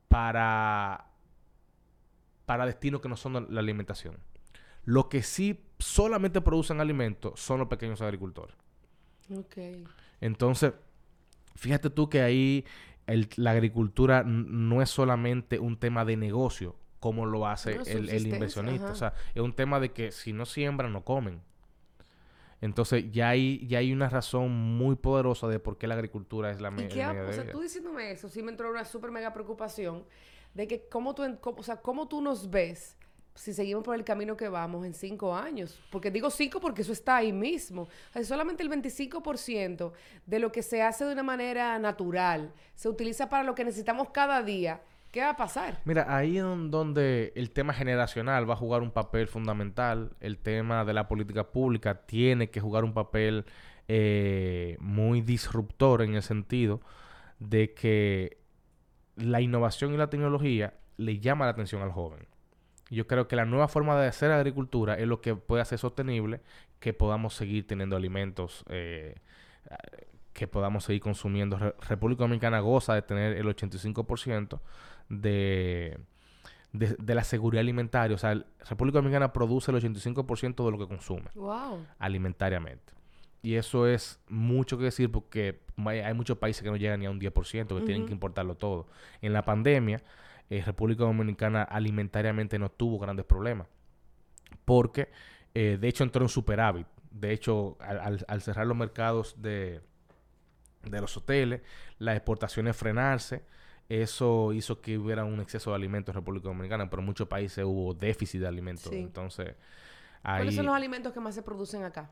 para 0.08 1.10
para 2.46 2.66
destinos 2.66 3.02
que 3.02 3.10
no 3.10 3.18
son 3.18 3.48
la 3.50 3.60
alimentación. 3.60 4.18
Lo 4.86 5.10
que 5.10 5.24
sí 5.24 5.64
solamente 5.80 6.42
producen 6.42 6.80
alimentos 6.80 7.40
son 7.40 7.60
los 7.60 7.68
pequeños 7.68 8.02
agricultores. 8.02 8.56
Ok. 9.36 9.58
Entonces, 10.22 10.74
fíjate 11.56 11.90
tú 11.90 12.10
que 12.10 12.22
ahí 12.22 12.66
la 13.36 13.52
agricultura 13.52 14.24
no 14.24 14.82
es 14.82 14.90
solamente 14.90 15.60
un 15.60 15.78
tema 15.78 16.06
de 16.06 16.18
negocio, 16.18 16.76
como 17.00 17.26
lo 17.26 17.48
hace 17.48 17.80
el, 17.86 18.28
inversionista. 18.28 18.92
O 18.92 18.96
sea, 18.96 19.14
es 19.34 19.42
un 19.42 19.54
tema 19.54 19.80
de 19.80 19.92
que 19.92 20.12
si 20.12 20.34
no 20.34 20.46
siembran, 20.46 20.94
no 20.94 21.04
comen. 21.04 21.42
Entonces, 22.62 23.12
ya 23.12 23.28
hay, 23.30 23.68
ya 23.68 23.80
hay 23.80 23.92
una 23.92 24.08
razón 24.08 24.52
muy 24.52 24.96
poderosa 24.96 25.50
de 25.50 25.60
por 25.60 25.78
qué 25.78 25.86
la 25.86 25.96
agricultura 25.96 26.50
es 26.50 26.62
la 26.62 26.70
¿Y 26.70 26.88
qué, 26.88 27.06
O 27.06 27.34
sea, 27.34 27.52
tú 27.52 27.60
diciéndome 27.60 28.12
eso, 28.12 28.30
sí 28.30 28.42
me 28.42 28.52
entró 28.52 28.72
una 28.72 28.86
súper 28.86 29.12
mega 29.12 29.34
preocupación 29.34 30.06
de 30.54 30.66
que 30.66 30.88
cómo 30.88 31.14
tú, 31.14 31.24
o 31.42 31.64
sea, 31.64 31.82
cómo 31.82 32.08
tú 32.08 32.22
nos 32.22 32.50
ves 32.50 32.96
si 33.36 33.54
seguimos 33.54 33.84
por 33.84 33.96
el 33.96 34.04
camino 34.04 34.38
que 34.38 34.48
vamos 34.48 34.86
en 34.86 34.94
cinco 34.94 35.36
años. 35.36 35.80
Porque 35.92 36.12
digo 36.12 36.30
cinco 36.30 36.60
porque 36.60 36.84
eso 36.84 36.94
está 36.94 37.18
ahí 37.18 37.34
mismo. 37.34 37.88
O 38.16 38.24
solamente 38.24 38.64
el 38.64 38.70
25% 38.70 39.92
de 40.26 40.40
lo 40.40 40.52
que 40.52 40.62
se 40.62 40.82
hace 40.82 41.06
de 41.06 41.14
una 41.14 41.24
manera 41.24 41.78
natural 41.80 42.54
se 42.76 42.90
utiliza 42.90 43.30
para 43.30 43.44
lo 43.44 43.56
que 43.56 43.66
necesitamos 43.66 44.10
cada 44.10 44.42
día. 44.44 44.82
¿Qué 45.12 45.22
va 45.22 45.30
a 45.30 45.38
pasar? 45.38 45.80
Mira, 45.86 46.08
ahí 46.10 46.40
es 46.40 46.44
donde 46.44 47.34
el 47.36 47.52
tema 47.52 47.72
generacional 47.72 48.50
va 48.50 48.56
a 48.56 48.58
jugar 48.58 48.82
un 48.82 48.90
papel 48.90 49.28
fundamental. 49.28 50.16
El 50.20 50.40
tema 50.40 50.86
de 50.86 50.94
la 50.94 51.08
política 51.08 51.52
pública 51.52 52.06
tiene 52.06 52.50
que 52.50 52.60
jugar 52.60 52.84
un 52.84 52.94
papel 52.94 53.46
eh, 53.88 54.76
muy 54.80 55.22
disruptor 55.22 56.02
en 56.02 56.16
el 56.16 56.24
sentido 56.24 56.82
de 57.38 57.76
que 57.76 58.38
la 59.16 59.42
innovación 59.42 59.94
y 59.94 59.98
la 59.98 60.10
tecnología 60.10 60.74
le 60.98 61.20
llama 61.20 61.46
la 61.46 61.52
atención 61.52 61.82
al 61.82 61.92
joven. 61.92 62.26
Yo 62.90 63.08
creo 63.08 63.28
que 63.28 63.36
la 63.36 63.46
nueva 63.46 63.68
forma 63.68 64.00
de 64.00 64.08
hacer 64.08 64.32
agricultura 64.32 64.96
es 64.96 65.08
lo 65.08 65.22
que 65.22 65.36
puede 65.36 65.62
hacer 65.62 65.80
sostenible 65.80 66.42
que 66.80 66.94
podamos 66.94 67.34
seguir 67.34 67.66
teniendo 67.66 67.96
alimentos, 67.96 68.64
eh, 68.70 69.16
que 70.34 70.48
podamos 70.48 70.84
seguir 70.84 71.02
consumiendo. 71.02 71.58
República 71.88 72.24
Dominicana 72.24 72.60
goza 72.60 72.94
de 72.94 73.02
tener 73.02 73.38
el 73.38 73.46
85% 73.46 74.60
de, 75.10 75.98
de, 76.74 76.96
de, 77.00 77.16
la 77.16 77.24
seguridad 77.24 77.62
alimentaria. 77.62 78.16
O 78.16 78.20
sea, 78.20 78.44
República 78.70 78.98
Dominicana 78.98 79.32
produce 79.32 79.72
el 79.72 79.78
85% 79.78 80.66
de 80.66 80.72
lo 80.72 80.78
que 80.78 80.88
consume 80.88 81.30
alimentariamente. 82.00 82.94
Y 83.44 83.56
eso 83.56 83.88
es 83.88 84.22
mucho 84.30 84.78
que 84.78 84.86
decir 84.86 85.12
porque 85.12 85.60
hay 85.86 86.14
muchos 86.14 86.38
países 86.38 86.64
que 86.64 86.70
no 86.70 86.78
llegan 86.78 87.02
ni 87.02 87.06
a 87.06 87.12
un 87.12 87.20
10%, 87.20 87.68
que 87.68 87.86
tienen 87.86 88.06
que 88.06 88.14
importarlo 88.14 88.56
todo. 88.56 88.88
En 89.22 89.34
la 89.34 89.44
pandemia, 89.44 90.02
eh, 90.50 90.62
República 90.66 91.04
Dominicana 91.04 91.64
alimentariamente 91.64 92.60
no 92.60 92.70
tuvo 92.70 93.00
grandes 93.00 93.26
problemas. 93.26 93.68
Porque, 94.66 95.10
eh, 95.54 95.78
de 95.80 95.88
hecho, 95.88 96.04
entró 96.04 96.24
en 96.24 96.30
superávit. 96.30 96.88
De 97.12 97.32
hecho, 97.32 97.78
al, 97.80 98.42
cerrar 98.42 98.66
los 98.66 98.78
mercados 98.78 99.42
de, 99.42 99.82
de 100.84 101.02
los 101.02 101.16
hoteles, 101.18 101.62
las 102.00 102.16
exportaciones 102.16 102.76
frenarse, 102.76 103.44
eso 103.90 104.54
hizo 104.54 104.82
que 104.82 104.98
hubiera 104.98 105.26
un 105.26 105.40
exceso 105.40 105.72
de 105.72 105.76
alimentos 105.76 106.14
en 106.14 106.22
República 106.22 106.48
Dominicana, 106.48 106.90
pero 106.90 107.02
en 107.02 107.06
muchos 107.06 107.28
países 107.28 107.64
hubo 107.66 107.94
déficit 107.94 108.42
de 108.42 108.48
alimentos. 108.48 108.92
Entonces, 108.92 109.56
¿Cuáles 110.24 110.56
son 110.56 110.66
los 110.66 110.76
alimentos 110.76 111.12
que 111.14 111.20
más 111.20 111.36
se 111.36 111.44
producen 111.44 111.84
acá? 111.84 112.10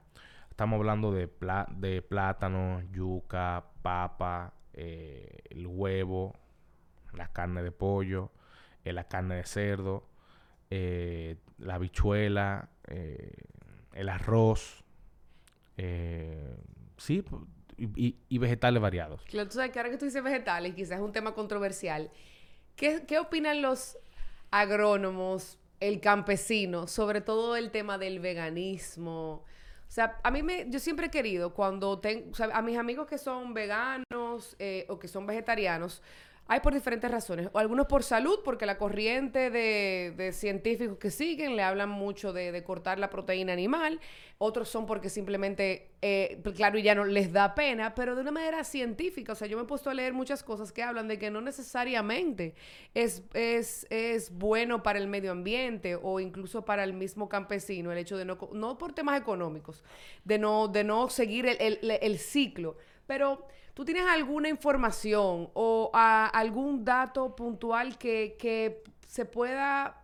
Estamos 0.50 0.78
hablando 0.78 1.14
de, 1.14 1.30
de 1.78 2.02
plátano, 2.02 2.82
yuca, 2.92 3.64
papa, 3.82 4.54
eh, 4.74 5.44
el 5.50 5.66
huevo, 5.66 6.36
la 7.14 7.28
carne 7.28 7.64
de 7.64 7.72
pollo, 7.72 8.32
eh, 8.84 8.94
la 8.94 9.06
carne 9.06 9.36
de 9.36 9.44
cerdo, 9.44 10.08
eh, 10.70 11.38
la 11.58 11.76
habichuela, 11.76 12.70
el 13.94 14.10
arroz, 14.10 14.84
sí, 16.98 17.24
y, 17.78 18.38
vegetales 18.38 18.82
variados. 18.82 19.22
Claro, 19.24 19.48
tú 19.48 19.56
sabes 19.56 19.72
que 19.72 19.80
ahora 19.80 19.92
que 19.92 19.98
tú 19.98 20.06
dices 20.06 20.24
vegetales, 20.24 20.76
quizás 20.76 20.98
es 20.98 21.04
un 21.04 21.12
tema 21.12 21.34
controversial. 21.34 22.12
¿Qué, 22.76 23.06
¿Qué 23.08 23.20
opinan 23.20 23.62
los 23.62 23.98
agrónomos, 24.50 25.58
el 25.80 26.00
campesino, 26.00 26.88
sobre 26.88 27.22
todo 27.22 27.56
el 27.56 27.72
tema 27.72 27.98
del 27.98 28.20
veganismo? 28.20 29.46
O 29.92 29.94
sea, 29.94 30.20
a 30.24 30.32
mí 30.32 30.42
me, 30.42 30.70
yo 30.70 30.80
siempre 30.80 31.08
he 31.08 31.10
querido, 31.10 31.54
cuando 31.54 32.00
tengo, 32.00 32.32
a 32.54 32.62
mis 32.62 32.78
amigos 32.78 33.08
que 33.08 33.18
son 33.18 33.54
veganos 33.54 34.56
eh, 34.58 34.86
o 34.88 34.98
que 34.98 35.10
son 35.10 35.26
vegetarianos, 35.26 36.02
hay 36.48 36.60
por 36.60 36.74
diferentes 36.74 37.10
razones. 37.10 37.50
O 37.54 37.60
algunos 37.60 37.88
por 37.88 38.04
salud, 38.04 38.40
porque 38.44 38.66
la 38.66 38.78
corriente 38.78 39.50
de, 39.50 40.32
científicos 40.34 40.98
que 40.98 41.10
siguen 41.10 41.56
le 41.56 41.64
hablan 41.64 41.90
mucho 41.90 42.34
de, 42.34 42.62
cortar 42.64 43.00
la 43.00 43.10
proteína 43.10 43.54
animal. 43.54 44.00
Otros 44.38 44.68
son 44.70 44.86
porque 44.86 45.10
simplemente, 45.10 45.92
eh, 46.02 46.40
pues, 46.44 46.56
claro, 46.56 46.78
y 46.78 46.82
ya 46.82 46.96
no 46.96 47.06
les 47.06 47.32
da 47.32 47.56
pena, 47.56 47.96
pero 47.96 48.16
de 48.16 48.22
una 48.22 48.32
manera 48.32 48.64
científica. 48.64 49.34
O 49.34 49.36
sea, 49.36 49.48
yo 49.48 49.56
me 49.56 49.64
he 49.64 49.66
puesto 49.68 49.90
a 49.90 49.94
leer 49.94 50.14
muchas 50.14 50.44
cosas 50.44 50.72
que 50.72 50.84
hablan 50.84 51.08
de 51.08 51.18
que 51.18 51.32
no 51.32 51.40
necesariamente 51.42 52.56
es, 52.94 53.24
es, 53.34 53.88
es 53.90 54.32
bueno 54.32 54.84
para 54.84 55.00
el 55.00 55.08
medio 55.08 55.32
ambiente 55.32 55.96
o 55.96 56.20
incluso 56.20 56.66
para 56.66 56.84
el 56.84 56.94
mismo 56.94 57.30
campesino 57.30 57.92
el 57.92 57.98
hecho 57.98 58.18
de 58.18 58.26
no, 58.26 58.38
no 58.52 58.78
por 58.78 58.94
temas 58.94 59.22
económicos, 59.22 59.84
de 60.26 60.38
no, 60.38 60.68
de 60.68 60.84
no 60.84 61.10
seguir 61.10 61.46
el, 61.46 61.58
el, 61.60 62.00
el 62.02 62.18
ciclo. 62.20 62.76
Pero 63.12 63.46
¿Tú 63.74 63.86
tienes 63.86 64.06
alguna 64.06 64.50
información 64.50 65.50
o 65.54 65.90
algún 65.94 66.84
dato 66.84 67.36
puntual 67.36 67.98
que, 67.98 68.84
se 69.08 69.26
pueda 69.26 69.98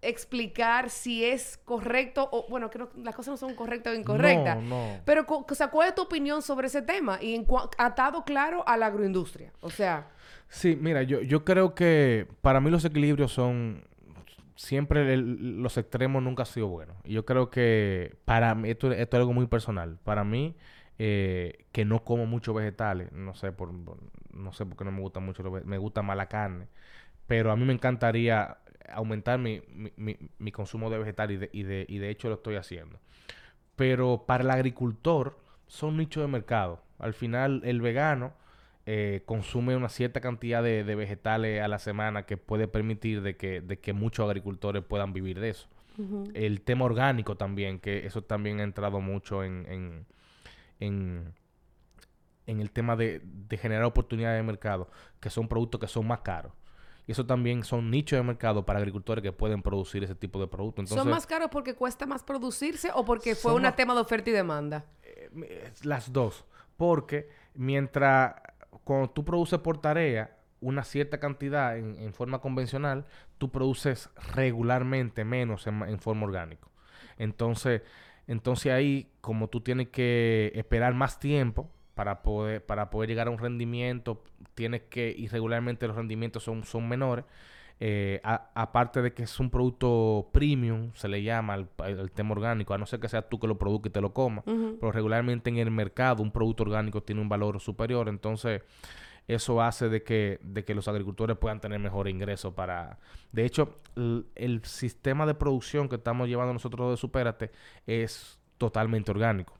explicar 0.00 0.88
si 0.88 1.24
es 1.24 1.58
correcto 1.64 2.26
o, 2.30 2.46
bueno, 2.48 2.70
que 2.70 2.78
las 3.02 3.14
cosas 3.14 3.32
no 3.32 3.36
son 3.36 3.54
correctas 3.54 3.94
o 3.94 3.98
incorrectas. 3.98 4.62
No, 4.62 4.92
no. 4.92 5.00
Pero, 5.04 5.26
o 5.28 5.54
sea, 5.54 5.68
¿cuál 5.68 5.88
es 5.88 5.94
tu 5.94 6.02
opinión 6.02 6.40
sobre 6.40 6.68
ese 6.68 6.80
tema? 6.80 7.18
Y 7.22 7.34
en 7.34 7.46
atado 7.76 8.24
claro 8.24 8.66
a 8.66 8.76
la 8.76 8.86
agroindustria. 8.86 9.52
O 9.60 9.70
sea... 9.70 10.08
Sí, 10.48 10.78
mira, 10.80 11.02
yo, 11.02 11.20
yo 11.20 11.44
creo 11.44 11.74
que 11.74 12.28
para 12.40 12.60
mí 12.60 12.70
los 12.70 12.84
equilibrios 12.84 13.32
son... 13.32 13.84
Siempre 14.56 15.16
los 15.16 15.76
extremos 15.76 16.22
nunca 16.22 16.44
han 16.44 16.46
sido 16.46 16.68
buenos. 16.68 16.96
Y 17.04 17.14
yo 17.14 17.26
creo 17.26 17.50
que 17.50 18.16
para 18.24 18.54
mí, 18.54 18.70
esto, 18.70 18.92
esto 18.92 19.16
es 19.16 19.20
algo 19.20 19.32
muy 19.32 19.46
personal. 19.48 19.98
Para 20.04 20.22
mí, 20.24 20.54
eh, 20.98 21.66
que 21.72 21.84
no 21.84 22.04
como 22.04 22.26
mucho 22.26 22.54
vegetales, 22.54 23.10
no 23.12 23.34
sé 23.34 23.52
por, 23.52 23.72
no 24.32 24.52
sé 24.52 24.66
por 24.66 24.76
qué 24.76 24.84
no 24.84 24.92
me 24.92 25.00
gusta 25.00 25.20
mucho, 25.20 25.42
me 25.42 25.78
gusta 25.78 26.02
más 26.02 26.16
la 26.16 26.28
carne, 26.28 26.68
pero 27.26 27.50
a 27.50 27.56
mí 27.56 27.64
me 27.64 27.72
encantaría 27.72 28.58
aumentar 28.92 29.38
mi, 29.38 29.62
mi, 29.96 30.16
mi, 30.38 30.52
consumo 30.52 30.90
de 30.90 30.98
vegetales 30.98 31.36
y 31.36 31.38
de, 31.38 31.50
y, 31.52 31.62
de, 31.62 31.86
y 31.88 31.98
de 31.98 32.10
hecho 32.10 32.28
lo 32.28 32.34
estoy 32.34 32.56
haciendo. 32.56 32.98
Pero 33.76 34.24
para 34.26 34.44
el 34.44 34.50
agricultor 34.50 35.38
son 35.66 35.96
nichos 35.96 36.22
de 36.22 36.28
mercado. 36.28 36.80
Al 36.98 37.14
final 37.14 37.62
el 37.64 37.80
vegano 37.80 38.32
eh, 38.86 39.22
consume 39.24 39.76
una 39.76 39.88
cierta 39.88 40.20
cantidad 40.20 40.62
de, 40.62 40.84
de, 40.84 40.94
vegetales 40.94 41.62
a 41.62 41.68
la 41.68 41.78
semana 41.78 42.24
que 42.24 42.36
puede 42.36 42.68
permitir 42.68 43.22
de 43.22 43.36
que, 43.36 43.60
de 43.60 43.78
que 43.78 43.92
muchos 43.92 44.26
agricultores 44.26 44.84
puedan 44.84 45.12
vivir 45.12 45.40
de 45.40 45.50
eso. 45.50 45.68
El 46.34 46.62
tema 46.62 46.86
orgánico 46.86 47.36
también, 47.36 47.78
que 47.78 48.04
eso 48.04 48.22
también 48.22 48.58
ha 48.58 48.64
entrado 48.64 49.00
mucho 49.00 49.44
en 49.44 49.64
en, 49.68 50.06
el 50.80 52.70
tema 52.72 52.96
de, 52.96 53.22
generar 53.60 53.84
oportunidades 53.84 54.38
de 54.38 54.42
mercado, 54.42 54.88
que 55.20 55.30
son 55.30 55.48
productos 55.48 55.80
que 55.80 55.88
son 55.88 56.06
más 56.06 56.20
caros. 56.20 56.52
Y 57.06 57.12
eso 57.12 57.26
también 57.26 57.64
son 57.64 57.90
nichos 57.90 58.18
de 58.18 58.22
mercado 58.22 58.64
para 58.64 58.78
agricultores 58.78 59.22
que 59.22 59.32
pueden 59.32 59.62
producir 59.62 60.02
ese 60.04 60.14
tipo 60.14 60.40
de 60.40 60.46
productos. 60.46 60.88
¿Son 60.88 61.08
más 61.10 61.26
caros 61.26 61.48
porque 61.50 61.74
cuesta 61.74 62.06
más 62.06 62.22
producirse 62.22 62.90
o 62.94 63.04
porque 63.04 63.34
fue 63.34 63.54
un 63.54 63.70
tema 63.76 63.94
de 63.94 64.00
oferta 64.00 64.30
y 64.30 64.32
demanda? 64.32 64.86
Eh, 65.02 65.70
las 65.82 66.12
dos. 66.12 66.44
Porque 66.78 67.28
mientras 67.54 68.34
cuando 68.84 69.10
tú 69.10 69.24
produces 69.24 69.58
por 69.60 69.80
tarea 69.80 70.38
una 70.60 70.82
cierta 70.82 71.20
cantidad 71.20 71.76
en, 71.76 72.14
forma 72.14 72.40
convencional, 72.40 73.04
tú 73.36 73.50
produces 73.50 74.08
regularmente 74.34 75.24
menos 75.24 75.66
en, 75.66 75.82
en 75.82 75.98
forma 75.98 76.24
orgánica. 76.24 76.66
Entonces, 77.18 77.82
entonces 78.26 78.72
ahí, 78.72 79.10
como 79.20 79.48
tú 79.48 79.60
tienes 79.60 79.88
que 79.88 80.52
esperar 80.54 80.94
más 80.94 81.18
tiempo 81.18 81.70
para 81.94 82.22
poder, 82.22 82.64
para 82.64 82.90
poder 82.90 83.08
llegar 83.08 83.28
a 83.28 83.30
un 83.30 83.38
rendimiento 83.38 84.22
tienes 84.54 84.82
que, 84.82 85.14
irregularmente 85.16 85.86
los 85.86 85.96
rendimientos 85.96 86.42
son, 86.42 86.64
son 86.64 86.88
menores. 86.88 87.24
Eh, 87.80 88.20
aparte 88.22 89.02
de 89.02 89.12
que 89.12 89.24
es 89.24 89.40
un 89.40 89.50
producto 89.50 90.28
premium, 90.32 90.92
se 90.94 91.08
le 91.08 91.22
llama 91.24 91.56
el, 91.56 92.10
tema 92.12 92.32
orgánico, 92.32 92.72
a 92.72 92.78
no 92.78 92.86
ser 92.86 93.00
que 93.00 93.08
sea 93.08 93.22
tú 93.22 93.40
que 93.40 93.48
lo 93.48 93.58
produzcas 93.58 93.90
y 93.90 93.92
te 93.92 94.00
lo 94.00 94.14
comas, 94.14 94.44
pero 94.44 94.92
regularmente 94.92 95.50
en 95.50 95.58
el 95.58 95.72
mercado 95.72 96.22
un 96.22 96.30
producto 96.30 96.62
orgánico 96.62 97.02
tiene 97.02 97.20
un 97.20 97.28
valor 97.28 97.58
superior, 97.58 98.08
entonces 98.08 98.62
eso 99.26 99.62
hace 99.62 99.88
de 99.88 100.02
que, 100.02 100.38
de 100.42 100.64
que 100.64 100.74
los 100.74 100.88
agricultores 100.88 101.36
puedan 101.38 101.60
tener 101.60 101.78
mejor 101.78 102.08
ingreso 102.08 102.54
para... 102.54 102.98
De 103.32 103.44
hecho, 103.44 103.80
el, 104.34 104.60
sistema 104.64 105.26
de 105.26 105.34
producción 105.34 105.88
que 105.88 105.96
estamos 105.96 106.28
llevando 106.28 106.52
nosotros 106.52 106.90
de 106.90 106.96
Supérate 106.96 107.50
es 107.86 108.38
totalmente 108.58 109.10
orgánico. 109.10 109.54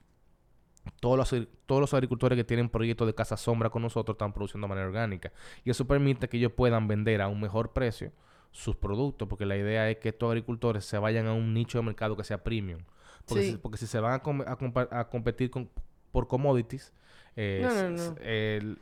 Todos 1.01 1.17
los, 1.17 1.49
todos 1.65 1.81
los 1.81 1.95
agricultores 1.95 2.37
que 2.37 2.45
tienen 2.45 2.69
proyectos 2.69 3.07
de 3.07 3.15
casa 3.15 3.39
sombra 3.39 3.71
con 3.71 3.81
nosotros 3.81 4.15
están 4.15 4.35
produciendo 4.35 4.67
de 4.67 4.69
manera 4.69 4.87
orgánica. 4.87 5.33
Y 5.65 5.71
eso 5.71 5.87
permite 5.87 6.29
que 6.29 6.37
ellos 6.37 6.53
puedan 6.53 6.87
vender 6.87 7.23
a 7.23 7.29
un 7.29 7.41
mejor 7.41 7.73
precio 7.73 8.12
sus 8.51 8.77
productos, 8.77 9.27
porque 9.27 9.47
la 9.47 9.57
idea 9.57 9.91
es 9.91 9.97
que 9.97 10.11
estos 10.11 10.29
agricultores 10.29 10.85
se 10.85 10.99
vayan 10.99 11.27
a 11.27 11.33
un 11.33 11.55
nicho 11.55 11.79
de 11.79 11.85
mercado 11.85 12.17
que 12.17 12.23
sea 12.23 12.45
premium. 12.45 12.83
Porque, 13.27 13.51
si, 13.51 13.57
porque 13.57 13.79
si 13.79 13.87
se 13.87 13.99
van 13.99 14.21
a, 14.21 15.01
a 15.01 15.09
competir 15.09 15.51
con, 15.51 15.71
por 16.12 16.29
commodities, 16.29 16.93
eh, 17.37 18.76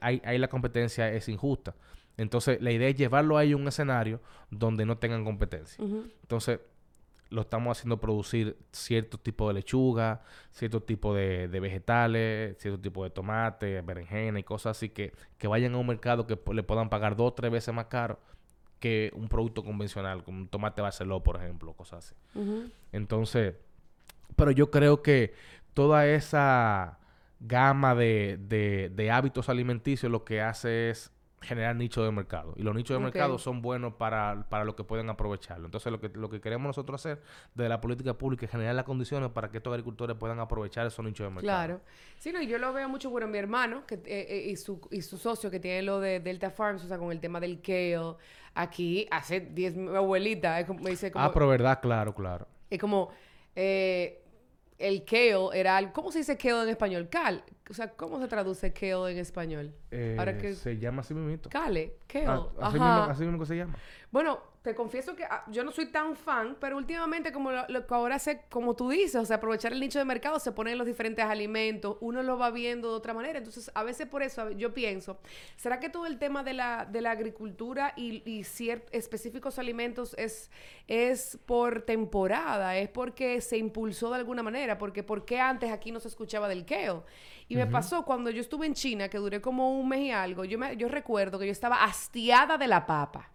ahí, 0.00 0.38
la 0.38 0.48
competencia 0.48 1.10
es 1.12 1.28
injusta. 1.28 1.74
Entonces, 2.16 2.60
la 2.60 2.70
idea 2.70 2.88
es 2.88 2.96
llevarlo 2.96 3.38
ahí 3.38 3.52
a 3.52 3.56
un 3.56 3.66
escenario 3.66 4.20
donde 4.50 4.84
no 4.84 4.98
tengan 4.98 5.24
competencia. 5.24 5.82
Entonces, 6.22 6.60
lo 7.30 7.42
estamos 7.42 7.78
haciendo 7.78 7.98
producir 7.98 8.56
cierto 8.72 9.16
tipo 9.16 9.48
de 9.48 9.54
lechuga, 9.54 10.22
cierto 10.50 10.82
tipo 10.82 11.14
de, 11.14 11.46
vegetales, 11.48 12.58
cierto 12.58 12.80
tipo 12.80 13.04
de 13.04 13.10
tomate, 13.10 13.80
berenjena 13.82 14.38
y 14.40 14.42
cosas 14.42 14.76
así 14.76 14.88
que, 14.88 15.12
que 15.38 15.46
vayan 15.46 15.74
a 15.74 15.78
un 15.78 15.86
mercado 15.86 16.26
que 16.26 16.38
le 16.52 16.62
puedan 16.62 16.90
pagar 16.90 17.16
dos 17.16 17.28
o 17.28 17.34
tres 17.34 17.50
veces 17.52 17.72
más 17.72 17.86
caro 17.86 18.18
que 18.80 19.12
un 19.14 19.28
producto 19.28 19.62
convencional, 19.62 20.24
como 20.24 20.38
un 20.38 20.48
tomate 20.48 20.82
Barceló, 20.82 21.22
por 21.22 21.36
ejemplo, 21.36 21.72
cosas 21.74 22.06
así. 22.06 22.14
Entonces, 22.92 23.54
pero 24.36 24.50
yo 24.50 24.70
creo 24.70 25.02
que 25.02 25.34
toda 25.74 26.06
esa 26.06 26.99
gama 27.40 27.94
de, 27.94 28.38
de, 28.94 29.10
hábitos 29.10 29.48
alimenticios 29.48 30.12
lo 30.12 30.24
que 30.24 30.42
hace 30.42 30.90
es 30.90 31.10
generar 31.40 31.74
nichos 31.74 32.04
de 32.04 32.12
mercado. 32.12 32.52
Y 32.56 32.62
los 32.62 32.74
nichos 32.74 32.98
de 32.98 33.02
mercado 33.02 33.38
son 33.38 33.62
buenos 33.62 33.94
para, 33.94 34.46
para 34.50 34.64
lo 34.64 34.76
que 34.76 34.84
pueden 34.84 35.08
aprovecharlo. 35.08 35.64
Entonces, 35.64 35.90
lo 35.90 35.98
que, 35.98 36.10
lo 36.10 36.28
que 36.28 36.38
queremos 36.38 36.66
nosotros 36.66 37.00
hacer 37.00 37.22
de 37.54 37.66
la 37.68 37.80
política 37.80 38.12
pública 38.12 38.44
es 38.44 38.52
generar 38.52 38.74
las 38.74 38.84
condiciones 38.84 39.30
para 39.30 39.50
que 39.50 39.56
estos 39.56 39.70
agricultores 39.70 40.16
puedan 40.18 40.38
aprovechar 40.38 40.86
esos 40.86 41.02
nichos 41.02 41.24
de 41.26 41.30
mercado. 41.30 41.42
Claro. 41.42 41.80
Sí, 42.18 42.30
no, 42.30 42.42
y 42.42 42.46
yo 42.46 42.58
lo 42.58 42.74
veo 42.74 42.90
mucho, 42.90 43.08
bueno, 43.08 43.26
mi 43.26 43.38
hermano 43.38 43.86
que, 43.86 43.94
eh, 43.94 44.02
eh, 44.04 44.50
y, 44.50 44.56
su, 44.56 44.86
y 44.90 45.00
su 45.00 45.16
socio 45.16 45.50
que 45.50 45.60
tiene 45.60 45.80
lo 45.80 45.98
de 45.98 46.20
Delta 46.20 46.50
Farms, 46.50 46.84
o 46.84 46.88
sea, 46.88 46.98
con 46.98 47.10
el 47.10 47.20
tema 47.20 47.40
del 47.40 47.62
kale. 47.62 48.16
Aquí 48.52 49.06
hace 49.10 49.40
10, 49.40 49.76
mi 49.76 49.96
abuelita 49.96 50.62
me 50.78 50.90
dice 50.90 51.10
como... 51.10 51.24
Ah, 51.24 51.32
pero 51.32 51.48
verdad, 51.48 51.80
claro, 51.80 52.14
claro. 52.14 52.46
Es 52.68 52.78
como... 52.78 53.10
Eh, 53.56 54.19
el 54.80 55.04
kale 55.04 55.52
era. 55.52 55.92
¿Cómo 55.92 56.10
se 56.10 56.18
dice 56.18 56.36
kale 56.36 56.62
en 56.62 56.70
español? 56.70 57.08
Cal. 57.08 57.44
O 57.70 57.74
sea, 57.74 57.88
¿cómo 57.90 58.18
se 58.18 58.26
traduce 58.26 58.72
kale 58.72 59.12
en 59.12 59.18
español? 59.18 59.72
Eh, 59.92 60.54
se 60.60 60.76
llama 60.76 61.02
así 61.02 61.14
mismo. 61.14 61.48
Kale, 61.48 61.98
kale. 62.08 62.26
Ah, 62.26 62.48
así, 62.62 62.72
Mismo, 62.72 62.88
así 62.88 63.22
mismo 63.22 63.38
que 63.38 63.46
se 63.46 63.56
llama. 63.56 63.76
Bueno, 64.10 64.40
te 64.62 64.74
confieso 64.74 65.14
que 65.14 65.22
ah, 65.24 65.44
yo 65.46 65.62
no 65.62 65.70
soy 65.70 65.86
tan 65.86 66.16
fan, 66.16 66.56
pero 66.60 66.76
últimamente 66.76 67.32
como 67.32 67.52
lo, 67.52 67.86
que 67.86 67.94
ahora 67.94 68.18
sé, 68.18 68.42
como 68.50 68.74
tú 68.74 68.90
dices, 68.90 69.14
o 69.14 69.24
sea, 69.24 69.36
aprovechar 69.36 69.72
el 69.72 69.78
nicho 69.78 70.00
de 70.00 70.04
mercado, 70.04 70.40
se 70.40 70.50
ponen 70.50 70.76
los 70.76 70.86
diferentes 70.86 71.24
alimentos, 71.24 71.96
uno 72.00 72.22
lo 72.24 72.36
va 72.36 72.50
viendo 72.50 72.90
de 72.90 72.94
otra 72.96 73.14
manera. 73.14 73.38
Entonces, 73.38 73.70
a 73.72 73.84
veces 73.84 74.08
por 74.08 74.22
eso 74.22 74.50
yo 74.50 74.74
pienso, 74.74 75.18
¿será 75.56 75.78
que 75.78 75.88
todo 75.88 76.06
el 76.06 76.18
tema 76.18 76.42
de 76.42 76.54
la, 76.54 76.84
de 76.90 77.00
la 77.00 77.12
agricultura 77.12 77.94
y, 77.96 78.28
y 78.28 78.42
ciertos 78.42 78.90
específicos 78.92 79.60
alimentos 79.60 80.14
es, 80.18 80.50
es 80.88 81.38
por 81.46 81.82
temporada? 81.82 82.76
¿Es 82.76 82.88
porque 82.88 83.40
se 83.40 83.56
impulsó 83.56 84.10
de 84.10 84.16
alguna 84.16 84.42
manera? 84.42 84.76
Porque 84.76 85.04
¿por 85.04 85.24
qué 85.24 85.38
antes 85.38 85.70
aquí 85.70 85.92
no 85.92 86.00
se 86.00 86.08
escuchaba 86.08 86.48
del 86.48 86.66
kale? 86.66 87.04
Y 87.50 87.56
me 87.56 87.66
pasó 87.66 88.04
cuando 88.04 88.30
yo 88.30 88.40
estuve 88.40 88.64
en 88.64 88.74
China, 88.74 89.08
que 89.08 89.18
duré 89.18 89.40
como 89.40 89.76
un 89.76 89.88
mes 89.88 90.02
y 90.02 90.10
algo, 90.12 90.44
yo, 90.44 90.56
me, 90.56 90.76
yo 90.76 90.86
recuerdo 90.86 91.36
que 91.36 91.46
yo 91.46 91.52
estaba 91.52 91.82
hastiada 91.82 92.56
de 92.56 92.68
la 92.68 92.86
papa. 92.86 93.28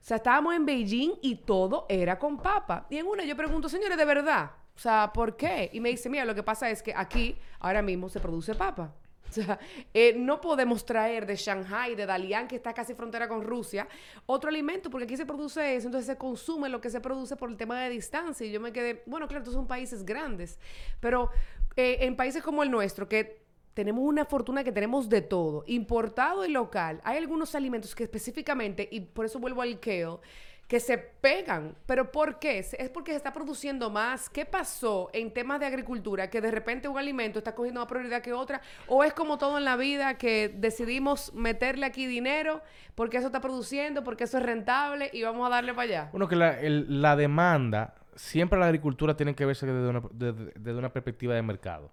O 0.00 0.04
sea, 0.04 0.18
estábamos 0.18 0.54
en 0.54 0.64
Beijing 0.64 1.14
y 1.22 1.34
todo 1.34 1.84
era 1.88 2.20
con 2.20 2.36
papa. 2.38 2.86
Y 2.88 2.98
en 2.98 3.06
una 3.08 3.24
yo 3.24 3.36
pregunto, 3.36 3.68
señores, 3.68 3.98
¿de 3.98 4.04
verdad? 4.04 4.52
O 4.76 4.78
sea, 4.78 5.10
¿por 5.12 5.36
qué? 5.36 5.70
Y 5.72 5.80
me 5.80 5.88
dice, 5.88 6.08
mira, 6.08 6.24
lo 6.24 6.36
que 6.36 6.44
pasa 6.44 6.70
es 6.70 6.84
que 6.84 6.94
aquí 6.94 7.36
ahora 7.58 7.82
mismo 7.82 8.08
se 8.08 8.20
produce 8.20 8.54
papa. 8.54 8.94
O 9.28 9.32
sea, 9.32 9.58
eh, 9.92 10.14
no 10.16 10.40
podemos 10.40 10.86
traer 10.86 11.26
de 11.26 11.34
Shanghai, 11.34 11.96
de 11.96 12.06
Dalian, 12.06 12.46
que 12.46 12.54
está 12.54 12.72
casi 12.72 12.94
frontera 12.94 13.26
con 13.26 13.42
Rusia, 13.42 13.88
otro 14.26 14.50
alimento, 14.50 14.88
porque 14.88 15.04
aquí 15.04 15.16
se 15.16 15.26
produce 15.26 15.74
eso, 15.74 15.88
entonces 15.88 16.06
se 16.06 16.16
consume 16.16 16.68
lo 16.68 16.80
que 16.80 16.90
se 16.90 17.00
produce 17.00 17.34
por 17.34 17.50
el 17.50 17.56
tema 17.56 17.82
de 17.82 17.90
distancia. 17.90 18.46
Y 18.46 18.52
yo 18.52 18.60
me 18.60 18.72
quedé, 18.72 19.02
bueno, 19.06 19.26
claro, 19.26 19.42
estos 19.42 19.54
son 19.54 19.66
países 19.66 20.04
grandes, 20.04 20.60
pero 21.00 21.30
eh, 21.76 21.98
en 22.00 22.16
países 22.16 22.42
como 22.42 22.62
el 22.62 22.70
nuestro, 22.70 23.08
que 23.08 23.47
tenemos 23.78 24.02
una 24.02 24.24
fortuna 24.24 24.64
que 24.64 24.72
tenemos 24.72 25.08
de 25.08 25.22
todo, 25.22 25.62
importado 25.68 26.44
y 26.44 26.50
local. 26.50 27.00
Hay 27.04 27.16
algunos 27.16 27.54
alimentos 27.54 27.94
que 27.94 28.02
específicamente, 28.02 28.88
y 28.90 29.02
por 29.02 29.24
eso 29.24 29.38
vuelvo 29.38 29.62
al 29.62 29.78
kale, 29.78 30.18
que 30.66 30.80
se 30.80 30.98
pegan. 30.98 31.76
¿Pero 31.86 32.10
por 32.10 32.40
qué? 32.40 32.58
¿Es 32.58 32.90
porque 32.92 33.12
se 33.12 33.18
está 33.18 33.32
produciendo 33.32 33.88
más? 33.88 34.28
¿Qué 34.28 34.44
pasó 34.44 35.10
en 35.12 35.32
temas 35.32 35.60
de 35.60 35.66
agricultura 35.66 36.28
que 36.28 36.40
de 36.40 36.50
repente 36.50 36.88
un 36.88 36.98
alimento 36.98 37.38
está 37.38 37.54
cogiendo 37.54 37.78
más 37.78 37.88
prioridad 37.88 38.20
que 38.20 38.32
otra? 38.32 38.60
¿O 38.88 39.04
es 39.04 39.12
como 39.12 39.38
todo 39.38 39.58
en 39.58 39.64
la 39.64 39.76
vida 39.76 40.18
que 40.18 40.48
decidimos 40.48 41.32
meterle 41.32 41.86
aquí 41.86 42.04
dinero 42.06 42.60
porque 42.96 43.18
eso 43.18 43.26
está 43.26 43.40
produciendo, 43.40 44.02
porque 44.02 44.24
eso 44.24 44.38
es 44.38 44.42
rentable 44.42 45.08
y 45.12 45.22
vamos 45.22 45.46
a 45.46 45.50
darle 45.50 45.72
para 45.72 45.82
allá? 45.84 46.08
Bueno, 46.10 46.26
que 46.26 46.34
la, 46.34 46.58
la 46.60 47.14
demanda, 47.14 47.94
siempre 48.16 48.58
la 48.58 48.66
agricultura 48.66 49.16
tiene 49.16 49.36
que 49.36 49.46
verse 49.46 49.66
desde 49.66 49.88
una, 49.88 50.02
desde 50.10 50.76
una 50.76 50.92
perspectiva 50.92 51.36
de 51.36 51.42
mercado 51.42 51.92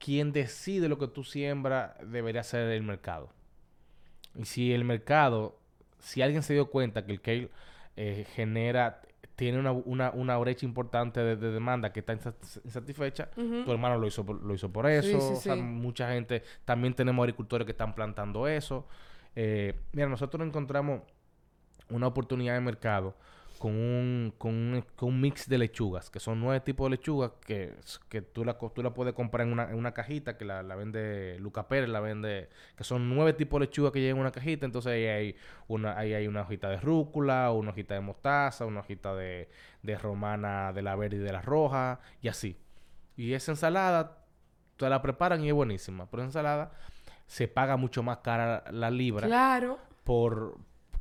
quien 0.00 0.32
decide 0.32 0.88
lo 0.88 0.98
que 0.98 1.06
tú 1.06 1.22
siembras 1.22 1.92
debería 2.02 2.42
ser 2.42 2.68
el 2.70 2.82
mercado. 2.82 3.28
Y 4.34 4.46
si 4.46 4.72
el 4.72 4.84
mercado, 4.84 5.58
si 5.98 6.22
alguien 6.22 6.42
se 6.42 6.54
dio 6.54 6.70
cuenta 6.70 7.04
que 7.04 7.12
el 7.12 7.20
kale 7.20 7.50
eh, 7.96 8.26
genera, 8.34 9.02
tiene 9.36 9.58
una, 9.68 10.38
brecha 10.38 10.64
importante 10.64 11.20
de, 11.20 11.36
demanda 11.36 11.92
que 11.92 12.00
está 12.00 12.14
insatisfecha, 12.14 13.30
tu 13.30 13.70
hermano 13.70 13.98
lo 13.98 14.06
hizo, 14.06 14.24
por, 14.24 14.42
lo 14.42 14.54
hizo 14.54 14.72
por 14.72 14.88
eso. 14.88 15.38
mucha 15.58 16.10
gente, 16.12 16.42
también 16.64 16.94
tenemos 16.94 17.22
agricultores 17.22 17.66
que 17.66 17.72
están 17.72 17.94
plantando 17.94 18.48
eso. 18.48 18.86
Eh, 19.36 19.74
mira, 19.92 20.08
nosotros 20.08 20.46
encontramos 20.46 21.02
una 21.90 22.06
oportunidad 22.06 22.54
de 22.54 22.60
mercado 22.60 23.14
con 23.60 23.72
un, 23.72 24.32
con 24.38 24.54
un, 24.54 24.84
con 24.96 25.10
un, 25.10 25.20
mix 25.20 25.46
de 25.46 25.58
lechugas, 25.58 26.08
que 26.08 26.18
son 26.18 26.40
nueve 26.40 26.60
tipos 26.60 26.86
de 26.86 26.96
lechugas 26.96 27.32
que, 27.44 27.74
que 28.08 28.22
tú, 28.22 28.42
la, 28.42 28.56
tú 28.56 28.82
la 28.82 28.94
puedes 28.94 29.12
comprar 29.12 29.46
en 29.46 29.52
una, 29.52 29.64
en 29.64 29.76
una 29.76 29.92
cajita, 29.92 30.38
que 30.38 30.46
la, 30.46 30.62
la, 30.62 30.76
vende 30.76 31.36
Luca 31.40 31.68
Pérez, 31.68 31.90
la 31.90 32.00
vende, 32.00 32.48
que 32.74 32.84
son 32.84 33.14
nueve 33.14 33.34
tipos 33.34 33.60
de 33.60 33.66
lechugas 33.66 33.92
que 33.92 34.00
llegan 34.00 34.16
en 34.16 34.22
una 34.22 34.32
cajita, 34.32 34.64
entonces 34.64 34.92
ahí 34.92 35.04
hay 35.04 35.36
una, 35.68 35.98
ahí 35.98 36.14
hay 36.14 36.26
una 36.26 36.40
hojita 36.40 36.70
de 36.70 36.78
rúcula, 36.78 37.52
una 37.52 37.72
hojita 37.72 37.92
de 37.92 38.00
mostaza, 38.00 38.64
una 38.64 38.80
hojita 38.80 39.14
de, 39.14 39.50
de 39.82 39.98
romana 39.98 40.72
de 40.72 40.80
la 40.80 40.96
verde 40.96 41.16
y 41.16 41.20
de 41.20 41.32
la 41.32 41.42
roja, 41.42 42.00
y 42.22 42.28
así. 42.28 42.56
Y 43.14 43.34
esa 43.34 43.52
ensalada, 43.52 44.24
tú 44.78 44.88
la 44.88 45.02
preparan 45.02 45.44
y 45.44 45.48
es 45.48 45.54
buenísima, 45.54 46.10
pero 46.10 46.22
esa 46.22 46.28
ensalada 46.28 46.72
se 47.26 47.46
paga 47.46 47.76
mucho 47.76 48.02
más 48.02 48.20
cara 48.20 48.64
la 48.70 48.90
libra. 48.90 49.26
Claro. 49.26 49.78
Por, 50.02 50.56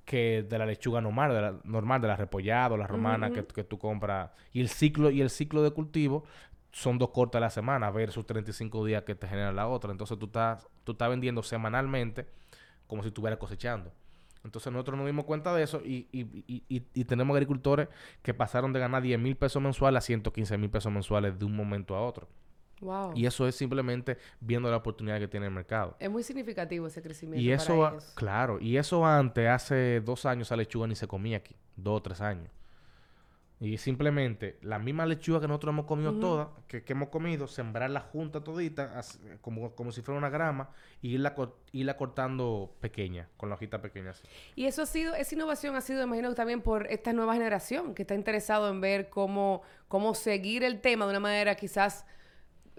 que 0.10 0.42
de 0.42 0.58
la 0.58 0.66
lechuga 0.66 1.02
normal, 1.02 1.32
de 1.32 1.40
la, 1.40 1.56
normal, 1.66 2.02
de 2.02 2.08
la 2.08 2.16
repollada 2.16 2.76
la 2.76 2.88
romana 2.88 3.30
que, 3.30 3.46
que, 3.46 3.64
tú 3.64 3.78
compras. 3.78 4.32
Y 4.52 4.60
el 4.60 4.68
ciclo, 4.68 5.12
y 5.12 5.22
el 5.22 5.30
ciclo 5.30 5.62
de 5.62 5.70
cultivo 5.70 6.24
son 6.72 6.98
dos 6.98 7.12
cortes 7.12 7.38
a 7.38 7.42
la 7.42 7.52
semana 7.52 7.92
versus 7.92 8.26
35 8.26 8.86
días 8.86 9.04
que 9.04 9.14
te 9.14 9.28
genera 9.28 9.52
la 9.52 9.68
otra. 9.68 9.92
Entonces 9.92 10.18
tú 10.18 10.26
estás, 10.26 10.68
tú 10.84 10.94
estás 10.94 11.12
vendiendo 11.12 11.44
semanalmente 11.44 12.26
como 12.88 13.04
si 13.04 13.10
estuvieras 13.10 13.38
cosechando. 13.38 13.92
Entonces 14.44 14.74
nosotros 14.74 14.98
nos 14.98 15.06
dimos 15.06 15.26
cuenta 15.26 15.54
de 15.54 15.62
eso 15.62 15.80
y, 15.86 16.08
y, 16.12 16.22
y, 16.48 16.84
y 16.92 17.06
tenemos 17.06 17.36
agricultores 17.36 17.88
que 18.24 18.34
pasaron 18.34 18.74
de 18.74 18.80
ganar 18.80 19.04
10 19.04 19.20
mil 19.20 19.36
pesos 19.36 19.62
mensuales 19.62 20.04
a 20.04 20.08
115 20.08 20.58
mil 20.58 20.72
pesos 20.72 20.92
mensuales 20.92 21.38
de 21.38 21.46
un 21.46 21.56
momento 21.56 21.96
a 21.96 22.02
otro. 22.02 22.28
Y 23.16 23.26
eso 23.26 23.48
es 23.48 23.56
simplemente 23.56 24.18
viendo 24.40 24.70
la 24.70 24.78
oportunidad 24.78 25.20
que 25.20 25.28
tiene 25.28 25.48
el 25.48 25.52
mercado. 25.52 25.96
Es 26.00 26.10
muy 26.10 26.24
significativo 26.24 26.88
ese 26.88 27.02
crecimiento. 27.02 27.42
Y 27.42 27.52
eso, 27.52 27.98
claro, 28.16 28.60
y 28.60 28.78
eso 28.78 29.06
antes, 29.06 29.48
hace 29.48 30.02
dos 30.02 30.26
años, 30.26 30.48
esa 30.48 30.56
lechuga 30.56 30.88
ni 30.88 30.96
se 30.96 31.08
comía 31.08 31.38
aquí, 31.38 31.56
dos 31.76 31.98
o 31.98 32.02
tres 32.02 32.22
años. 32.22 32.50
Y 33.62 33.78
simplemente 33.78 34.58
la 34.62 34.80
misma 34.80 35.06
lechuga 35.06 35.42
que 35.42 35.48
nosotros 35.48 35.74
hemos 35.74 35.86
comido 35.86 36.14
toda, 36.14 36.52
que, 36.68 36.82
hemos 36.88 37.10
comido, 37.10 37.46
sembrarla 37.46 38.00
junta 38.00 38.42
todita, 38.42 39.02
como, 39.42 39.76
como 39.76 39.92
si 39.92 40.02
fuera 40.02 40.18
una 40.18 40.30
grama, 40.30 40.70
y 41.02 41.16
irla, 41.16 41.36
irla 41.74 41.98
cortando 41.98 42.74
pequeña, 42.80 43.28
con 43.36 43.50
la 43.50 43.56
hojita 43.56 43.82
pequeña 43.82 44.12
así. 44.12 44.24
Y 44.56 44.66
eso 44.66 44.84
ha 44.84 44.86
sido, 44.86 45.14
esa 45.14 45.36
innovación 45.36 45.76
ha 45.76 45.82
sido, 45.82 46.02
imagino, 46.04 46.34
también 46.36 46.62
por 46.62 46.88
esta 46.88 47.12
nueva 47.12 47.34
generación 47.34 47.96
que 47.96 48.04
está 48.04 48.16
interesado 48.16 48.70
en 48.70 48.80
ver 48.80 49.10
cómo, 49.10 49.62
cómo 49.90 50.16
seguir 50.16 50.64
el 50.64 50.80
tema 50.80 51.04
de 51.04 51.12
una 51.12 51.20
manera 51.20 51.56
quizás 51.56 52.06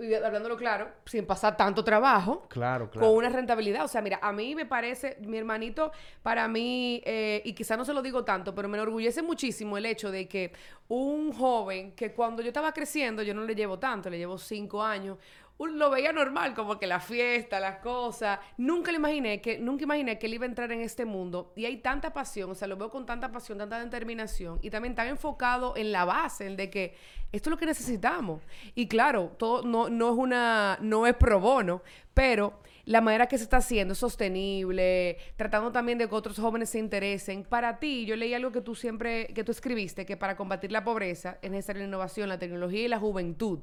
y 0.02 0.14
hablándolo 0.14 0.56
claro, 0.56 0.88
sin 1.04 1.26
pasar 1.26 1.56
tanto 1.56 1.84
trabajo. 1.84 2.46
Claro, 2.48 2.90
claro. 2.90 3.06
Con 3.06 3.16
una 3.16 3.28
rentabilidad. 3.28 3.84
O 3.84 3.88
sea, 3.88 4.00
mira, 4.00 4.18
a 4.22 4.32
mí 4.32 4.54
me 4.54 4.66
parece, 4.66 5.18
mi 5.20 5.36
hermanito, 5.36 5.92
para 6.22 6.48
mí, 6.48 7.02
eh, 7.04 7.42
y 7.44 7.52
quizás 7.52 7.76
no 7.76 7.84
se 7.84 7.92
lo 7.92 8.02
digo 8.02 8.24
tanto, 8.24 8.54
pero 8.54 8.68
me 8.68 8.78
enorgullece 8.78 9.22
muchísimo 9.22 9.76
el 9.76 9.86
hecho 9.86 10.10
de 10.10 10.26
que 10.26 10.52
un 10.88 11.32
joven 11.32 11.92
que 11.92 12.12
cuando 12.12 12.42
yo 12.42 12.48
estaba 12.48 12.72
creciendo, 12.72 13.22
yo 13.22 13.34
no 13.34 13.44
le 13.44 13.54
llevo 13.54 13.78
tanto, 13.78 14.10
le 14.10 14.18
llevo 14.18 14.38
cinco 14.38 14.82
años, 14.82 15.18
lo 15.66 15.90
veía 15.90 16.12
normal, 16.12 16.54
como 16.54 16.78
que 16.78 16.86
la 16.86 17.00
fiesta, 17.00 17.60
las 17.60 17.78
cosas. 17.78 18.38
Nunca 18.56 18.90
le 18.90 18.98
imaginé 18.98 19.40
que, 19.40 19.58
nunca 19.58 19.84
imaginé 19.84 20.18
que 20.18 20.26
él 20.26 20.34
iba 20.34 20.44
a 20.44 20.48
entrar 20.48 20.72
en 20.72 20.80
este 20.80 21.04
mundo. 21.04 21.52
Y 21.56 21.66
hay 21.66 21.78
tanta 21.78 22.12
pasión, 22.12 22.50
o 22.50 22.54
sea, 22.54 22.66
lo 22.66 22.76
veo 22.76 22.90
con 22.90 23.04
tanta 23.04 23.30
pasión, 23.30 23.58
tanta 23.58 23.78
determinación. 23.78 24.58
Y 24.62 24.70
también 24.70 24.94
tan 24.94 25.08
enfocado 25.08 25.76
en 25.76 25.92
la 25.92 26.04
base, 26.04 26.46
en 26.46 26.56
de 26.56 26.70
que 26.70 26.94
esto 27.32 27.48
es 27.48 27.50
lo 27.50 27.58
que 27.58 27.66
necesitamos. 27.66 28.42
Y 28.74 28.88
claro, 28.88 29.32
todo 29.38 29.62
no, 29.62 29.88
no 29.88 30.10
es 30.10 30.16
una, 30.16 30.78
no 30.80 31.06
es 31.06 31.14
pro 31.14 31.40
bono, 31.40 31.82
pero 32.14 32.60
la 32.84 33.00
manera 33.00 33.26
que 33.26 33.38
se 33.38 33.44
está 33.44 33.58
haciendo 33.58 33.92
es 33.92 33.98
sostenible, 33.98 35.16
tratando 35.36 35.70
también 35.70 35.98
de 35.98 36.08
que 36.08 36.14
otros 36.14 36.38
jóvenes 36.38 36.70
se 36.70 36.78
interesen. 36.78 37.44
Para 37.44 37.78
ti, 37.78 38.04
yo 38.06 38.16
leí 38.16 38.34
algo 38.34 38.50
que 38.50 38.62
tú 38.62 38.74
siempre, 38.74 39.28
que 39.28 39.44
tú 39.44 39.52
escribiste, 39.52 40.06
que 40.06 40.16
para 40.16 40.36
combatir 40.36 40.72
la 40.72 40.82
pobreza 40.82 41.38
es 41.42 41.50
necesaria 41.50 41.82
la 41.82 41.88
innovación, 41.88 42.28
la 42.28 42.38
tecnología 42.38 42.82
y 42.82 42.88
la 42.88 42.98
juventud. 42.98 43.60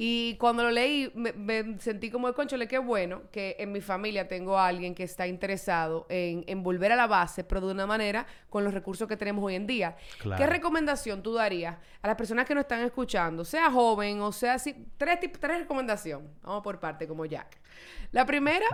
Y 0.00 0.36
cuando 0.36 0.62
lo 0.62 0.70
leí, 0.70 1.10
me, 1.16 1.76
sentí 1.80 2.08
como 2.08 2.28
de 2.28 2.32
conchole, 2.32 2.68
qué 2.68 2.78
bueno 2.78 3.22
que 3.32 3.56
en 3.58 3.72
mi 3.72 3.80
familia 3.80 4.28
tengo 4.28 4.56
a 4.56 4.68
alguien 4.68 4.94
que 4.94 5.02
está 5.02 5.26
interesado 5.26 6.06
en, 6.08 6.62
volver 6.62 6.92
a 6.92 6.96
la 6.96 7.08
base, 7.08 7.42
pero 7.42 7.60
de 7.60 7.72
una 7.72 7.84
manera 7.84 8.24
con 8.48 8.62
los 8.62 8.72
recursos 8.72 9.08
que 9.08 9.16
tenemos 9.16 9.44
hoy 9.44 9.56
en 9.56 9.66
día. 9.66 9.96
¿Qué 10.36 10.46
recomendación 10.46 11.20
tú 11.20 11.34
darías 11.34 11.78
a 12.00 12.06
las 12.06 12.16
personas 12.16 12.46
que 12.46 12.54
nos 12.54 12.62
están 12.62 12.82
escuchando, 12.82 13.44
sea 13.44 13.72
joven 13.72 14.20
o 14.20 14.30
sea 14.30 14.54
así? 14.54 14.86
Tres, 14.96 15.18
tres 15.40 15.58
recomendaciones. 15.58 16.30
Vamos 16.44 16.62
por 16.62 16.78
parte, 16.78 17.08
como 17.08 17.26
Jack. 17.26 17.58
La 18.12 18.24
primera, 18.24 18.66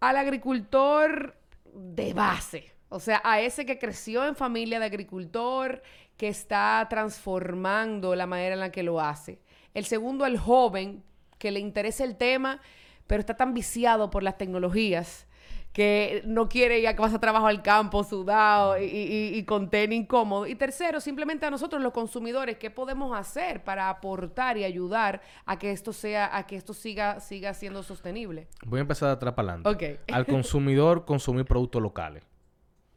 al 0.00 0.16
agricultor 0.16 1.36
de 1.74 2.14
base. 2.14 2.72
O 2.88 3.00
sea, 3.00 3.20
a 3.22 3.38
ese 3.38 3.66
que 3.66 3.78
creció 3.78 4.26
en 4.26 4.34
familia 4.34 4.78
de 4.78 4.86
agricultor, 4.86 5.82
que 6.16 6.28
está 6.28 6.86
transformando 6.88 8.14
la 8.14 8.26
manera 8.26 8.54
en 8.54 8.60
la 8.60 8.70
que 8.70 8.82
lo 8.82 9.00
hace. 9.00 9.40
El 9.74 9.84
segundo, 9.84 10.24
el 10.24 10.38
joven, 10.38 11.02
que 11.38 11.50
le 11.50 11.60
interesa 11.60 12.04
el 12.04 12.16
tema, 12.16 12.60
pero 13.06 13.20
está 13.20 13.36
tan 13.36 13.52
viciado 13.52 14.10
por 14.10 14.22
las 14.22 14.38
tecnologías 14.38 15.26
que 15.74 16.22
no 16.24 16.48
quiere 16.48 16.78
ir 16.78 16.86
a 16.86 16.94
casa 16.94 17.16
a 17.16 17.20
trabajo 17.20 17.48
al 17.48 17.60
campo 17.60 18.04
sudado 18.04 18.78
y, 18.78 18.84
y, 18.84 19.44
con 19.44 19.68
tenis 19.68 20.02
incómodo. 20.02 20.46
Y 20.46 20.54
tercero, 20.54 21.00
simplemente 21.00 21.46
a 21.46 21.50
nosotros 21.50 21.82
los 21.82 21.92
consumidores, 21.92 22.58
¿qué 22.58 22.70
podemos 22.70 23.14
hacer 23.18 23.64
para 23.64 23.88
aportar 23.90 24.56
y 24.56 24.62
ayudar 24.62 25.20
a 25.44 25.58
que 25.58 25.72
esto 25.72 25.92
sea, 25.92 26.34
a 26.34 26.46
que 26.46 26.54
esto 26.54 26.74
siga, 26.74 27.18
siga 27.18 27.52
siendo 27.54 27.82
sostenible? 27.82 28.46
Voy 28.64 28.78
a 28.78 28.82
empezar 28.82 29.08
de 29.08 29.14
atrás 29.14 29.34
para 29.34 29.54
adelante. 29.54 29.98
Al 30.12 30.26
consumidor, 30.26 31.04
consumir 31.04 31.44
productos 31.44 31.82
locales. 31.82 32.22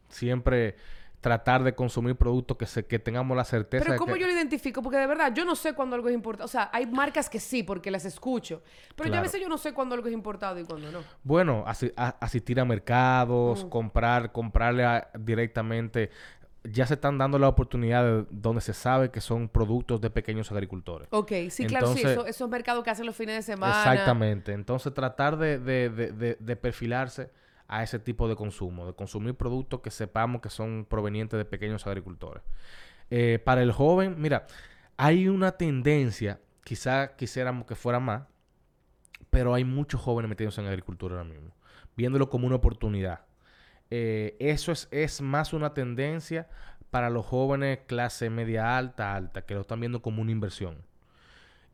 Siempre 0.08 0.76
tratar 1.20 1.64
de 1.64 1.74
consumir 1.74 2.14
productos 2.16 2.56
que 2.56 2.66
se, 2.66 2.86
que 2.86 2.98
tengamos 2.98 3.36
la 3.36 3.44
certeza 3.44 3.84
pero 3.84 3.98
cómo 3.98 4.16
yo 4.16 4.26
lo 4.26 4.32
identifico 4.32 4.82
porque 4.82 4.98
de 4.98 5.06
verdad 5.06 5.32
yo 5.34 5.44
no 5.44 5.56
sé 5.56 5.74
cuándo 5.74 5.96
algo 5.96 6.08
es 6.08 6.14
importado 6.14 6.44
o 6.44 6.48
sea 6.48 6.70
hay 6.72 6.86
marcas 6.86 7.28
que 7.28 7.40
sí 7.40 7.62
porque 7.62 7.90
las 7.90 8.04
escucho 8.04 8.62
pero 8.94 9.10
yo 9.10 9.16
a 9.16 9.22
veces 9.22 9.40
yo 9.40 9.48
no 9.48 9.58
sé 9.58 9.72
cuándo 9.72 9.94
algo 9.94 10.06
es 10.06 10.14
importado 10.14 10.60
y 10.60 10.64
cuándo 10.64 10.92
no 10.92 11.00
bueno 11.24 11.64
asistir 12.20 12.60
a 12.60 12.64
mercados 12.64 13.64
comprar 13.64 14.30
comprarle 14.30 14.84
directamente 15.18 16.10
ya 16.64 16.86
se 16.86 16.94
están 16.94 17.18
dando 17.18 17.38
la 17.38 17.48
oportunidad 17.48 18.04
de 18.04 18.26
donde 18.30 18.60
se 18.60 18.74
sabe 18.74 19.10
que 19.10 19.20
son 19.20 19.48
productos 19.48 20.00
de 20.00 20.10
pequeños 20.10 20.50
agricultores. 20.52 21.08
Ok, 21.12 21.32
sí, 21.50 21.66
claro, 21.66 21.94
sí, 21.94 22.02
esos 22.26 22.48
mercados 22.50 22.84
que 22.84 22.90
hacen 22.90 23.06
los 23.06 23.16
fines 23.16 23.36
de 23.36 23.42
semana. 23.42 23.78
Exactamente. 23.78 24.52
Entonces, 24.52 24.92
tratar 24.92 25.38
de, 25.38 25.58
de, 25.58 25.88
de, 25.88 26.36
de 26.38 26.56
perfilarse 26.56 27.30
a 27.68 27.82
ese 27.82 27.98
tipo 27.98 28.28
de 28.28 28.34
consumo, 28.34 28.86
de 28.86 28.94
consumir 28.94 29.34
productos 29.34 29.80
que 29.80 29.90
sepamos 29.90 30.40
que 30.40 30.48
son 30.48 30.86
provenientes 30.88 31.38
de 31.38 31.44
pequeños 31.44 31.86
agricultores. 31.86 32.42
Eh, 33.10 33.38
para 33.44 33.62
el 33.62 33.72
joven, 33.72 34.16
mira, 34.18 34.46
hay 34.96 35.28
una 35.28 35.52
tendencia, 35.52 36.40
quizá 36.64 37.14
quisiéramos 37.16 37.66
que 37.66 37.74
fuera 37.74 38.00
más, 38.00 38.22
pero 39.30 39.54
hay 39.54 39.64
muchos 39.64 40.00
jóvenes 40.00 40.30
metidos 40.30 40.56
en 40.58 40.66
agricultura 40.66 41.16
ahora 41.16 41.28
mismo, 41.28 41.52
viéndolo 41.94 42.30
como 42.30 42.46
una 42.46 42.56
oportunidad. 42.56 43.20
Eh, 43.90 44.36
eso 44.40 44.72
es, 44.72 44.88
es 44.90 45.20
más 45.20 45.52
una 45.52 45.74
tendencia 45.74 46.48
para 46.90 47.10
los 47.10 47.26
jóvenes 47.26 47.80
clase 47.86 48.30
media 48.30 48.78
alta, 48.78 49.14
alta, 49.14 49.42
que 49.44 49.54
lo 49.54 49.60
están 49.60 49.80
viendo 49.80 50.00
como 50.00 50.22
una 50.22 50.32
inversión. 50.32 50.76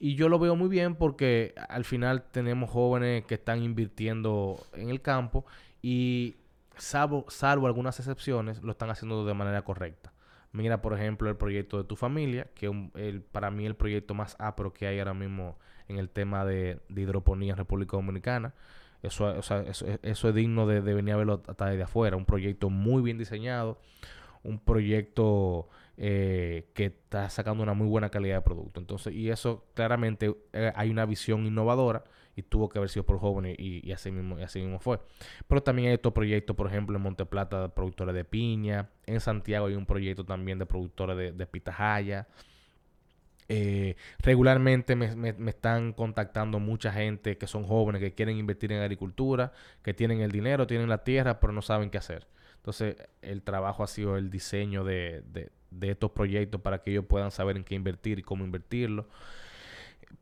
Y 0.00 0.16
yo 0.16 0.28
lo 0.28 0.40
veo 0.40 0.56
muy 0.56 0.68
bien 0.68 0.96
porque 0.96 1.54
al 1.68 1.84
final 1.84 2.24
tenemos 2.32 2.68
jóvenes 2.68 3.24
que 3.26 3.34
están 3.34 3.62
invirtiendo 3.62 4.58
en 4.72 4.90
el 4.90 5.00
campo 5.00 5.46
y 5.86 6.36
salvo, 6.78 7.26
salvo 7.28 7.66
algunas 7.66 7.98
excepciones, 7.98 8.62
lo 8.62 8.72
están 8.72 8.88
haciendo 8.88 9.26
de 9.26 9.34
manera 9.34 9.60
correcta. 9.60 10.14
Mira, 10.50 10.80
por 10.80 10.94
ejemplo, 10.94 11.28
el 11.28 11.36
proyecto 11.36 11.76
de 11.76 11.84
tu 11.84 11.94
familia, 11.94 12.46
que 12.54 12.70
es 12.94 13.20
para 13.32 13.50
mí 13.50 13.66
el 13.66 13.76
proyecto 13.76 14.14
más 14.14 14.34
apro 14.38 14.72
que 14.72 14.86
hay 14.86 14.98
ahora 14.98 15.12
mismo 15.12 15.58
en 15.88 15.98
el 15.98 16.08
tema 16.08 16.46
de, 16.46 16.80
hidroponía 16.88 17.50
en 17.50 17.58
República 17.58 17.98
Dominicana. 17.98 18.54
Eso, 19.02 19.38
eso, 19.38 19.94
es 20.02 20.34
digno 20.34 20.66
de, 20.66 20.80
venir 20.80 21.12
a 21.12 21.18
verlo 21.18 21.42
hasta 21.46 21.66
desde 21.66 21.82
afuera. 21.82 22.16
Un 22.16 22.24
proyecto 22.24 22.70
muy 22.70 23.02
bien 23.02 23.18
diseñado, 23.18 23.78
un 24.42 24.60
proyecto 24.60 25.68
eh, 25.98 26.70
que 26.72 26.86
está 26.86 27.28
sacando 27.28 27.62
una 27.62 27.74
muy 27.74 27.88
buena 27.88 28.08
calidad 28.08 28.36
de 28.36 28.40
producto. 28.40 28.80
Entonces, 28.80 29.12
y 29.12 29.28
eso 29.28 29.66
claramente 29.74 30.34
eh, 30.54 30.72
hay 30.74 30.88
una 30.88 31.04
visión 31.04 31.44
innovadora 31.44 32.04
y 32.36 32.42
tuvo 32.42 32.68
que 32.68 32.78
haber 32.78 32.90
sido 32.90 33.04
por 33.04 33.18
jóvenes 33.18 33.56
y, 33.58 33.90
así 33.92 34.10
mismo, 34.10 34.36
así 34.36 34.60
mismo 34.60 34.78
fue. 34.78 34.98
Pero 35.46 35.62
también 35.62 35.88
hay 35.88 35.94
otros 35.94 36.14
proyectos, 36.14 36.56
por 36.56 36.66
ejemplo, 36.66 36.96
en 36.96 37.02
Monteplata, 37.02 37.62
de 37.62 37.68
productores 37.68 38.14
de 38.14 38.24
piña. 38.24 38.90
En 39.06 39.20
Santiago 39.20 39.66
hay 39.66 39.74
un 39.74 39.86
proyecto 39.86 40.24
también 40.24 40.58
de 40.58 40.66
productores 40.66 41.16
de, 41.16 41.32
de 41.32 41.46
pitahaya. 41.46 42.26
Eh, 43.48 43.96
regularmente 44.20 44.96
me, 44.96 45.14
me, 45.14 45.50
están 45.50 45.92
contactando 45.92 46.58
mucha 46.58 46.92
gente 46.92 47.36
que 47.36 47.46
son 47.46 47.64
jóvenes, 47.64 48.00
que 48.00 48.14
quieren 48.14 48.38
invertir 48.38 48.72
en 48.72 48.80
agricultura, 48.80 49.52
que 49.82 49.92
tienen 49.92 50.20
el 50.20 50.32
dinero, 50.32 50.66
tienen 50.66 50.88
la 50.88 51.04
tierra, 51.04 51.40
pero 51.40 51.52
no 51.52 51.62
saben 51.62 51.90
qué 51.90 51.98
hacer. 51.98 52.26
Entonces, 52.56 52.96
el 53.20 53.42
trabajo 53.42 53.84
ha 53.84 53.86
sido 53.86 54.16
el 54.16 54.30
diseño 54.30 54.84
de, 54.84 55.22
de, 55.26 55.50
de 55.70 55.90
estos 55.90 56.12
proyectos 56.12 56.60
para 56.62 56.82
que 56.82 56.92
ellos 56.92 57.04
puedan 57.06 57.30
saber 57.30 57.56
en 57.58 57.64
qué 57.64 57.74
invertir 57.74 58.18
y 58.18 58.22
cómo 58.22 58.44
invertirlo. 58.44 59.06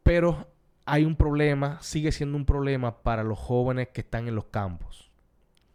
Pero 0.02 0.51
hay 0.84 1.04
un 1.04 1.16
problema, 1.16 1.80
sigue 1.80 2.12
siendo 2.12 2.36
un 2.36 2.44
problema 2.44 3.02
para 3.02 3.22
los 3.22 3.38
jóvenes 3.38 3.88
que 3.88 4.00
están 4.00 4.28
en 4.28 4.34
los 4.34 4.46
campos. 4.46 5.10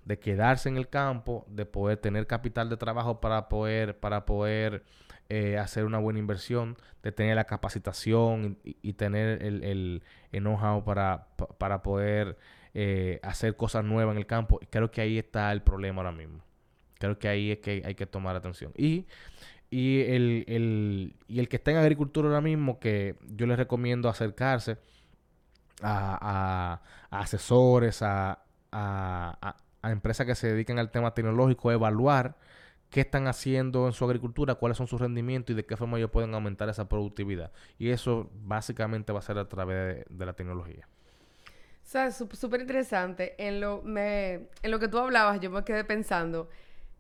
De 0.06 0.20
quedarse 0.20 0.70
en 0.70 0.78
el 0.78 0.88
campo, 0.88 1.46
de 1.50 1.66
poder 1.66 1.98
tener 1.98 2.28
capital 2.28 2.70
de 2.70 2.78
trabajo 2.78 3.20
para 3.20 3.50
poder, 3.50 4.00
para 4.00 4.26
poder 4.26 4.84
eh, 5.30 5.58
hacer 5.58 5.86
una 5.86 5.98
buena 5.98 6.20
inversión, 6.20 6.78
de 7.04 7.12
tener 7.12 7.36
la 7.36 7.44
capacitación 7.44 8.58
y, 8.64 8.94
tener 8.94 9.44
el, 9.44 10.02
know-how 10.32 10.84
para, 10.84 11.28
para 11.58 11.84
poder 11.84 12.38
eh, 12.74 13.20
hacer 13.24 13.58
cosas 13.58 13.84
nuevas 13.84 14.14
en 14.14 14.20
el 14.20 14.26
campo. 14.26 14.60
Creo 14.70 14.92
que 14.92 15.02
ahí 15.02 15.18
está 15.18 15.52
el 15.52 15.62
problema 15.62 16.02
ahora 16.02 16.14
mismo. 16.14 16.42
Creo 17.00 17.20
que 17.20 17.28
ahí 17.28 17.52
es 17.52 17.60
que 17.60 17.84
hay 17.86 17.96
que 17.96 18.06
tomar 18.06 18.36
atención. 18.36 18.72
Y 18.78 19.06
y 19.70 20.02
el, 20.04 20.46
el, 20.48 21.14
y 21.28 21.40
el 21.40 21.50
que 21.50 21.58
está 21.58 21.72
en 21.72 21.78
agricultura 21.78 22.30
ahora 22.30 22.42
mismo, 22.42 22.80
que 22.80 23.16
yo 23.28 23.46
les 23.48 23.58
recomiendo 23.58 24.08
acercarse 24.08 24.78
a, 25.82 26.82
asesores, 27.10 28.02
a, 28.02 28.40
a, 28.72 29.56
empresas 29.84 30.26
que 30.26 30.36
se 30.36 30.48
dediquen 30.48 30.80
al 30.80 30.92
tema 30.92 31.14
tecnológico, 31.14 31.72
evaluar 31.72 32.36
qué 32.90 33.02
están 33.02 33.28
haciendo 33.28 33.86
en 33.88 33.94
su 33.94 34.06
agricultura, 34.06 34.56
cuáles 34.56 34.78
son 34.78 34.88
sus 34.88 35.00
rendimientos 35.00 35.54
y 35.54 35.56
de 35.56 35.66
qué 35.66 35.78
forma 35.78 35.98
ellos 35.98 36.12
pueden 36.12 36.34
aumentar 36.34 36.70
esa 36.70 36.88
productividad. 36.88 37.52
Y 37.78 37.90
eso 37.90 38.30
básicamente 38.34 39.12
va 39.14 39.20
a 39.20 39.22
ser 39.22 39.38
a 39.38 39.48
través 39.48 40.06
de, 40.10 40.26
la 40.26 40.34
tecnología. 40.34 40.88
O 41.84 41.90
sea, 41.90 42.12
súper 42.12 42.62
interesante. 42.62 43.36
En 43.38 43.62
lo, 43.62 43.82
me, 43.82 44.50
en 44.62 44.72
lo 44.72 44.80
que 44.80 44.88
tú 44.88 44.98
hablabas, 44.98 45.40
yo 45.40 45.50
me 45.50 45.64
quedé 45.64 45.84
pensando 45.84 46.50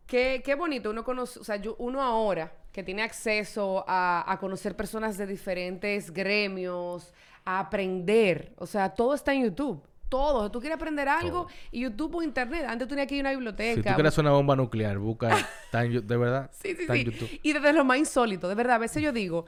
Qué, 0.07 0.41
qué 0.43 0.55
bonito 0.55 0.89
uno 0.89 1.03
conoce, 1.03 1.37
o 1.37 1.43
sea, 1.43 1.57
yo, 1.57 1.75
uno 1.79 2.01
ahora 2.01 2.53
que 2.71 2.81
tiene 2.81 3.03
acceso 3.03 3.83
a, 3.87 4.23
a, 4.25 4.39
conocer 4.39 4.73
personas 4.73 5.17
de 5.17 5.27
diferentes 5.27 6.13
gremios, 6.13 7.13
a 7.47 7.59
aprender, 7.59 8.51
o 8.57 8.67
sea, 8.67 8.89
todo 8.89 9.13
está 9.13 9.33
en 9.33 9.45
YouTube. 9.45 9.81
Todo. 10.09 10.45
Si 10.45 10.51
tú 10.51 10.59
quieres 10.59 10.75
aprender 10.75 11.07
algo, 11.07 11.47
y 11.71 11.81
YouTube 11.81 12.15
o 12.15 12.21
Internet. 12.21 12.65
Antes 12.67 12.89
tenía 12.89 13.07
que 13.07 13.15
ir 13.15 13.25
a 13.25 13.29
una 13.29 13.31
biblioteca. 13.31 13.83
Si 13.83 13.89
tú 13.89 13.95
quieres 13.95 14.17
una 14.17 14.31
bomba 14.31 14.55
nuclear, 14.57 14.97
busca. 14.97 15.29
de 15.71 16.17
verdad. 16.17 16.51
sí, 16.51 16.75
sí, 16.75 16.85
sí. 16.85 17.39
Y 17.43 17.53
desde 17.53 17.71
lo 17.71 17.85
más 17.85 17.99
insólito, 17.99 18.49
de 18.49 18.55
verdad. 18.55 18.75
A 18.75 18.79
veces 18.79 19.01
yo 19.01 19.13
digo, 19.13 19.45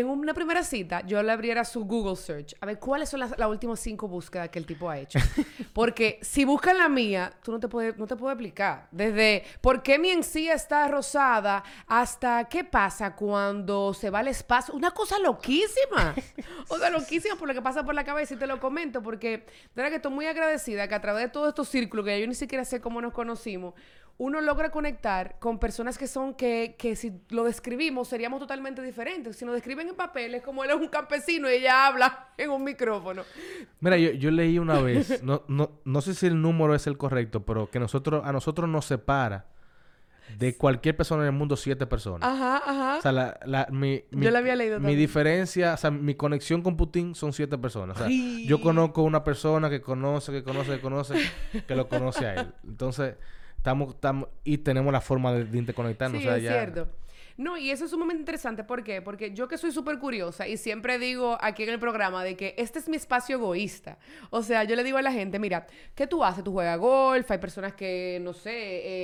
en 0.00 0.08
una 0.08 0.34
primera 0.34 0.62
cita, 0.62 1.00
yo 1.06 1.22
le 1.22 1.32
abriera 1.32 1.64
su 1.64 1.84
Google 1.84 2.16
Search 2.16 2.54
a 2.60 2.66
ver 2.66 2.78
cuáles 2.78 3.08
son 3.08 3.20
las, 3.20 3.38
las 3.38 3.48
últimas 3.48 3.80
cinco 3.80 4.06
búsquedas 4.08 4.50
que 4.50 4.58
el 4.58 4.66
tipo 4.66 4.90
ha 4.90 4.98
hecho. 4.98 5.18
Porque 5.72 6.18
si 6.22 6.44
buscan 6.44 6.78
la 6.78 6.88
mía, 6.88 7.32
tú 7.42 7.52
no 7.52 7.60
te 7.60 7.68
puedes, 7.68 7.96
no 7.96 8.06
te 8.06 8.14
puedo 8.16 8.32
explicar. 8.32 8.88
Desde 8.90 9.44
por 9.60 9.82
qué 9.82 9.98
mi 9.98 10.10
encía 10.10 10.54
está 10.54 10.86
rosada 10.88 11.64
hasta 11.86 12.44
qué 12.44 12.64
pasa 12.64 13.14
cuando 13.14 13.94
se 13.94 14.10
va 14.10 14.18
al 14.18 14.28
espacio. 14.28 14.74
Una 14.74 14.90
cosa 14.90 15.18
loquísima. 15.18 16.14
o 16.68 16.78
sea, 16.78 16.90
loquísima 16.90 17.36
por 17.36 17.48
lo 17.48 17.54
que 17.54 17.62
pasa 17.62 17.82
por 17.82 17.94
la 17.94 18.04
cabeza 18.04 18.34
y 18.34 18.36
te 18.36 18.46
lo 18.46 18.60
comento 18.60 19.02
porque 19.02 19.28
de 19.38 19.46
verdad 19.74 19.90
que 19.90 19.96
estoy 19.96 20.12
muy 20.12 20.26
agradecida 20.26 20.88
que 20.88 20.94
a 20.94 21.00
través 21.00 21.24
de 21.24 21.28
todos 21.30 21.48
estos 21.48 21.68
círculos 21.68 22.04
que 22.04 22.20
yo 22.20 22.26
ni 22.26 22.34
siquiera 22.34 22.64
sé 22.64 22.80
cómo 22.80 23.00
nos 23.00 23.12
conocimos, 23.12 23.74
uno 24.18 24.40
logra 24.40 24.70
conectar 24.70 25.36
con 25.38 25.58
personas 25.58 25.98
que 25.98 26.06
son 26.06 26.32
que, 26.34 26.74
que 26.78 26.96
si 26.96 27.12
lo 27.28 27.44
describimos 27.44 28.08
seríamos 28.08 28.40
totalmente 28.40 28.80
diferentes. 28.82 29.36
Si 29.36 29.44
nos 29.44 29.54
describen 29.54 29.88
en 29.88 29.94
papel 29.94 30.34
es 30.34 30.42
como 30.42 30.64
él 30.64 30.70
es 30.70 30.76
un 30.76 30.88
campesino 30.88 31.50
y 31.50 31.54
ella 31.54 31.86
habla 31.86 32.28
en 32.38 32.48
un 32.50 32.64
micrófono. 32.64 33.22
Mira, 33.80 33.98
yo, 33.98 34.12
yo 34.12 34.30
leí 34.30 34.58
una 34.58 34.80
vez, 34.80 35.22
no, 35.22 35.42
no, 35.48 35.70
no 35.84 36.00
sé 36.00 36.14
si 36.14 36.26
el 36.26 36.40
número 36.40 36.74
es 36.74 36.86
el 36.86 36.96
correcto, 36.96 37.44
pero 37.44 37.70
que 37.70 37.78
nosotros, 37.78 38.22
a 38.24 38.32
nosotros 38.32 38.68
nos 38.70 38.86
separa 38.86 39.46
de 40.38 40.56
cualquier 40.56 40.96
persona 40.96 41.22
en 41.22 41.26
el 41.28 41.34
mundo 41.34 41.56
siete 41.56 41.86
personas. 41.86 42.28
Ajá, 42.28 42.56
ajá. 42.64 42.96
O 42.98 43.02
sea, 43.02 43.12
la, 43.12 43.38
la, 43.44 43.68
mi, 43.70 44.02
mi- 44.10 44.24
Yo 44.24 44.30
la 44.32 44.40
había 44.40 44.56
leído 44.56 44.76
Mi 44.78 44.82
también. 44.84 44.98
diferencia, 44.98 45.74
o 45.74 45.76
sea, 45.76 45.90
mi 45.92 46.14
conexión 46.16 46.62
con 46.62 46.76
Putin 46.76 47.14
son 47.14 47.32
siete 47.32 47.56
personas. 47.58 47.96
O 47.96 48.00
sea, 48.00 48.08
yo 48.44 48.60
conozco 48.60 49.02
una 49.02 49.22
persona 49.22 49.70
que 49.70 49.80
conoce, 49.80 50.32
que 50.32 50.42
conoce, 50.42 50.72
que 50.72 50.80
conoce, 50.80 51.14
que 51.68 51.74
lo 51.76 51.88
conoce 51.88 52.26
a 52.26 52.34
él. 52.40 52.52
Entonces, 52.66 53.14
estamos, 53.66 53.94
estamos, 53.94 54.28
y 54.44 54.58
tenemos 54.58 54.92
la 54.92 55.00
forma 55.00 55.32
de, 55.32 55.44
de 55.44 55.58
interconectarnos. 55.58 56.22
Sí, 56.22 56.26
o 56.28 56.30
sea, 56.30 56.36
es 56.38 56.44
ya- 56.44 56.52
cierto. 56.52 56.88
No, 57.38 57.58
y 57.58 57.70
eso 57.70 57.84
es 57.84 57.90
sumamente 57.90 58.20
interesante. 58.22 58.64
¿Por 58.64 58.82
qué? 58.82 59.02
Porque 59.02 59.34
yo 59.34 59.46
que 59.46 59.58
soy 59.58 59.70
súper 59.70 59.98
curiosa 59.98 60.48
y 60.48 60.56
siempre 60.56 60.98
digo 60.98 61.36
aquí 61.42 61.64
en 61.64 61.68
el 61.68 61.78
programa 61.78 62.24
de 62.24 62.34
que 62.34 62.54
este 62.56 62.78
es 62.78 62.88
mi 62.88 62.96
espacio 62.96 63.36
egoísta. 63.36 63.98
O 64.30 64.42
sea, 64.42 64.64
yo 64.64 64.74
le 64.74 64.82
digo 64.82 64.96
a 64.96 65.02
la 65.02 65.12
gente, 65.12 65.38
mira, 65.38 65.66
¿qué 65.94 66.06
tú 66.06 66.24
haces? 66.24 66.42
Tú 66.44 66.52
juegas 66.52 66.78
golf, 66.78 67.30
hay 67.30 67.36
personas 67.36 67.74
que, 67.74 68.20
no 68.22 68.32
sé, 68.32 68.52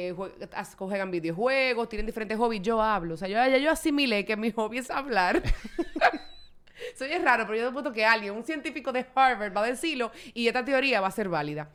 eh, 0.09 0.15
jue- 0.15 0.77
juegan 0.79 1.11
videojuegos, 1.11 1.91
tienen 1.91 2.07
diferentes 2.07 2.39
hobbies. 2.39 2.63
Yo 2.63 2.81
hablo. 2.81 3.15
O 3.15 3.17
sea, 3.19 3.29
yo, 3.29 3.35
ya 3.35 3.59
yo 3.59 3.71
asimilé 3.71 4.25
que 4.25 4.35
mi 4.39 4.51
hobby 4.51 4.79
es 4.79 4.91
hablar. 4.91 5.43
Soy 6.95 7.13
es 7.13 7.23
raro, 7.23 7.47
pero 7.47 7.59
yo 7.59 7.67
supuesto 7.69 7.93
que 7.93 8.05
alguien, 8.05 8.35
un 8.35 8.45
científico 8.45 8.93
de 8.93 9.07
Harvard, 9.15 9.57
va 9.57 9.63
a 9.63 9.67
decirlo 9.67 10.13
y 10.35 10.47
esta 10.47 10.65
teoría 10.65 11.01
va 11.01 11.09
a 11.09 11.13
ser 11.13 11.29
válida. 11.29 11.71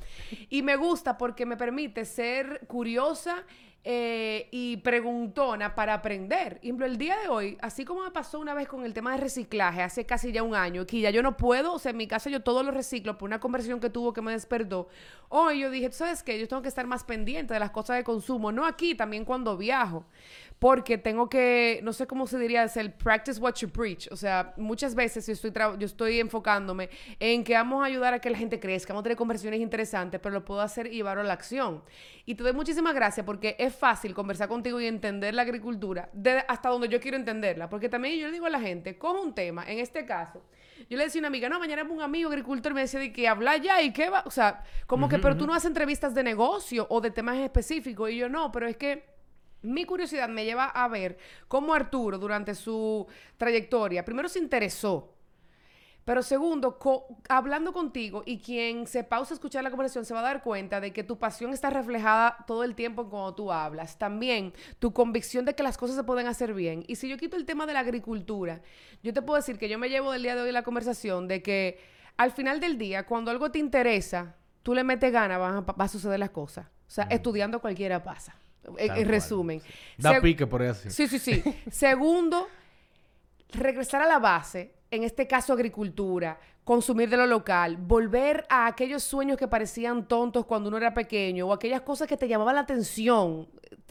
Y 0.49 0.61
me 0.61 0.75
gusta 0.75 1.17
porque 1.17 1.45
me 1.45 1.57
permite 1.57 2.05
ser 2.05 2.61
curiosa 2.67 3.43
eh, 3.89 4.49
y 4.51 4.75
preguntona 4.77 5.73
para 5.73 5.93
aprender. 5.93 6.55
Por 6.55 6.65
ejemplo, 6.65 6.85
el 6.85 6.97
día 6.97 7.15
de 7.19 7.29
hoy, 7.29 7.57
así 7.61 7.85
como 7.85 8.03
me 8.03 8.11
pasó 8.11 8.37
una 8.37 8.53
vez 8.53 8.67
con 8.67 8.83
el 8.83 8.93
tema 8.93 9.13
de 9.13 9.17
reciclaje, 9.21 9.81
hace 9.81 10.05
casi 10.05 10.33
ya 10.33 10.43
un 10.43 10.55
año, 10.55 10.85
que 10.85 10.99
ya 10.99 11.09
yo 11.09 11.23
no 11.23 11.37
puedo, 11.37 11.71
o 11.71 11.79
sea, 11.79 11.91
en 11.91 11.97
mi 11.97 12.05
casa 12.05 12.29
yo 12.29 12.41
todo 12.41 12.63
lo 12.63 12.71
reciclo 12.71 13.17
por 13.17 13.27
una 13.27 13.39
conversación 13.39 13.79
que 13.79 13.89
tuvo 13.89 14.11
que 14.11 14.21
me 14.21 14.33
despertó. 14.33 14.89
Hoy 15.29 15.61
yo 15.61 15.69
dije, 15.69 15.89
¿tú 15.89 15.95
sabes 15.95 16.21
qué? 16.21 16.37
Yo 16.37 16.49
tengo 16.49 16.61
que 16.61 16.67
estar 16.67 16.85
más 16.85 17.05
pendiente 17.05 17.53
de 17.53 17.61
las 17.61 17.71
cosas 17.71 17.95
de 17.95 18.03
consumo, 18.03 18.51
no 18.51 18.65
aquí, 18.65 18.93
también 18.93 19.23
cuando 19.23 19.55
viajo 19.55 20.05
porque 20.59 20.97
tengo 20.97 21.29
que, 21.29 21.79
no 21.83 21.93
sé 21.93 22.07
cómo 22.07 22.25
se 22.25 22.39
diría, 22.39 22.63
es 22.63 22.77
el 22.77 22.91
practice 22.91 23.39
what 23.39 23.55
you 23.55 23.69
preach. 23.69 24.07
O 24.11 24.15
sea, 24.15 24.53
muchas 24.57 24.95
veces 24.95 25.27
yo 25.27 25.33
estoy, 25.33 25.51
yo 25.77 25.85
estoy 25.85 26.19
enfocándome 26.19 26.89
en 27.19 27.43
que 27.43 27.53
vamos 27.53 27.83
a 27.83 27.85
ayudar 27.85 28.13
a 28.15 28.19
que 28.19 28.29
la 28.29 28.37
gente 28.37 28.59
crezca, 28.59 28.93
vamos 28.93 29.01
a 29.01 29.03
tener 29.03 29.17
conversaciones 29.17 29.59
interesantes, 29.59 30.19
pero 30.19 30.33
lo 30.33 30.43
puedo 30.43 30.61
hacer 30.61 30.87
y 30.87 30.97
llevarlo 30.97 31.21
a 31.21 31.25
la 31.25 31.33
acción. 31.33 31.83
Y 32.25 32.35
te 32.35 32.43
doy 32.43 32.53
muchísimas 32.53 32.95
gracias 32.95 33.25
porque 33.25 33.55
es 33.59 33.75
fácil 33.75 34.13
conversar 34.13 34.47
contigo 34.47 34.81
y 34.81 34.87
entender 34.87 35.33
la 35.33 35.43
agricultura 35.43 36.09
de 36.11 36.43
hasta 36.47 36.69
donde 36.69 36.89
yo 36.89 36.99
quiero 36.99 37.17
entenderla. 37.17 37.69
Porque 37.69 37.87
también 37.87 38.17
yo 38.17 38.25
le 38.27 38.33
digo 38.33 38.47
a 38.47 38.49
la 38.49 38.59
gente, 38.59 38.97
coge 38.97 39.21
un 39.21 39.35
tema, 39.35 39.63
en 39.67 39.77
este 39.79 40.05
caso, 40.05 40.41
yo 40.89 40.97
le 40.97 41.03
decía 41.03 41.19
a 41.19 41.21
una 41.21 41.27
amiga, 41.27 41.49
no, 41.49 41.59
mañana 41.59 41.83
un 41.83 42.01
amigo 42.01 42.29
agricultor 42.29 42.73
me 42.73 42.81
decía 42.81 42.99
de 42.99 43.11
que 43.11 43.27
habla 43.27 43.57
ya 43.57 43.81
y 43.81 43.91
qué 43.93 44.09
va, 44.09 44.23
o 44.25 44.31
sea, 44.31 44.63
como 44.85 45.07
que, 45.07 45.19
pero 45.19 45.37
tú 45.37 45.45
no 45.45 45.53
haces 45.53 45.67
entrevistas 45.67 46.13
de 46.15 46.23
negocio 46.23 46.87
o 46.89 46.99
de 46.99 47.11
temas 47.11 47.37
específicos. 47.37 48.09
Y 48.09 48.17
yo 48.17 48.29
no, 48.29 48.51
pero 48.51 48.67
es 48.67 48.77
que 48.77 49.16
mi 49.67 49.85
curiosidad 49.85 50.29
me 50.29 50.45
lleva 50.45 50.65
a 50.65 50.87
ver 50.87 51.17
cómo 51.47 51.73
Arturo 51.73 52.17
durante 52.17 52.55
su 52.55 53.05
trayectoria, 53.37 54.03
primero 54.05 54.29
se 54.29 54.39
interesó, 54.39 55.13
pero 56.05 56.23
segundo, 56.23 56.79
co- 56.79 57.17
hablando 57.27 57.73
contigo 57.73 58.23
y 58.25 58.39
quien 58.39 58.87
se 58.87 59.03
pausa 59.03 59.33
a 59.33 59.35
escuchar 59.35 59.61
la 59.65 59.69
conversación 59.71 60.05
se 60.05 60.13
va 60.13 60.21
a 60.21 60.23
dar 60.23 60.41
cuenta 60.41 60.79
de 60.79 60.93
que 60.93 61.03
tu 61.03 61.19
pasión 61.19 61.51
está 61.51 61.69
reflejada 61.69 62.45
todo 62.47 62.63
el 62.63 62.75
tiempo 62.75 63.09
cuando 63.09 63.35
tú 63.35 63.51
hablas. 63.51 63.97
También 63.97 64.53
tu 64.79 64.93
convicción 64.93 65.43
de 65.43 65.53
que 65.53 65.63
las 65.63 65.77
cosas 65.77 65.97
se 65.97 66.03
pueden 66.05 66.27
hacer 66.27 66.53
bien. 66.53 66.85
Y 66.87 66.95
si 66.95 67.09
yo 67.09 67.17
quito 67.17 67.35
el 67.35 67.45
tema 67.45 67.65
de 67.65 67.73
la 67.73 67.81
agricultura, 67.81 68.61
yo 69.03 69.11
te 69.13 69.21
puedo 69.21 69.35
decir 69.35 69.57
que 69.57 69.67
yo 69.67 69.77
me 69.77 69.89
llevo 69.89 70.13
del 70.13 70.23
día 70.23 70.35
de 70.37 70.43
hoy 70.43 70.53
la 70.53 70.63
conversación 70.63 71.27
de 71.27 71.43
que 71.43 71.77
al 72.15 72.31
final 72.31 72.61
del 72.61 72.77
día, 72.77 73.05
cuando 73.05 73.29
algo 73.29 73.51
te 73.51 73.59
interesa, 73.59 74.37
tú 74.63 74.73
le 74.73 74.85
metes 74.85 75.11
ganas, 75.11 75.41
va 75.41 75.83
a 75.83 75.87
suceder 75.89 76.19
las 76.19 76.29
cosas. 76.29 76.67
O 76.67 76.89
sea, 76.89 77.03
estudiando 77.09 77.59
cualquiera 77.59 78.01
pasa. 78.01 78.33
En, 78.77 78.87
Tal 78.87 78.97
en 78.99 79.07
resumen. 79.07 79.61
Da 79.97 80.13
Se- 80.13 80.21
pique 80.21 80.45
por 80.45 80.61
así. 80.61 80.89
Sí, 80.91 81.07
sí, 81.07 81.19
sí. 81.19 81.43
Segundo, 81.71 82.47
regresar 83.53 84.01
a 84.01 84.07
la 84.07 84.19
base, 84.19 84.73
en 84.91 85.03
este 85.03 85.27
caso 85.27 85.53
agricultura, 85.53 86.39
consumir 86.63 87.09
de 87.09 87.17
lo 87.17 87.25
local, 87.25 87.77
volver 87.77 88.45
a 88.49 88.67
aquellos 88.67 89.03
sueños 89.03 89.37
que 89.37 89.47
parecían 89.47 90.05
tontos 90.07 90.45
cuando 90.45 90.67
uno 90.67 90.77
era 90.77 90.93
pequeño 90.93 91.47
o 91.47 91.53
aquellas 91.53 91.81
cosas 91.81 92.07
que 92.07 92.17
te 92.17 92.27
llamaban 92.27 92.55
la 92.55 92.61
atención. 92.61 93.47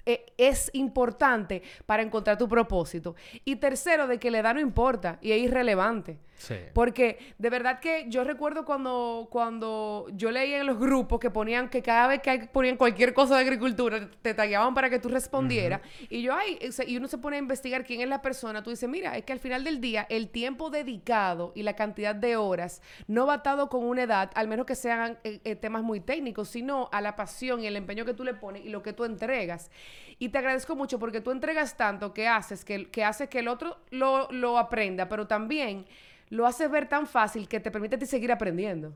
Eh, 0.07 0.27
es 0.39 0.71
importante 0.73 1.63
para 1.85 2.03
encontrar 2.03 2.39
tu 2.39 2.49
propósito. 2.49 3.17
Y 3.45 3.57
tercero, 3.57 4.07
de 4.07 4.19
que 4.19 4.31
la 4.31 4.39
edad 4.39 4.55
no 4.55 4.61
importa 4.61 5.19
y 5.21 5.33
es 5.33 5.39
irrelevante. 5.39 6.19
Sí. 6.37 6.55
Porque 6.75 7.35
de 7.39 7.49
verdad 7.49 7.81
que 7.81 8.05
yo 8.09 8.23
recuerdo 8.23 8.65
cuando, 8.67 9.27
cuando 9.31 10.07
yo 10.13 10.31
leía 10.31 10.61
en 10.61 10.67
los 10.67 10.79
grupos 10.79 11.19
que 11.19 11.31
ponían 11.31 11.71
que 11.71 11.83
cada 11.83 12.07
vez 12.09 12.21
que 12.21 12.49
ponían 12.53 12.77
cualquier 12.77 13.15
cosa 13.15 13.37
de 13.37 13.41
agricultura, 13.41 14.11
te 14.21 14.35
tagueaban 14.35 14.75
para 14.75 14.91
que 14.91 14.99
tú 14.99 15.09
respondieras. 15.09 15.81
Y 16.11 16.23
yo, 16.23 16.35
ay, 16.35 16.59
y 16.87 16.97
uno 16.99 17.09
se 17.09 17.19
pone 17.19 17.37
a 17.37 17.39
investigar 17.39 17.85
quién 17.85 18.03
es 18.03 18.09
la 18.09 18.21
persona. 18.21 18.63
Tú 18.63 18.71
dices, 18.71 18.89
mira, 18.89 19.17
es 19.17 19.25
que 19.25 19.33
al 19.33 19.41
final 19.41 19.65
del 19.65 19.81
día 19.81 20.07
el 20.11 20.29
tiempo 20.29 20.71
dedicado 20.71 21.53
y 21.55 21.63
la 21.63 21.75
cantidad 21.75 22.15
de 22.15 22.37
horas 22.37 22.83
no 23.09 23.27
va 23.27 23.35
atado 23.35 23.69
con 23.69 23.85
una 23.85 24.03
edad, 24.03 24.31
al 24.35 24.47
menos 24.47 24.67
que 24.67 24.75
sean 24.75 25.19
eh, 25.25 25.41
eh, 25.43 25.57
temas 25.57 25.83
muy 25.83 26.01
técnicos, 26.01 26.49
sino 26.51 26.89
a 26.93 27.01
la 27.01 27.17
pasión 27.17 27.63
y 27.63 27.67
el 27.67 27.77
empeño 27.77 28.05
que 28.05 28.15
tú 28.15 28.25
le 28.25 28.35
pones 28.35 28.65
y 28.65 28.69
lo 28.69 28.83
que 28.83 28.93
tú 28.93 29.05
entregas. 29.05 29.71
Y 30.19 30.31
te 30.31 30.39
agradezco 30.39 30.77
mucho 30.77 30.99
porque 30.99 31.21
tú 31.21 31.31
entregas 31.31 31.77
tanto 31.77 32.13
que 32.15 32.27
haces 32.29 32.65
que, 32.65 32.91
que 32.91 33.05
hace 33.05 33.29
que 33.29 33.41
el 33.41 33.49
otro 33.49 33.79
lo, 33.91 34.31
lo 34.33 34.59
aprenda, 34.59 35.09
pero 35.09 35.27
también 35.27 35.87
lo 36.31 36.47
haces 36.47 36.71
ver 36.71 36.89
tan 36.89 37.07
fácil 37.07 37.49
que 37.49 37.61
te 37.61 37.71
permite 37.71 37.97
a 37.97 37.99
ti 37.99 38.07
seguir 38.07 38.33
aprendiendo. 38.33 38.95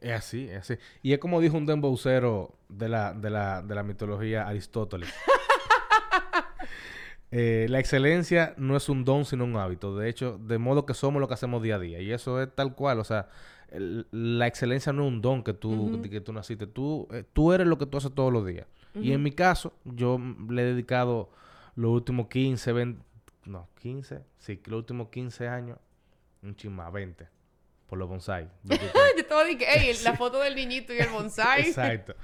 Es 0.00 0.12
así, 0.12 0.48
es 0.48 0.58
así. 0.58 0.74
Y 1.02 1.12
es 1.12 1.18
como 1.18 1.40
dijo 1.40 1.56
un 1.56 1.66
dembowcero 1.66 2.54
de 2.68 2.88
la, 2.88 3.12
de 3.14 3.30
la, 3.30 3.62
de 3.62 3.74
la 3.74 3.82
mitología 3.82 4.46
Aristóteles. 4.46 5.12
Eh, 7.30 7.66
la 7.68 7.78
excelencia 7.78 8.54
no 8.56 8.74
es 8.74 8.88
un 8.88 9.04
don, 9.04 9.26
sino 9.26 9.44
un 9.44 9.56
hábito. 9.56 9.94
De 9.96 10.08
hecho, 10.08 10.38
de 10.38 10.56
modo 10.56 10.86
que 10.86 10.94
somos 10.94 11.20
lo 11.20 11.28
que 11.28 11.34
hacemos 11.34 11.62
día 11.62 11.74
a 11.76 11.78
día. 11.78 12.00
Y 12.00 12.10
eso 12.10 12.40
es 12.42 12.48
tal 12.54 12.74
cual. 12.74 12.98
O 13.00 13.04
sea, 13.04 13.28
el- 13.70 14.06
la 14.12 14.46
excelencia 14.46 14.92
no 14.94 15.02
es 15.02 15.08
un 15.12 15.20
don 15.20 15.42
que 15.44 15.52
tú, 15.52 16.00
que 16.10 16.20
tú 16.22 16.32
naciste. 16.32 16.66
Tú, 16.66 17.06
eh, 17.12 17.24
tú 17.32 17.52
eres 17.52 17.66
lo 17.66 17.76
que 17.76 17.84
tú 17.84 17.98
haces 17.98 18.14
todos 18.14 18.32
los 18.32 18.46
días. 18.46 18.66
Y 19.02 19.12
en 19.12 19.22
mi 19.22 19.32
caso, 19.32 19.72
yo 19.84 20.18
mm, 20.18 20.50
le 20.50 20.62
he 20.62 20.64
dedicado 20.66 21.30
los 21.74 21.90
últimos 21.90 22.28
15, 22.28 22.72
20... 22.72 23.02
No, 23.46 23.68
15. 23.80 24.20
Sí, 24.38 24.60
los 24.66 24.78
últimos 24.78 25.08
15 25.08 25.48
años. 25.48 25.78
Un 26.42 26.54
chisma, 26.54 26.90
20. 26.90 27.26
Por 27.86 27.98
los 27.98 28.08
bonsai. 28.08 28.48
Yo 28.64 29.26
todo 29.26 29.44
dije, 29.44 29.64
hey, 29.66 29.96
la 30.04 30.14
foto 30.16 30.40
del 30.40 30.54
niñito 30.54 30.92
y 30.92 30.98
el 30.98 31.08
bonsai. 31.08 31.62
Exacto. 31.62 32.14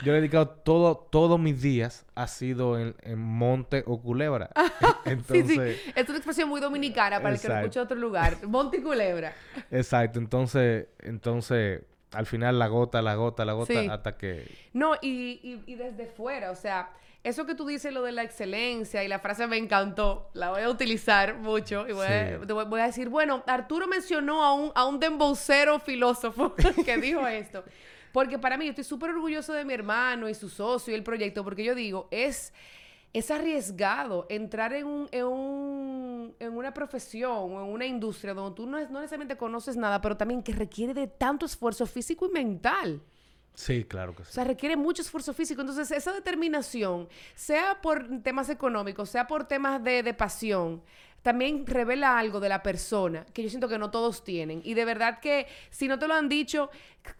Yo 0.00 0.12
le 0.12 0.18
he 0.18 0.20
dedicado 0.20 0.48
todo, 0.48 0.96
todos 1.10 1.38
mis 1.38 1.62
días 1.62 2.04
ha 2.16 2.26
sido 2.26 2.78
en, 2.78 2.96
en 3.02 3.18
monte 3.18 3.84
o 3.86 4.00
culebra. 4.00 4.50
Sí, 5.04 5.10
Entonces, 5.10 5.76
sí. 5.84 5.92
Es 5.94 6.08
una 6.08 6.16
expresión 6.16 6.48
muy 6.48 6.62
dominicana 6.62 7.20
para 7.20 7.34
el 7.34 7.40
que 7.40 7.46
lo 7.46 7.54
Exacto. 7.54 7.66
escuche 7.66 7.78
de 7.80 7.84
otro 7.84 7.96
lugar. 7.98 8.46
Monte 8.46 8.78
y 8.78 8.80
culebra. 8.80 9.34
exacto. 9.70 10.18
Entonces, 10.18 10.86
entonces, 11.00 11.82
al 12.14 12.26
final 12.26 12.58
la 12.58 12.68
gota, 12.68 13.02
la 13.02 13.14
gota, 13.14 13.44
la 13.44 13.52
gota, 13.52 13.72
Sí. 13.80 13.88
hasta 13.90 14.16
que... 14.16 14.46
No, 14.72 14.94
y, 15.02 15.40
y, 15.42 15.62
y 15.66 15.74
desde 15.74 16.06
fuera, 16.06 16.50
o 16.50 16.54
sea, 16.56 16.90
eso 17.22 17.46
que 17.46 17.54
tú 17.54 17.66
dices, 17.66 17.92
lo 17.92 18.02
de 18.02 18.12
la 18.12 18.22
excelencia 18.22 19.02
y 19.02 19.08
la 19.08 19.18
frase 19.18 19.46
me 19.46 19.56
encantó, 19.56 20.28
la 20.34 20.50
voy 20.50 20.62
a 20.62 20.68
utilizar 20.68 21.36
mucho 21.38 21.86
y 21.88 21.92
voy, 21.92 22.06
a, 22.06 22.38
Sí. 22.40 22.46
te 22.46 22.52
voy- 22.52 22.66
voy 22.66 22.80
a 22.80 22.86
decir, 22.86 23.08
bueno, 23.08 23.42
Arturo 23.46 23.86
mencionó 23.86 24.44
a 24.44 24.52
un, 24.54 24.72
a 24.74 24.84
un 24.86 25.00
dembowcero 25.00 25.80
filósofo 25.80 26.54
que 26.84 26.96
dijo 26.98 27.26
esto. 27.26 27.64
Porque 28.12 28.38
para 28.38 28.56
mí, 28.56 28.66
yo 28.66 28.70
estoy 28.70 28.84
súper 28.84 29.10
orgulloso 29.10 29.52
de 29.54 29.64
mi 29.64 29.74
hermano 29.74 30.28
y 30.28 30.34
su 30.34 30.48
socio 30.48 30.92
y 30.92 30.94
el 30.96 31.02
proyecto, 31.02 31.42
porque 31.42 31.64
yo 31.64 31.74
digo, 31.74 32.06
es, 32.12 32.52
es 33.14 33.30
arriesgado 33.30 34.26
entrar 34.28 34.74
en, 34.74 34.86
un, 34.86 35.08
en, 35.12 35.24
un- 35.24 36.34
en 36.38 36.52
una 36.56 36.74
profesión 36.74 37.32
o 37.32 37.64
en 37.64 37.72
una 37.72 37.86
industria 37.86 38.34
donde 38.34 38.54
tú 38.56 38.66
no, 38.66 38.76
es- 38.78 38.90
no 38.90 39.00
necesariamente 39.00 39.36
conoces 39.38 39.76
nada, 39.76 40.00
pero 40.02 40.16
también 40.16 40.42
que 40.42 40.52
requiere 40.52 40.92
de 40.92 41.06
tanto 41.06 41.46
esfuerzo 41.46 41.86
físico 41.86 42.26
y 42.26 42.32
mental. 42.32 43.00
Sí, 43.54 43.84
claro 43.84 44.14
que 44.16 44.22
O 44.22 44.24
sí. 44.24 44.32
sea, 44.32 44.44
requiere 44.44 44.76
mucho 44.76 45.00
esfuerzo 45.02 45.32
físico. 45.32 45.60
Entonces, 45.60 45.90
esa 45.92 46.12
determinación, 46.12 47.08
sea 47.36 47.80
por 47.80 48.20
temas 48.22 48.48
económicos, 48.50 49.08
sea 49.10 49.26
por 49.28 49.44
temas 49.44 49.82
de, 49.82 50.02
de 50.02 50.12
pasión, 50.12 50.82
también 51.24 51.66
revela 51.66 52.18
algo 52.18 52.38
de 52.38 52.50
la 52.50 52.62
persona 52.62 53.24
que 53.32 53.42
yo 53.42 53.48
siento 53.48 53.66
que 53.66 53.78
no 53.78 53.90
todos 53.90 54.22
tienen. 54.24 54.60
Y 54.62 54.74
de 54.74 54.84
verdad 54.84 55.20
que 55.20 55.46
si 55.70 55.88
no 55.88 55.98
te 55.98 56.06
lo 56.06 56.12
han 56.12 56.28
dicho, 56.28 56.68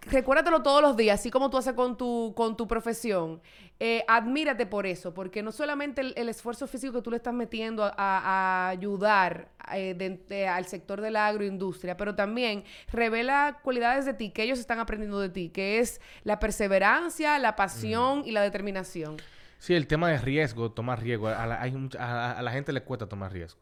recuérdatelo 0.03 0.63
todos 0.63 0.83
los 0.83 0.95
días, 0.95 1.19
así 1.19 1.31
como 1.31 1.49
tú 1.49 1.57
haces 1.57 1.73
con 1.73 1.97
tu, 1.97 2.35
con 2.37 2.55
tu 2.55 2.69
profesión. 2.69 3.41
Eh, 3.81 4.05
admírate 4.07 4.67
por 4.67 4.85
eso, 4.85 5.15
porque 5.15 5.43
no 5.43 5.53
solamente 5.53 6.03
el, 6.03 6.29
esfuerzo 6.29 6.67
físico 6.67 6.93
que 6.93 7.01
tú 7.01 7.11
le 7.11 7.17
estás 7.17 7.33
metiendo 7.33 7.83
a, 7.97 8.69
ayudar 8.69 9.49
eh, 9.73 10.47
al 10.53 10.67
sector 10.67 11.01
de 11.01 11.11
la 11.11 11.27
agroindustria, 11.27 11.97
pero 11.97 12.15
también 12.15 12.63
revela 12.93 13.59
cualidades 13.63 14.05
de 14.05 14.13
ti 14.13 14.29
que 14.29 14.43
ellos 14.43 14.59
están 14.59 14.81
aprendiendo 14.81 15.19
de 15.19 15.31
ti, 15.31 15.49
que 15.49 15.79
es 15.79 15.99
la 16.25 16.39
perseverancia, 16.39 17.39
la 17.39 17.57
pasión 17.57 18.23
y 18.27 18.33
la 18.33 18.43
determinación. 18.43 19.17
Sí, 19.59 19.73
el 19.73 19.87
tema 19.87 20.11
de 20.11 20.19
riesgo, 20.19 20.71
tomar 20.73 21.01
riesgo. 21.01 21.29
A 21.29 21.47
la, 21.47 21.57
a, 21.57 22.43
la 22.43 22.51
gente 22.51 22.71
le 22.71 22.83
cuesta 22.83 23.09
tomar 23.09 23.33
riesgo. 23.33 23.59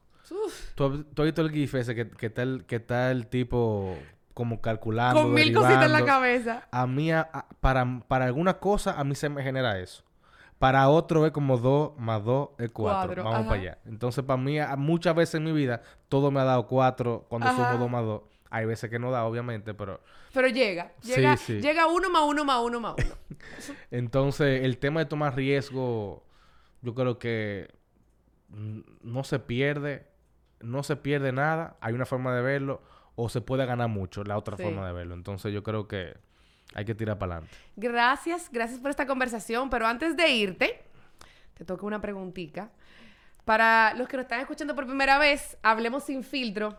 ¿Tú, 0.74 0.84
has 0.84 1.24
visto 1.24 1.42
el 1.42 1.50
GIF 1.50 1.74
ese 1.74 1.94
que, 1.94 2.08
que, 2.08 2.30
tal, 2.30 2.64
que 2.66 2.76
está 2.76 3.10
el 3.10 3.26
tipo 3.26 3.96
como 4.34 4.60
calculando. 4.60 5.22
Con 5.22 5.34
mil 5.34 5.52
cositas 5.52 5.84
en 5.84 5.92
la 5.92 6.04
cabeza. 6.04 6.68
A 6.70 6.86
mí, 6.86 7.10
para, 7.60 8.00
para 8.08 8.26
alguna 8.26 8.54
cosa, 8.54 8.98
a 8.98 9.04
mí 9.04 9.14
se 9.14 9.28
me 9.28 9.42
genera 9.42 9.78
eso. 9.78 10.04
Para 10.58 10.88
otro 10.88 11.26
es 11.26 11.32
como 11.32 11.58
2 11.58 11.98
más 11.98 12.24
2 12.24 12.50
es 12.58 12.70
4. 12.70 13.24
Vamos 13.24 13.46
para 13.46 13.60
allá. 13.60 13.78
Entonces, 13.84 14.24
para 14.24 14.40
mí, 14.40 14.58
muchas 14.78 15.14
veces 15.14 15.34
en 15.36 15.44
mi 15.44 15.52
vida, 15.52 15.82
todo 16.08 16.30
me 16.30 16.40
ha 16.40 16.44
dado 16.44 16.66
4 16.68 17.26
cuando 17.28 17.48
somos 17.48 17.78
2 17.78 17.90
más 17.90 18.04
2. 18.04 18.22
Hay 18.48 18.66
veces 18.66 18.90
que 18.90 18.98
no 18.98 19.10
da, 19.10 19.24
obviamente, 19.24 19.74
pero... 19.74 20.00
Pero 20.32 20.46
llega. 20.48 20.92
Llega, 21.02 21.34
llega 21.34 21.86
uno 21.86 22.10
más 22.10 22.22
uno 22.26 22.44
más 22.44 22.60
uno 22.62 22.80
más 22.80 22.94
uno. 22.96 23.14
Entonces, 23.90 24.62
el 24.62 24.78
tema 24.78 25.00
de 25.00 25.06
tomar 25.06 25.34
riesgo, 25.34 26.22
yo 26.82 26.94
creo 26.94 27.18
que 27.18 27.68
no 29.02 29.24
se 29.24 29.38
pierde. 29.40 30.11
No 30.62 30.82
se 30.82 30.96
pierde 30.96 31.32
nada. 31.32 31.76
Hay 31.80 31.94
una 31.94 32.06
forma 32.06 32.34
de 32.34 32.42
verlo 32.42 32.80
o 33.14 33.28
se 33.28 33.40
puede 33.40 33.66
ganar 33.66 33.88
mucho, 33.88 34.24
la 34.24 34.38
otra 34.38 34.56
forma 34.56 34.86
de 34.86 34.92
verlo. 34.92 35.14
Entonces 35.14 35.52
yo 35.52 35.62
creo 35.62 35.86
que 35.86 36.14
hay 36.74 36.84
que 36.84 36.94
tirar 36.94 37.18
para 37.18 37.36
adelante. 37.36 37.56
Gracias, 37.76 38.48
gracias 38.50 38.80
por 38.80 38.90
esta 38.90 39.06
conversación, 39.06 39.68
pero 39.70 39.86
antes 39.86 40.16
de 40.16 40.28
irte, 40.30 40.82
te 41.54 41.64
toca 41.64 41.84
una 41.86 42.00
preguntita. 42.00 42.70
Para 43.44 43.94
los 43.94 44.08
que 44.08 44.16
nos 44.16 44.24
están 44.24 44.40
escuchando 44.40 44.74
por 44.74 44.86
primera 44.86 45.18
vez, 45.18 45.58
Hablemos 45.62 46.04
sin 46.04 46.22
filtro. 46.22 46.76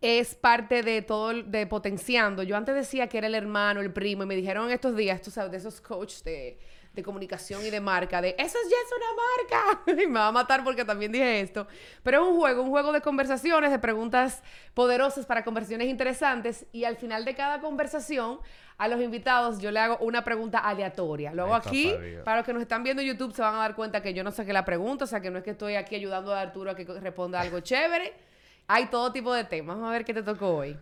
Es 0.00 0.34
parte 0.34 0.82
de 0.82 1.02
todo, 1.02 1.42
de 1.42 1.66
potenciando. 1.66 2.42
Yo 2.42 2.56
antes 2.56 2.74
decía 2.74 3.06
que 3.08 3.18
era 3.18 3.26
el 3.26 3.34
hermano, 3.34 3.80
el 3.80 3.92
primo, 3.92 4.22
y 4.22 4.26
me 4.26 4.34
dijeron 4.34 4.70
estos 4.70 4.96
días, 4.96 5.20
tú 5.20 5.30
sabes, 5.30 5.50
de 5.50 5.58
esos 5.58 5.80
coaches 5.82 6.24
de 6.24 6.58
de 6.92 7.02
comunicación 7.02 7.64
y 7.64 7.70
de 7.70 7.80
marca, 7.80 8.20
de 8.20 8.34
eso 8.38 8.58
ya 8.68 8.76
es 8.76 8.92
una 8.96 9.72
marca. 9.76 9.92
y 10.02 10.06
me 10.06 10.18
va 10.18 10.28
a 10.28 10.32
matar 10.32 10.64
porque 10.64 10.84
también 10.84 11.12
dije 11.12 11.40
esto. 11.40 11.66
Pero 12.02 12.22
es 12.22 12.28
un 12.28 12.36
juego, 12.36 12.62
un 12.62 12.70
juego 12.70 12.92
de 12.92 13.00
conversaciones, 13.00 13.70
de 13.70 13.78
preguntas 13.78 14.42
poderosas 14.74 15.26
para 15.26 15.44
conversaciones 15.44 15.88
interesantes. 15.88 16.66
Y 16.72 16.84
al 16.84 16.96
final 16.96 17.24
de 17.24 17.34
cada 17.34 17.60
conversación, 17.60 18.40
a 18.76 18.88
los 18.88 19.00
invitados 19.00 19.60
yo 19.60 19.70
le 19.70 19.78
hago 19.78 19.98
una 19.98 20.24
pregunta 20.24 20.58
aleatoria. 20.58 21.32
Luego 21.32 21.54
aquí, 21.54 21.94
para 22.24 22.38
los 22.38 22.46
que 22.46 22.52
nos 22.52 22.62
están 22.62 22.82
viendo 22.82 23.02
en 23.02 23.08
YouTube, 23.08 23.34
se 23.34 23.42
van 23.42 23.54
a 23.54 23.58
dar 23.58 23.76
cuenta 23.76 24.02
que 24.02 24.12
yo 24.12 24.24
no 24.24 24.32
saqué 24.32 24.52
la 24.52 24.64
pregunta, 24.64 25.04
o 25.04 25.06
sea 25.06 25.20
que 25.20 25.30
no 25.30 25.38
es 25.38 25.44
que 25.44 25.50
estoy 25.50 25.76
aquí 25.76 25.94
ayudando 25.94 26.34
a 26.34 26.40
Arturo 26.40 26.70
a 26.70 26.74
que 26.74 26.84
responda 26.84 27.40
algo 27.40 27.60
chévere. 27.60 28.12
Hay 28.66 28.86
todo 28.86 29.12
tipo 29.12 29.32
de 29.32 29.44
temas. 29.44 29.76
Vamos 29.76 29.90
a 29.90 29.92
ver 29.92 30.04
qué 30.04 30.14
te 30.14 30.22
tocó 30.22 30.56
hoy. 30.56 30.76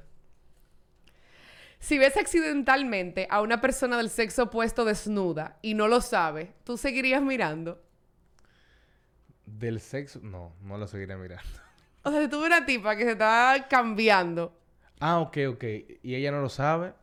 Si 1.80 1.98
ves 1.98 2.16
accidentalmente 2.16 3.26
a 3.30 3.40
una 3.40 3.60
persona 3.60 3.96
del 3.96 4.10
sexo 4.10 4.44
opuesto 4.44 4.84
desnuda 4.84 5.58
y 5.62 5.74
no 5.74 5.88
lo 5.88 6.00
sabe, 6.00 6.52
¿tú 6.64 6.76
seguirías 6.76 7.22
mirando? 7.22 7.82
Del 9.46 9.80
sexo, 9.80 10.20
no, 10.22 10.54
no 10.62 10.78
lo 10.78 10.86
seguiría 10.86 11.16
mirando. 11.16 11.44
O 12.04 12.10
sea, 12.10 12.22
si 12.22 12.28
tuve 12.28 12.46
una 12.46 12.64
tipa 12.64 12.96
que 12.96 13.04
se 13.04 13.12
estaba 13.12 13.68
cambiando. 13.68 14.56
Ah, 14.98 15.18
ok, 15.18 15.36
ok. 15.48 15.64
Y 16.02 16.14
ella 16.14 16.30
no 16.30 16.40
lo 16.40 16.48
sabe. 16.48 16.94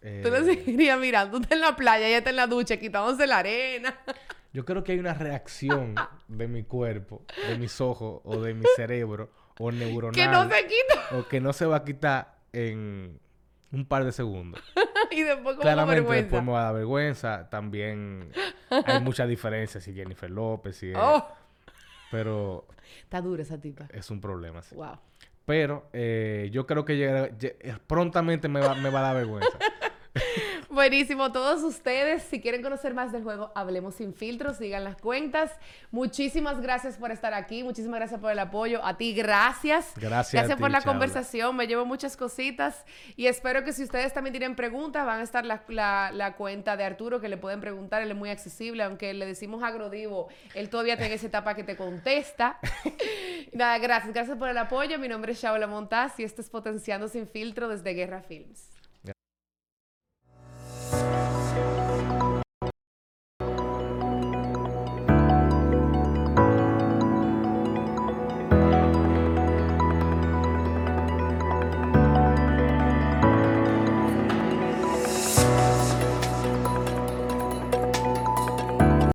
Tú 0.00 0.30
lo 0.30 0.36
eh, 0.36 0.44
seguirías 0.44 0.98
mirando. 1.00 1.38
Tú 1.38 1.42
estás 1.42 1.56
en 1.56 1.62
la 1.62 1.74
playa, 1.74 2.06
ella 2.06 2.18
está 2.18 2.30
en 2.30 2.36
la 2.36 2.46
ducha, 2.46 2.76
quitándose 2.76 3.26
la 3.26 3.38
arena. 3.38 3.98
Yo 4.52 4.64
creo 4.64 4.84
que 4.84 4.92
hay 4.92 4.98
una 4.98 5.14
reacción 5.14 5.94
de 6.28 6.48
mi 6.48 6.62
cuerpo, 6.64 7.24
de 7.48 7.56
mis 7.56 7.80
ojos 7.80 8.20
o 8.24 8.40
de 8.40 8.54
mi 8.54 8.64
cerebro 8.76 9.30
o 9.58 9.72
neuronal. 9.72 10.14
Que 10.14 10.28
no 10.28 10.48
se 10.48 10.66
quita. 10.66 11.16
O 11.16 11.26
que 11.26 11.40
no 11.40 11.52
se 11.52 11.66
va 11.66 11.76
a 11.76 11.84
quitar 11.84 12.36
en 12.52 13.18
un 13.72 13.86
par 13.86 14.04
de 14.04 14.12
segundos. 14.12 14.62
y 15.10 15.22
después 15.22 15.56
como 15.56 15.60
Claramente 15.60 16.00
vergüenza. 16.00 16.22
después 16.22 16.44
me 16.44 16.52
va 16.52 16.60
a 16.60 16.64
dar 16.64 16.74
vergüenza. 16.74 17.50
También 17.50 18.30
hay 18.70 19.00
mucha 19.02 19.26
diferencia 19.26 19.80
si 19.80 19.94
Jennifer 19.94 20.30
López, 20.30 20.76
si 20.76 20.92
oh. 20.94 21.26
Pero... 22.10 22.66
Está 23.02 23.20
dura 23.20 23.42
esa 23.42 23.58
tipa. 23.60 23.86
Es 23.90 24.10
un 24.10 24.20
problema, 24.20 24.62
sí. 24.62 24.74
Wow. 24.74 24.98
Pero 25.44 25.88
eh, 25.92 26.50
yo 26.52 26.66
creo 26.66 26.84
que 26.84 27.32
prontamente 27.86 28.48
me 28.48 28.60
va, 28.60 28.74
me 28.74 28.90
va 28.90 29.00
a 29.00 29.02
dar 29.02 29.16
vergüenza. 29.16 29.58
Buenísimo, 30.72 31.32
todos 31.32 31.62
ustedes, 31.64 32.22
si 32.22 32.40
quieren 32.40 32.62
conocer 32.62 32.94
más 32.94 33.12
del 33.12 33.22
juego, 33.22 33.52
hablemos 33.54 33.96
sin 33.96 34.14
filtros, 34.14 34.56
sigan 34.56 34.84
las 34.84 34.96
cuentas. 34.96 35.50
Muchísimas 35.90 36.62
gracias 36.62 36.96
por 36.96 37.10
estar 37.10 37.34
aquí, 37.34 37.62
muchísimas 37.62 38.00
gracias 38.00 38.18
por 38.18 38.32
el 38.32 38.38
apoyo. 38.38 38.82
A 38.82 38.96
ti, 38.96 39.12
gracias. 39.12 39.92
Gracias. 39.96 40.32
Gracias 40.32 40.58
por 40.58 40.70
la 40.70 40.80
conversación, 40.80 41.56
me 41.56 41.66
llevo 41.66 41.84
muchas 41.84 42.16
cositas 42.16 42.86
y 43.16 43.26
espero 43.26 43.64
que 43.64 43.74
si 43.74 43.82
ustedes 43.82 44.14
también 44.14 44.32
tienen 44.32 44.56
preguntas, 44.56 45.04
van 45.04 45.20
a 45.20 45.22
estar 45.22 45.44
la, 45.44 45.62
la, 46.10 46.36
cuenta 46.36 46.78
de 46.78 46.84
Arturo 46.84 47.20
que 47.20 47.28
le 47.28 47.36
pueden 47.36 47.60
preguntar, 47.60 48.00
él 48.00 48.10
es 48.10 48.16
muy 48.16 48.30
accesible, 48.30 48.82
aunque 48.82 49.12
le 49.12 49.26
decimos 49.26 49.62
agrodivo, 49.62 50.28
él 50.54 50.70
todavía 50.70 50.96
tiene 50.96 51.12
esa 51.12 51.26
etapa 51.26 51.54
que 51.54 51.64
te 51.64 51.76
contesta. 51.76 52.58
Nada, 53.52 53.76
gracias, 53.76 54.14
gracias 54.14 54.38
por 54.38 54.48
el 54.48 54.56
apoyo. 54.56 54.98
Mi 54.98 55.08
nombre 55.08 55.32
es 55.32 55.42
Shaula 55.42 55.66
Montaz 55.66 56.18
y 56.18 56.24
esto 56.24 56.40
es 56.40 56.48
Potenciando 56.48 57.08
sin 57.08 57.28
filtro 57.28 57.68
desde 57.68 57.92
Guerra 57.92 58.22
Films. 58.22 58.71
Peace. 60.92 61.21